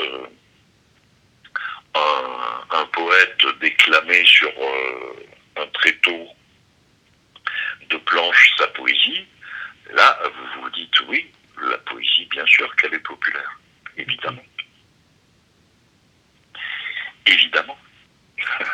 un, 1.94 2.84
poète 2.92 3.46
déclamer 3.60 4.24
sur 4.26 4.52
un 5.56 5.66
tréteau 5.68 6.28
de 7.90 7.96
planche 7.98 8.52
sa 8.58 8.66
poésie, 8.68 9.26
là 9.94 10.18
vous 10.24 10.62
vous 10.62 10.70
dites 10.70 11.00
oui, 11.08 11.26
la 11.70 11.78
poésie 11.78 12.26
bien 12.30 12.44
sûr 12.46 12.74
qu'elle 12.76 12.94
est 12.94 12.98
populaire, 13.00 13.60
évidemment. 13.96 14.42
Évidemment. 17.26 17.76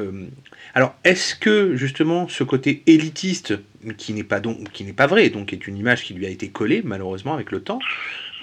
Euh, 0.00 0.28
alors, 0.76 0.94
est-ce 1.02 1.34
que 1.34 1.74
justement 1.74 2.28
ce 2.28 2.44
côté 2.44 2.84
élitiste, 2.86 3.54
qui 3.96 4.12
n'est 4.12 4.22
pas 4.22 4.38
donc, 4.38 4.70
qui 4.70 4.84
n'est 4.84 4.92
pas 4.92 5.08
vrai, 5.08 5.28
donc 5.28 5.52
est 5.52 5.66
une 5.66 5.76
image 5.76 6.04
qui 6.04 6.14
lui 6.14 6.24
a 6.24 6.28
été 6.28 6.50
collée 6.52 6.82
malheureusement 6.84 7.34
avec 7.34 7.50
le 7.50 7.64
temps, 7.64 7.80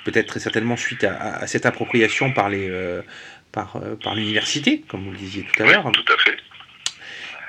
peut-être 0.03 0.27
très 0.27 0.41
certainement 0.41 0.75
suite 0.75 1.05
à, 1.05 1.13
à- 1.15 1.35
à 1.43 1.47
cette 1.47 1.65
appropriation 1.65 2.33
par 2.33 2.49
les, 2.49 2.67
euh, 2.69 3.01
par, 3.53 3.77
euh, 3.77 3.95
par 3.95 4.15
l'université, 4.15 4.83
comme 4.89 5.05
vous 5.05 5.11
le 5.11 5.17
disiez 5.17 5.43
tout 5.45 5.63
à 5.63 5.65
l'heure. 5.65 5.89
Tout 5.93 6.13
à 6.13 6.17
fait. 6.17 6.35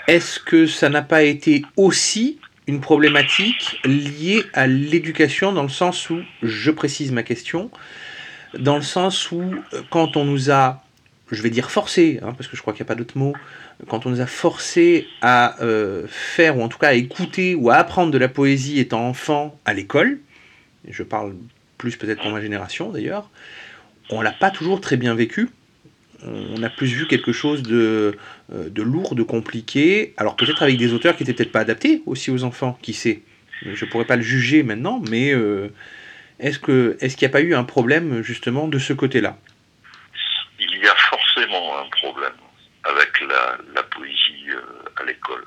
Est-ce 0.07 0.39
que 0.39 0.67
ça 0.69 0.89
n'a 0.89 1.03
pas 1.03 1.25
été 1.25 1.65
aussi 1.77 2.39
une 2.67 2.81
problématique 2.81 3.81
liée 3.85 4.45
à 4.53 4.67
l'éducation 4.67 5.53
dans 5.53 5.63
le 5.63 5.69
sens 5.69 6.11
où, 6.11 6.21
je 6.43 6.71
précise 6.71 7.13
ma 7.13 7.23
question, 7.23 7.71
dans 8.59 8.77
le 8.77 8.83
sens 8.83 9.31
où 9.31 9.43
euh, 9.43 9.83
quand 9.91 10.17
on 10.17 10.25
nous 10.25 10.51
a, 10.51 10.83
je 11.31 11.43
vais 11.43 11.51
dire 11.51 11.71
forcé, 11.71 12.21
hein, 12.23 12.33
parce 12.37 12.49
que 12.49 12.57
je 12.57 12.63
crois 12.63 12.73
qu'il 12.73 12.83
n'y 12.83 12.87
a 12.87 12.93
pas 12.93 12.95
d'autre 12.95 13.17
mot, 13.17 13.35
quand 13.89 14.07
on 14.07 14.11
nous 14.11 14.21
a 14.21 14.27
forcé 14.27 15.07
à 15.21 15.63
euh, 15.63 16.07
faire, 16.09 16.57
ou 16.57 16.63
en 16.63 16.69
tout 16.69 16.79
cas 16.79 16.89
à 16.89 16.95
écouter 16.95 17.55
ou 17.55 17.71
à 17.71 17.77
apprendre 17.77 18.11
de 18.11 18.19
la 18.19 18.29
poésie 18.29 18.81
étant 18.81 19.07
enfant 19.07 19.59
à 19.65 19.75
l'école, 19.75 20.19
je 20.89 21.03
parle 21.03 21.35
plus 21.79 21.97
peut-être 21.97 22.23
pour 22.23 22.31
ma 22.31 22.41
génération 22.41 22.91
d'ailleurs, 22.91 23.31
on 24.11 24.23
l'a 24.23 24.33
pas 24.33 24.51
toujours 24.51 24.81
très 24.81 24.97
bien 24.97 25.15
vécu. 25.15 25.51
On 26.25 26.63
a 26.63 26.71
plus 26.71 26.87
vu 26.87 27.07
quelque 27.07 27.33
chose 27.33 27.63
de, 27.63 28.17
de 28.51 28.83
lourd, 28.83 29.15
de 29.15 29.23
compliqué, 29.23 30.15
alors 30.17 30.37
peut-être 30.37 30.63
avec 30.63 30.77
des 30.77 30.93
auteurs 30.93 31.17
qui 31.17 31.25
étaient 31.25 31.35
peut-être 31.35 31.53
pas 31.53 31.61
adaptés 31.61 32.03
aussi 32.07 32.31
aux 32.31 32.45
enfants, 32.45 32.79
qui 32.81 32.93
sait? 32.93 33.23
Je 33.63 33.85
pourrais 33.85 34.05
pas 34.05 34.17
le 34.17 34.23
juger 34.23 34.63
maintenant, 34.63 35.03
mais 35.11 35.33
euh, 35.33 35.69
est-ce 36.39 36.59
qu'il 36.59 37.19
n'y 37.21 37.27
a 37.27 37.31
pas 37.31 37.41
eu 37.41 37.55
un 37.55 37.65
problème 37.65 38.23
justement 38.23 38.69
de 38.69 38.79
ce 38.79 38.93
côté-là? 38.93 39.39
Il 40.59 40.77
y 40.77 40.87
a 40.87 40.95
forcément 40.95 41.79
un 41.79 41.89
problème 41.91 42.33
avec 42.85 43.21
la, 43.21 43.83
poésie 43.85 44.51
euh, 44.51 45.01
à 45.01 45.05
l'école. 45.05 45.45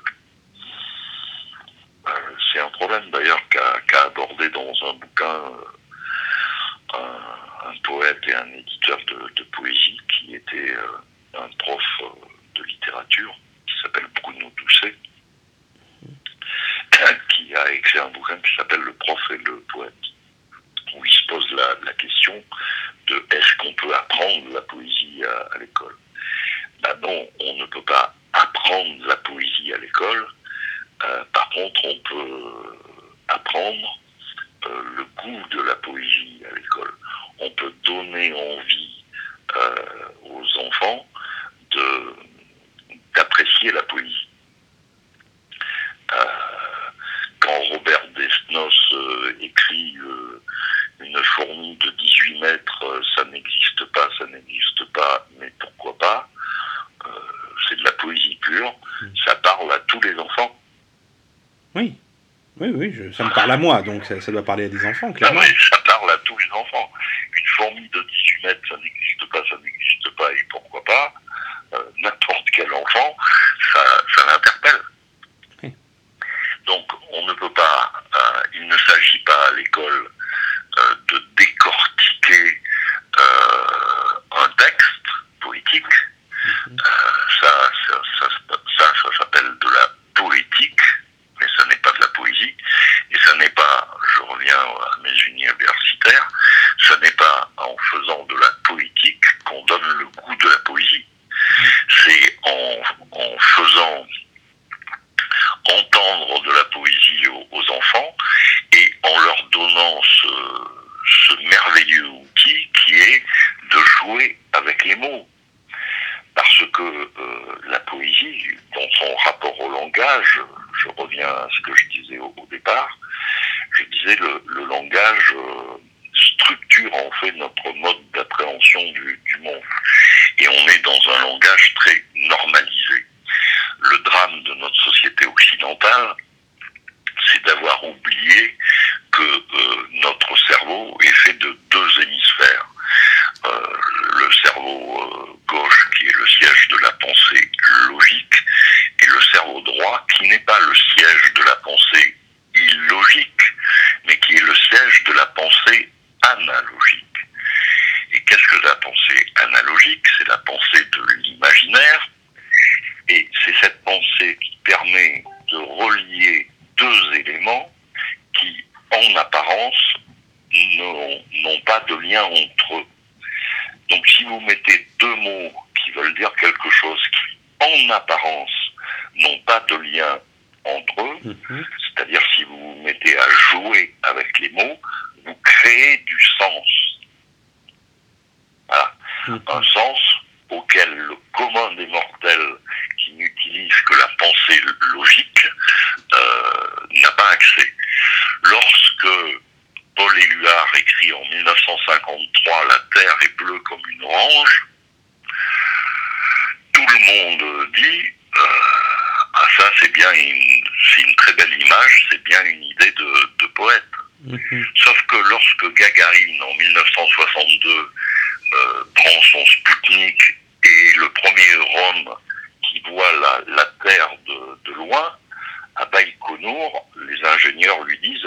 Euh, 2.06 2.10
c'est 2.52 2.60
un 2.60 2.70
problème 2.70 3.04
d'ailleurs 3.12 3.40
qu'a 3.48 4.02
abordé 4.06 4.48
dans 4.50 4.72
un 4.88 4.94
bouquin 4.94 5.34
euh, 6.94 6.98
un, 6.98 7.74
poète 7.84 8.20
et 8.26 8.34
un 8.34 8.48
éditeur 8.48 8.98
de, 9.06 9.34
de 9.36 9.42
poésie 9.52 9.98
qui 10.08 10.34
était 10.34 10.72
euh, 10.72 11.38
un 11.38 11.48
prof 11.58 11.82
euh, 12.02 12.06
de 12.60 12.64
littérature 12.66 13.34
qui 13.66 13.74
s'appelle 13.82 14.06
Bruno 14.22 14.50
Doucet, 14.56 14.94
qui 17.28 17.54
a 17.54 17.72
écrit 17.72 17.98
un 17.98 18.08
bouquin 18.08 18.36
qui 18.38 18.54
s'appelle 18.56 18.80
Le 18.80 18.92
prof 18.94 19.20
et 19.30 19.38
le 19.38 19.60
poète, 19.72 19.94
où 20.94 21.04
il 21.04 21.10
se 21.10 21.26
pose 21.26 21.50
la, 21.52 21.92
question 21.94 22.42
de 23.06 23.26
est-ce 23.32 23.56
qu'on 23.58 23.72
peut 23.74 23.94
apprendre 23.94 24.52
la 24.52 24.62
poésie 24.62 25.22
à, 25.24 25.54
à 25.54 25.58
l'école? 25.58 25.96
Ben 26.82 26.96
non, 27.02 27.28
on 27.40 27.54
ne 27.56 27.66
peut 27.66 27.82
pas 27.82 28.14
apprendre 28.32 29.06
la 29.06 29.16
poésie 29.16 29.72
à 29.72 29.78
l'école. 29.78 30.26
Euh, 31.04 31.24
par 31.32 31.48
contre, 31.50 31.80
on 31.84 31.98
peut 32.08 32.78
apprendre 33.28 33.98
euh, 34.66 34.82
le 34.96 35.04
goût 35.04 35.48
de 35.50 35.62
la 35.62 35.74
poésie 35.76 36.42
à 36.50 36.54
l'école. 36.54 36.92
On 37.38 37.50
peut 37.50 37.72
donner 37.84 38.32
envie 38.32 39.04
euh, 39.56 39.74
aux 40.24 40.66
enfants 40.66 41.06
de 41.70 42.14
d'apprécier 43.14 43.72
la 43.72 43.82
poésie. 43.84 44.28
Euh, 46.12 46.24
quand 47.40 47.58
Robert 47.72 48.06
Desnos 48.16 48.92
euh, 48.92 49.36
écrit 49.40 49.96
euh, 49.98 50.42
une 51.00 51.16
fourmi 51.22 51.76
de 51.76 51.90
18 51.90 52.40
mètres, 52.40 53.02
ça 53.16 53.24
n'existe 53.24 53.84
pas, 53.92 54.08
ça 54.18 54.26
n'existe 54.26 54.84
pas, 54.92 55.26
mais 55.38 55.52
pourquoi 55.58 55.96
pas 55.98 56.28
C'est 57.68 57.76
de 57.76 57.84
la 57.84 57.92
poésie 57.92 58.36
pure, 58.42 58.74
ça 59.24 59.34
parle 59.36 59.70
à 59.72 59.78
tous 59.80 60.00
les 60.00 60.14
enfants. 60.18 60.60
Oui, 61.76 61.94
oui, 62.58 62.68
oui, 62.74 62.92
je- 62.92 63.12
ça 63.12 63.24
me 63.24 63.30
parle 63.30 63.52
à 63.52 63.56
moi, 63.56 63.80
donc 63.82 64.04
ça, 64.04 64.20
ça 64.20 64.32
doit 64.32 64.44
parler 64.44 64.64
à 64.64 64.68
des 64.68 64.84
enfants, 64.84 65.06
Non, 65.08 65.12
clairement. 65.12 65.40
ça 65.40 65.78
parle 65.86 66.10
à 66.10 66.16
tous 66.18 66.36
les 66.36 66.50
enfants. 66.50 66.92
Une 67.38 67.46
fourmi 67.56 67.88
de 67.88 68.00
18 68.02 68.42
mètres, 68.44 68.60
ça 68.68 68.76
n'existe 68.76 69.09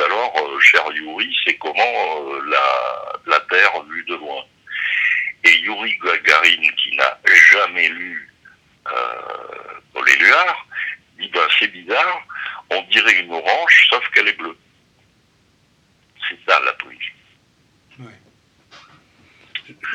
alors, 0.05 0.33
euh, 0.37 0.59
cher 0.59 0.83
Yuri, 0.93 1.35
c'est 1.45 1.55
comment 1.55 1.81
euh, 1.81 2.41
la, 2.49 3.31
la 3.31 3.39
Terre 3.41 3.83
vue 3.83 4.03
de 4.05 4.15
loin? 4.15 4.43
Et 5.43 5.59
Yuri 5.59 5.97
Gagarin, 6.03 6.69
qui 6.77 6.95
n'a 6.95 7.19
jamais 7.51 7.89
lu 7.89 8.31
euh, 8.87 8.91
Paul 9.93 10.09
Éluard, 10.09 10.67
dit 11.19 11.29
ben, 11.33 11.41
c'est 11.59 11.67
bizarre, 11.67 12.27
on 12.69 12.81
dirait 12.91 13.19
une 13.19 13.31
orange, 13.31 13.87
sauf 13.89 14.03
qu'elle 14.13 14.27
est 14.27 14.37
bleue. 14.37 14.57
C'est 16.29 16.37
ça 16.47 16.59
la 16.65 16.73
poésie. 16.73 16.99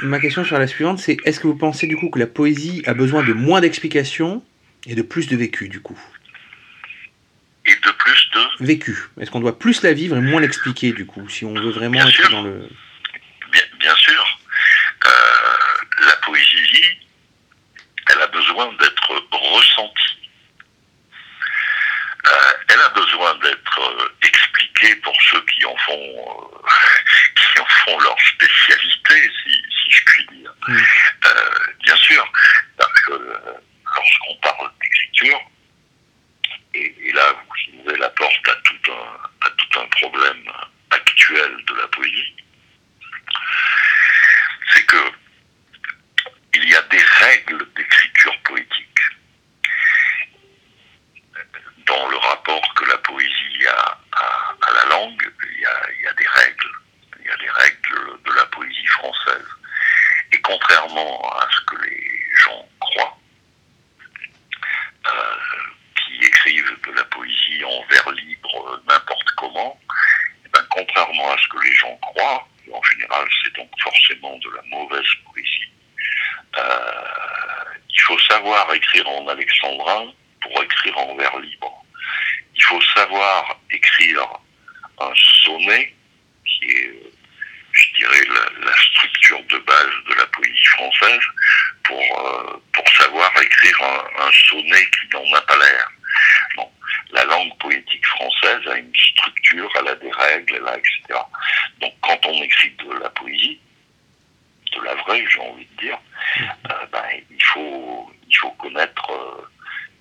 Ma 0.03 0.19
question 0.21 0.45
sera 0.45 0.59
la 0.59 0.67
suivante, 0.67 0.99
c'est 0.99 1.17
est-ce 1.25 1.41
que 1.41 1.47
vous 1.47 1.57
pensez 1.57 1.87
du 1.87 1.97
coup 1.97 2.09
que 2.09 2.19
la 2.19 2.27
poésie 2.27 2.83
a 2.87 2.95
besoin 2.95 3.23
de 3.23 3.33
moins 3.33 3.61
d'explications 3.61 4.43
et 4.87 4.95
de 4.95 5.03
plus 5.03 5.29
de 5.29 5.37
vécu 5.37 5.69
du 5.69 5.81
coup? 5.81 5.99
Et 7.69 7.77
de 7.77 7.91
plus 7.91 8.31
de 8.33 8.65
Vécu. 8.65 8.97
Est-ce 9.21 9.31
qu'on 9.31 9.41
doit 9.41 9.59
plus 9.59 9.83
la 9.83 9.93
vivre 9.93 10.17
et 10.17 10.21
moins 10.21 10.41
l'expliquer 10.41 10.93
du 10.93 11.05
coup, 11.07 11.29
si 11.29 11.45
on 11.45 11.53
veut 11.53 11.71
vraiment 11.71 12.01
être 12.01 12.31
dans 12.31 12.43
le... 12.43 12.69
Bien, 13.53 13.63
bien 13.79 13.95
sûr, 13.97 14.39
euh, 15.07 15.11
la 16.07 16.17
poésie, 16.17 16.99
elle 18.11 18.23
a 18.23 18.27
besoin 18.29 18.73
d'être 18.81 19.29
ressentie. 19.33 20.31
Euh, 22.27 22.53
elle 22.69 22.81
a 22.81 22.89
besoin 22.91 23.35
d'être 23.37 23.81
euh, 23.81 24.09
expliquée 24.27 24.95
pour 24.97 25.15
ceux 25.31 25.45
qui 25.47 25.65
en 25.65 25.77
font, 25.77 25.93
euh, 25.95 26.69
qui 27.37 27.61
en 27.61 27.67
font 27.67 28.01
leur 28.01 28.17
spécialité, 28.21 29.31
si, 29.45 29.51
si 29.51 29.91
je 29.91 30.05
puis 30.05 30.27
dire. 30.33 30.55
Euh, 30.69 31.31
bien 31.85 31.97
sûr, 31.97 32.33
parce 32.79 33.01
que 33.01 33.13
lorsqu'on 33.95 34.35
parle 34.43 34.71
d'écriture, 34.81 35.41
et, 36.79 37.13
là 37.13 37.33
vous 37.33 37.81
ouvrez 37.81 37.99
la 37.99 38.11
porte 38.11 38.49
à 38.49 38.55
tout 38.65 38.93
un, 38.93 39.47
à 39.47 39.51
tout 39.51 39.81
un 39.81 39.87
problème 39.87 40.53
actuel 40.91 41.65
de 41.67 41.75
la 41.75 41.89
poésie, 41.89 42.37
c'est 44.73 44.87
que 44.87 45.13
il 46.55 46.69
y 46.69 46.75
a 46.75 46.83
des 46.83 47.03
règles 47.03 47.67
d'écriture 47.75 48.37
poétique 48.43 49.01
dans 51.87 52.09
le 52.09 52.17
rapport 52.17 52.75
que 52.75 52.85
la 52.87 52.99
poésie 52.99 53.67
a 53.67 53.99
à, 54.13 54.73
la 54.75 54.85
langue, 54.91 55.33
il 55.43 55.61
y, 55.61 56.07
a, 56.07 56.13
des 56.15 56.27
règles. 56.27 56.71
Il 57.21 57.27
y 57.27 57.31
a 57.31 57.37
des 57.37 57.51
règles 57.51 58.23
de 58.25 58.33
la 58.33 58.47
poésie 58.47 58.87
française. 58.87 59.47
Et 60.33 60.41
contrairement 60.41 61.31
à 61.33 61.49
ce 61.51 61.61
que 61.67 61.83
les 61.83 62.21
gens 62.39 62.69
croient, 62.81 63.19
euh, 65.07 65.37
de 66.57 66.93
la 66.93 67.05
poésie 67.05 67.65
en 67.65 67.85
vers 67.91 68.11
libre 68.13 68.73
euh, 68.73 68.77
n'importe 68.89 69.31
comment, 69.37 69.79
eh 70.45 70.49
ben, 70.53 70.65
contrairement 70.71 71.31
à 71.33 71.37
ce 71.39 71.49
que 71.49 71.63
les 71.63 71.75
gens 71.75 71.97
croient, 71.97 72.49
en 72.73 72.83
général 72.83 73.29
c'est 73.43 73.55
donc 73.55 73.71
forcément 73.83 74.37
de 74.39 74.51
la 74.57 74.63
mauvaise 74.63 75.07
poésie, 75.27 75.71
euh, 76.59 77.65
il 77.91 78.01
faut 78.01 78.19
savoir 78.21 78.73
écrire 78.73 79.09
en 79.09 79.29
alexandrin 79.29 80.13
pour 80.41 80.63
écrire 80.63 80.97
en 80.99 81.15
vers 81.17 81.39
libre. 81.39 81.85
Il 82.55 82.63
faut 82.63 82.81
savoir 82.97 83.59
écrire 83.71 84.27
un 85.01 85.15
sonnet 85.15 85.95
qui 86.47 86.71
est, 86.71 86.89
euh, 86.89 87.13
je 87.73 87.93
dirais, 87.99 88.23
la, 88.63 88.73
structure 88.73 89.43
de 89.45 89.59
base 89.59 89.93
de 90.09 90.15
la 90.15 90.27
poésie 90.27 90.65
française 90.65 91.21
pour, 91.85 92.63
pour 92.73 92.89
savoir 92.97 93.31
écrire 93.41 93.83
un 93.83 94.33
sonnet 94.49 94.85
qui 94.91 95.17
n'en 95.17 95.37
a 95.37 95.41
pas 95.43 95.57
l'air. 95.57 95.91
La 97.11 97.25
langue 97.25 97.57
poétique 97.59 98.07
française 98.07 98.61
a 98.69 98.77
une 98.77 98.95
structure, 98.95 99.71
elle 99.79 99.89
a 99.89 99.95
des 99.95 100.11
règles, 100.11 100.57
elle 100.57 100.69
a, 100.69 100.77
etc. 100.77 101.21
Donc 101.81 101.95
quand 102.03 102.19
on 102.27 102.43
écrit 102.43 102.71
de 102.73 102.93
la 102.99 103.09
poésie, 103.11 103.59
de 104.73 104.81
la 104.83 104.95
vraie, 104.95 105.25
j'ai 105.31 105.41
envie 105.41 105.67
de 105.67 105.83
dire, 105.83 105.99
euh, 106.71 106.87
ben, 106.93 107.05
il 107.31 107.43
faut 107.43 108.13
il 108.29 108.37
faut 108.37 108.51
connaître 108.53 109.11
euh, 109.11 109.49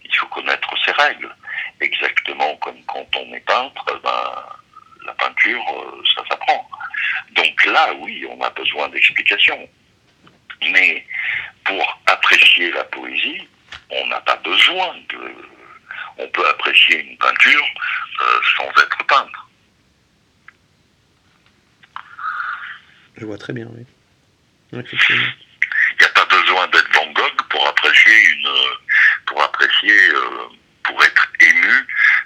il 0.03 0.15
faut 0.15 0.27
connaître 0.27 0.69
ces 0.85 0.91
règles. 0.91 1.33
Exactement 1.79 2.55
comme 2.57 2.83
quand 2.85 3.07
on 3.15 3.33
est 3.33 3.45
peintre, 3.45 3.85
ben, 4.03 4.43
la 5.05 5.13
peinture, 5.13 5.63
euh, 5.71 6.03
ça 6.15 6.23
s'apprend. 6.29 6.69
Donc 7.31 7.65
là, 7.65 7.93
oui, 7.99 8.25
on 8.29 8.41
a 8.41 8.49
besoin 8.49 8.89
d'explications. 8.89 9.67
Mais 10.71 11.05
pour 11.63 11.99
apprécier 12.07 12.71
la 12.71 12.83
poésie, 12.85 13.47
on 13.89 14.07
n'a 14.07 14.19
pas 14.21 14.35
besoin 14.37 14.95
de. 15.09 15.35
On 16.19 16.27
peut 16.29 16.47
apprécier 16.49 16.99
une 17.09 17.17
peinture 17.17 17.65
euh, 18.21 18.39
sans 18.57 18.69
être 18.81 18.97
peintre. 19.07 19.47
Je 23.17 23.25
vois 23.25 23.37
très 23.37 23.53
bien, 23.53 23.67
oui. 23.71 23.85
Il 24.73 24.77
n'y 24.79 26.05
a 26.05 26.09
pas 26.09 26.25
besoin 26.25 26.67
d'être 26.67 26.89
Van 26.93 27.11
Gogh 27.13 27.37
pour 27.49 27.67
apprécier 27.67 28.29
une, 28.31 28.49
pour 29.25 29.41
apprécier, 29.43 30.09
euh, 30.13 30.47
pour 30.83 31.03
être 31.03 31.27
ému 31.39 31.73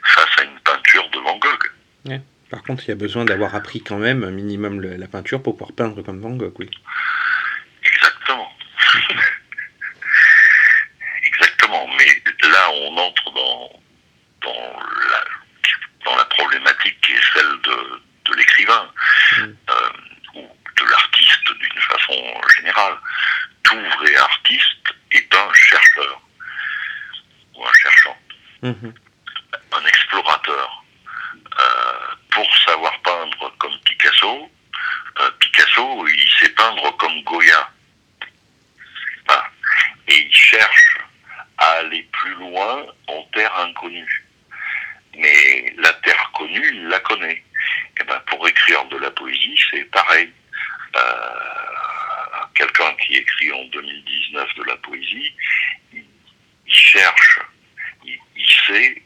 face 0.04 0.38
à 0.40 0.44
une 0.44 0.60
peinture 0.60 1.10
de 1.12 1.20
Van 1.20 1.38
Gogh. 1.38 1.72
Ouais. 2.06 2.22
Par 2.50 2.64
contre, 2.64 2.84
il 2.86 2.90
y 2.90 2.92
a 2.92 2.96
besoin 2.96 3.24
d'avoir 3.26 3.56
appris 3.56 3.82
quand 3.82 3.98
même 4.00 4.24
un 4.24 4.32
minimum 4.32 4.82
le- 4.82 4.98
la 4.98 5.08
peinture 5.08 5.42
pour 5.42 5.56
pouvoir 5.58 5.74
peindre 5.74 6.02
comme 6.02 6.20
Van 6.20 6.32
Gogh, 6.32 6.54
oui. 6.60 6.70
Exactement. 7.86 8.52
Exactement. 11.24 11.88
Mais 11.98 12.22
là, 12.50 12.70
on 12.74 12.98
entre 12.98 13.32
dans, 13.34 13.81
dans 14.42 14.80
la, 16.16 16.26
problématique 16.26 17.00
qui 17.02 17.12
est 17.14 17.34
celle 17.34 17.62
de, 17.62 18.36
l'écrivain 18.36 18.90
mm. 19.38 19.44
euh, 19.70 19.90
ou 20.36 20.50
de 20.78 20.90
l'artiste 20.90 21.52
d'une 21.60 21.82
façon 21.82 22.42
générale. 22.58 22.98
Tout 23.64 23.80
vrai 23.80 24.16
artiste 24.16 24.94
est 25.12 25.36
un 25.36 25.54
chercheur 25.54 26.22
ou 27.56 27.66
un 27.66 27.74
cherchant, 27.74 28.18
mm-hmm. 28.64 28.94
un 29.74 29.86
explorateur. 29.86 30.84
Euh, 31.60 32.16
pour 32.30 32.58
savoir 32.66 32.98
peindre 33.02 33.54
comme 33.58 33.78
Picasso, 33.82 34.50
euh, 35.20 35.32
Picasso, 35.40 36.08
il 36.08 36.32
sait 36.40 36.50
peindre 36.50 36.96
comme 36.98 37.22
Goya. 37.24 37.70
Et 40.08 40.18
il 40.18 40.34
cherche 40.34 40.98
à 41.58 41.66
aller 41.80 42.04
plus 42.12 42.34
loin 42.36 42.86
en 43.08 43.24
terre 43.34 43.56
inconnue. 43.60 44.21
Connue, 46.52 46.72
il 46.74 46.88
la 46.88 47.00
connaît. 47.00 47.44
Et 48.00 48.04
ben 48.04 48.20
pour 48.28 48.48
écrire 48.48 48.86
de 48.86 48.98
la 48.98 49.12
poésie, 49.12 49.60
c'est 49.70 49.84
pareil. 49.92 50.32
Euh, 50.96 51.00
Quelqu'un 52.56 52.94
qui 53.02 53.16
écrit 53.16 53.52
en 53.54 53.64
2019 53.66 54.56
de 54.56 54.64
la 54.64 54.76
poésie, 54.78 55.34
il, 55.94 56.04
il 56.68 56.74
cherche, 56.74 57.40
il, 58.06 58.20
il 58.36 58.50
sait, 58.68 59.02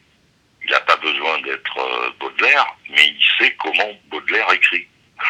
il 0.64 0.70
n'a 0.70 0.80
pas 0.80 0.96
besoin 0.96 1.40
d'être 1.42 1.78
euh, 1.78 2.10
Baudelaire, 2.18 2.66
mais 2.90 3.08
il 3.08 3.24
sait 3.38 3.54
comment 3.62 3.92
Baudelaire 4.08 4.52
écrit. 4.52 4.86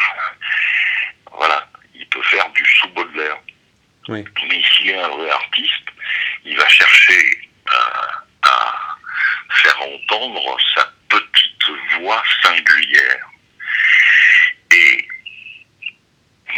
voilà, 1.31 1.69
il 1.93 2.05
peut 2.07 2.23
faire 2.23 2.49
du 2.51 2.65
sous-Baudelaire. 2.65 3.37
Oui. 4.09 4.25
Mais 4.49 4.61
s'il 4.63 4.89
est 4.89 4.97
un 4.97 5.09
vrai 5.09 5.29
artiste, 5.29 5.87
il 6.43 6.57
va 6.57 6.67
chercher 6.67 7.49
à, 7.67 8.23
à 8.49 8.97
faire 9.51 9.81
entendre 9.81 10.57
sa 10.75 10.91
voix 11.99 12.23
singulière. 12.43 13.29
Et 14.71 15.07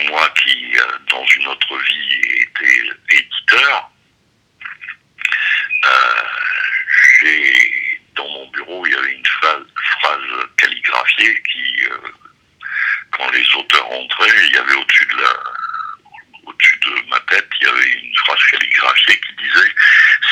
moi 0.07 0.29
qui, 0.41 0.77
euh, 0.77 0.97
dans 1.11 1.25
une 1.25 1.47
autre 1.47 1.77
vie, 1.77 2.21
ai 2.23 2.41
été 2.43 2.91
éditeur, 3.11 3.91
euh, 5.85 6.23
j'ai 7.19 7.99
dans 8.15 8.27
mon 8.27 8.47
bureau, 8.49 8.85
il 8.85 8.91
y 8.91 8.95
avait 8.95 9.13
une 9.13 9.25
phrase, 9.25 9.63
phrase 10.01 10.47
calligraphiée 10.57 11.41
qui, 11.43 11.85
euh, 11.85 11.97
quand 13.11 13.29
les 13.31 13.45
auteurs 13.55 13.91
entraient, 13.91 14.45
il 14.45 14.51
y 14.51 14.57
avait 14.57 14.73
au-dessus 14.73 15.05
de 15.05 15.21
la, 15.21 15.33
au-dessus 16.45 16.79
de 16.79 17.09
ma 17.09 17.19
tête, 17.21 17.47
il 17.61 17.67
y 17.67 17.69
avait 17.69 17.91
une 17.91 18.15
phrase 18.17 18.39
calligraphiée 18.51 19.19
qui 19.19 19.43
disait 19.43 19.73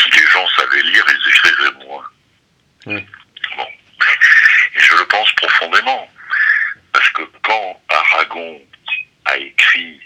si 0.01 0.11
les 0.11 0.27
gens 0.27 0.47
savaient 0.57 0.83
lire, 0.83 1.05
ils 1.07 1.29
écrivaient 1.29 1.85
moins. 1.85 2.05
Bon. 2.85 3.67
Et 4.77 4.81
je 4.81 4.95
le 4.95 5.05
pense 5.07 5.31
profondément. 5.33 6.07
Parce 6.93 7.09
que 7.09 7.23
quand 7.43 7.81
Aragon 7.89 8.61
a 9.25 9.37
écrit 9.37 9.99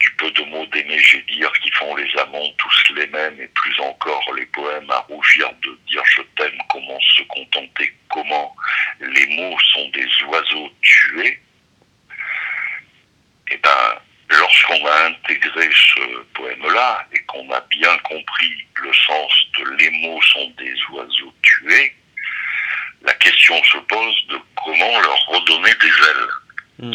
du 0.00 0.10
peu 0.16 0.30
de 0.32 0.42
mots 0.44 0.66
d'aimer, 0.66 0.98
j'ai 0.98 1.22
dire 1.22 1.52
qui 1.62 1.70
font 1.72 1.96
les 1.96 2.16
amants 2.18 2.52
tous 2.58 2.94
les 2.94 3.06
mêmes 3.06 3.40
et 3.40 3.48
plus 3.48 3.80
encore 3.80 4.32
les 4.34 4.46
poèmes 4.46 4.90
à 4.90 4.98
rougir 5.08 5.50
de 5.62 5.78
dire 5.88 6.02
je 6.04 6.22
t'aime, 6.36 6.58
comment 6.70 7.00
se 7.00 7.22
contenter, 7.22 7.94
comment 8.10 8.54
les 9.00 9.26
mots 9.26 9.58
sont 9.72 9.88
des 9.90 10.08
oiseaux 10.24 10.70
tués, 10.82 11.40
et 13.50 13.56
ben, 13.56 13.98
lorsqu'on 14.30 14.86
a 14.86 15.06
intégré 15.06 15.68
ce 15.72 16.22
poème-là 16.34 17.06
et 17.12 17.20
qu'on 17.24 17.50
a 17.50 17.60
bien 17.62 17.96
compris 17.98 18.52
le 18.82 18.92
sens 18.92 19.32
de 19.58 19.70
les 19.78 19.90
mots 19.90 20.20
sont 20.22 20.52
des 20.58 20.74
oiseaux 20.90 21.34
tués, 21.42 21.96
la 23.04 23.14
question 23.14 23.54
se 23.64 23.78
pose 23.78 24.16
de 24.30 24.36
comment 24.64 25.00
leur 25.00 25.26
redonner 25.28 25.72
des 25.80 25.86
ailes. 25.88 26.92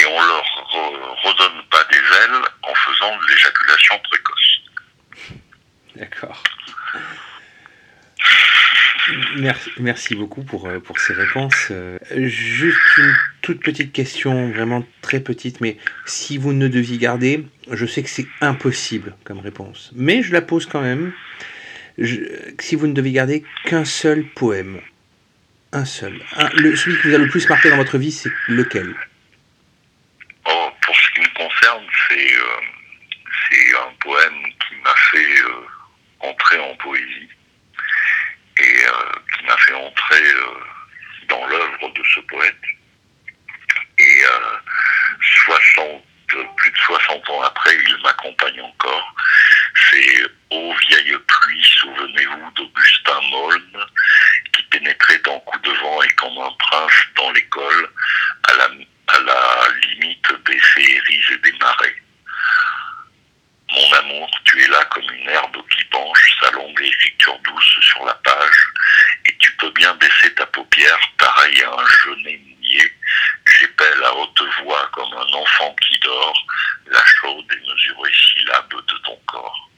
Et 0.00 0.06
on 0.06 0.20
leur 0.20 0.42
re- 0.72 1.20
redonne 1.22 1.62
pas 1.70 1.84
des 1.90 1.96
ailes 1.96 2.42
en 2.62 2.74
faisant 2.74 3.16
de 3.16 3.22
l'éjaculation 3.32 3.98
précoce. 4.10 4.60
D'accord. 5.96 6.42
Merci, 9.36 9.70
merci 9.78 10.14
beaucoup 10.14 10.42
pour, 10.42 10.66
euh, 10.66 10.80
pour 10.80 10.98
ces 10.98 11.12
réponses. 11.12 11.68
Euh, 11.70 11.98
Juste 12.16 12.78
une 12.96 13.14
toute 13.42 13.62
petite 13.62 13.92
question, 13.92 14.50
vraiment 14.50 14.82
très 15.02 15.20
petite, 15.20 15.60
mais 15.60 15.76
si 16.06 16.38
vous 16.38 16.52
ne 16.54 16.68
deviez 16.68 16.96
garder, 16.96 17.46
je 17.70 17.84
sais 17.84 18.02
que 18.02 18.08
c'est 18.08 18.26
impossible 18.40 19.14
comme 19.24 19.40
réponse, 19.40 19.90
mais 19.94 20.22
je 20.22 20.32
la 20.32 20.40
pose 20.40 20.64
quand 20.66 20.80
même. 20.80 21.12
Si 21.98 22.76
vous 22.76 22.86
ne 22.86 22.92
deviez 22.92 23.12
garder 23.12 23.44
qu'un 23.64 23.84
seul 23.84 24.24
poème, 24.24 24.80
un 25.72 25.84
seul, 25.84 26.20
celui 26.76 27.00
qui 27.00 27.08
vous 27.08 27.14
a 27.14 27.18
le 27.18 27.28
plus 27.28 27.48
marqué 27.48 27.70
dans 27.70 27.76
votre 27.76 27.98
vie, 27.98 28.12
c'est 28.12 28.32
lequel? 28.48 28.94
Oh, 30.46 30.70
pour 30.82 30.94
ce 30.96 31.10
qui 31.12 31.20
me 31.20 31.34
concerne, 31.34 31.84
c'est 32.08 32.34
euh, 32.34 33.78
un 33.78 33.92
poème 34.00 34.42
qui 34.44 34.74
m'a 34.82 34.94
fait 35.10 35.40
euh, 35.40 35.66
entrer 36.20 36.58
en 36.58 36.74
poésie 36.76 37.28
et 38.58 38.84
euh, 38.86 39.12
qui 39.36 39.46
m'a 39.46 39.56
fait 39.58 39.74
entrer 39.74 40.22
dans 41.28 41.46
l'œuvre 41.46 41.92
de 41.92 42.02
ce 42.14 42.20
poète. 42.20 42.54
Et 43.98 44.24
euh, 44.24 44.56
60, 45.46 46.02
plus 46.56 46.70
de 46.70 46.76
60 46.76 47.30
ans 47.30 47.42
après, 47.42 47.76
il 47.76 47.96
m'accompagne 48.02 48.60
encore. 48.60 49.14
C'est 49.90 50.22
Ô 50.50 50.74
vieille 50.88 51.16
pluie, 51.26 51.64
souvenez-vous 51.80 52.50
d'Augustin 52.56 53.20
Molne, 53.30 53.84
qui 54.52 54.62
pénétrait 54.64 55.20
en 55.28 55.40
coup 55.40 55.58
de 55.58 55.70
vent 55.70 56.02
et 56.02 56.08
comme 56.10 56.38
un 56.38 56.52
prince 56.58 56.92
dans 57.16 57.30
l'école, 57.32 57.90
à 58.48 58.56
la, 58.56 58.68
limite 59.88 60.32
des 60.46 60.58
féeries 60.58 61.24
et 61.32 61.38
des 61.38 61.58
marais. 61.58 61.96
Mon 63.70 63.92
amour, 63.92 64.30
tu 64.44 64.62
es 64.62 64.68
là 64.68 64.84
comme 64.86 65.10
une 65.10 65.28
herbe 65.28 65.56
qui 65.70 65.84
penche 65.84 66.36
sa 66.40 66.50
longue 66.52 66.80
écriture 66.80 67.38
douce 67.40 67.78
sur 67.80 68.04
la 68.04 68.14
page, 68.14 68.72
et 69.26 69.36
tu 69.38 69.50
peux 69.56 69.70
bien 69.70 69.94
baisser 69.94 70.32
ta 70.34 70.46
paupière, 70.46 70.98
pareil 71.18 71.62
à 71.62 71.72
un 71.72 71.86
genet 71.86 72.38
mouillé. 72.38 72.92
J'épelle 73.64 74.04
à 74.04 74.14
haute 74.16 74.42
voix 74.62 74.90
comme 74.92 75.12
un 75.14 75.38
enfant 75.38 75.74
qui 75.80 75.98
dort, 76.00 76.46
la 76.90 77.00
chaude 77.06 77.44
et 77.50 77.60
mesurée 77.60 78.10
syllabe 78.12 78.68
de 78.70 78.98
ton 79.04 79.18
corps. 79.26 79.70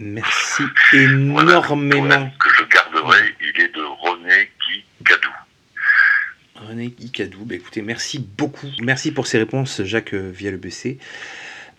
Merci 0.00 0.64
énormément. 0.92 2.32
Que 2.40 2.50
je 2.58 2.64
garderai, 2.64 3.36
il 3.40 3.60
est 3.60 3.74
de 3.76 3.82
René 3.82 4.50
Guy 4.68 4.84
Gadou. 5.02 5.30
René 6.56 6.94
Icadou, 6.98 7.44
bah 7.44 7.54
écoutez, 7.54 7.82
merci 7.82 8.18
beaucoup. 8.18 8.68
Merci 8.80 9.12
pour 9.12 9.28
ces 9.28 9.38
réponses, 9.38 9.82
Jacques 9.84 10.14
euh, 10.14 10.30
via 10.34 10.50
le 10.50 10.56
BC. 10.56 10.98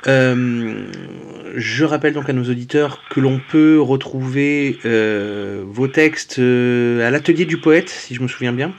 Euh, 0.08 0.86
je 1.56 1.84
rappelle 1.84 2.14
donc 2.14 2.30
à 2.30 2.34
nos 2.34 2.44
auditeurs 2.44 3.04
que 3.10 3.20
l'on 3.20 3.40
peut 3.40 3.82
retrouver 3.82 4.78
euh, 4.86 5.64
vos 5.66 5.88
textes 5.88 6.40
euh, 6.40 7.06
à 7.06 7.12
l'atelier 7.12 7.46
du 7.46 7.58
poète, 7.58 7.90
si 7.90 8.16
je 8.16 8.22
me 8.22 8.28
souviens 8.28 8.54
bien, 8.54 8.74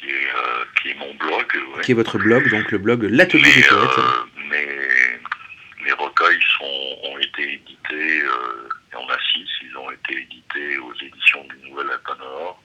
qui 0.00 0.08
est, 0.08 0.12
euh, 0.12 0.64
qui 0.80 0.88
est 0.90 0.94
mon 0.94 1.14
blog. 1.14 1.46
ouais. 1.75 1.75
Qui 1.86 1.92
est 1.92 1.94
votre 1.94 2.18
blog, 2.18 2.50
donc 2.50 2.72
le 2.72 2.78
blog 2.78 3.04
L'atelier 3.04 3.44
du 3.52 3.60
Mais, 3.60 3.68
poète. 3.68 3.98
euh, 3.98 4.48
mes, 4.50 5.84
mes 5.84 5.92
recueils 5.92 6.42
sont, 6.58 7.08
ont 7.08 7.18
été 7.18 7.42
édités, 7.54 8.22
euh, 8.22 8.68
y 8.92 8.96
en 8.96 9.08
a 9.08 9.16
six, 9.32 9.46
ils 9.62 9.76
ont 9.76 9.88
été 9.92 10.20
édités 10.20 10.78
aux 10.78 10.92
éditions 10.94 11.44
du 11.44 11.70
Nouvel 11.70 11.86
Alpanor 11.92 12.60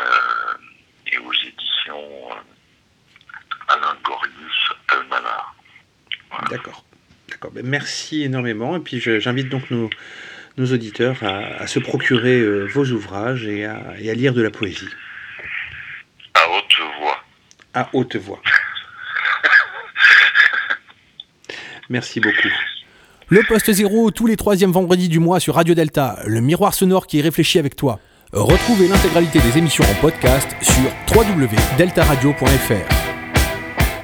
euh, 0.00 1.10
et 1.10 1.16
aux 1.16 1.32
éditions 1.32 2.28
Alain 3.68 3.96
Gorius 4.04 4.70
Almanar. 4.88 5.54
D'accord. 6.50 6.84
D'accord. 7.30 7.52
Ben, 7.52 7.64
merci 7.66 8.22
énormément. 8.22 8.76
Et 8.76 8.80
puis 8.80 9.00
j'invite 9.00 9.48
donc 9.48 9.70
nos, 9.70 9.88
nos 10.58 10.66
auditeurs 10.74 11.16
à, 11.22 11.62
à 11.62 11.66
se 11.66 11.78
procurer 11.78 12.38
euh, 12.38 12.66
vos 12.66 12.84
ouvrages 12.90 13.46
et 13.46 13.64
à, 13.64 13.94
et 13.98 14.10
à 14.10 14.14
lire 14.14 14.34
de 14.34 14.42
la 14.42 14.50
poésie. 14.50 14.88
À 17.74 17.88
haute 17.92 18.16
voix. 18.16 18.40
Merci 21.88 22.20
beaucoup. 22.20 22.48
Le 23.28 23.42
poste 23.44 23.70
zéro 23.70 24.10
tous 24.10 24.26
les 24.26 24.36
troisièmes 24.36 24.72
vendredis 24.72 25.08
du 25.08 25.20
mois 25.20 25.38
sur 25.38 25.54
Radio 25.54 25.74
Delta, 25.74 26.18
le 26.26 26.40
miroir 26.40 26.74
sonore 26.74 27.06
qui 27.06 27.20
réfléchit 27.22 27.58
avec 27.60 27.76
toi. 27.76 28.00
Retrouvez 28.32 28.88
l'intégralité 28.88 29.40
des 29.40 29.58
émissions 29.58 29.84
en 29.84 29.94
podcast 30.00 30.48
sur 30.62 30.90
www.deltaradio.fr. 31.16 33.10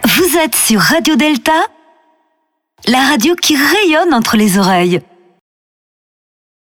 Vous 0.05 0.39
êtes 0.39 0.55
sur 0.55 0.81
Radio 0.81 1.17
Delta, 1.17 1.67
la 2.87 3.01
radio 3.09 3.35
qui 3.35 3.57
rayonne 3.57 4.15
entre 4.15 4.37
les 4.37 4.59
oreilles. 4.59 5.01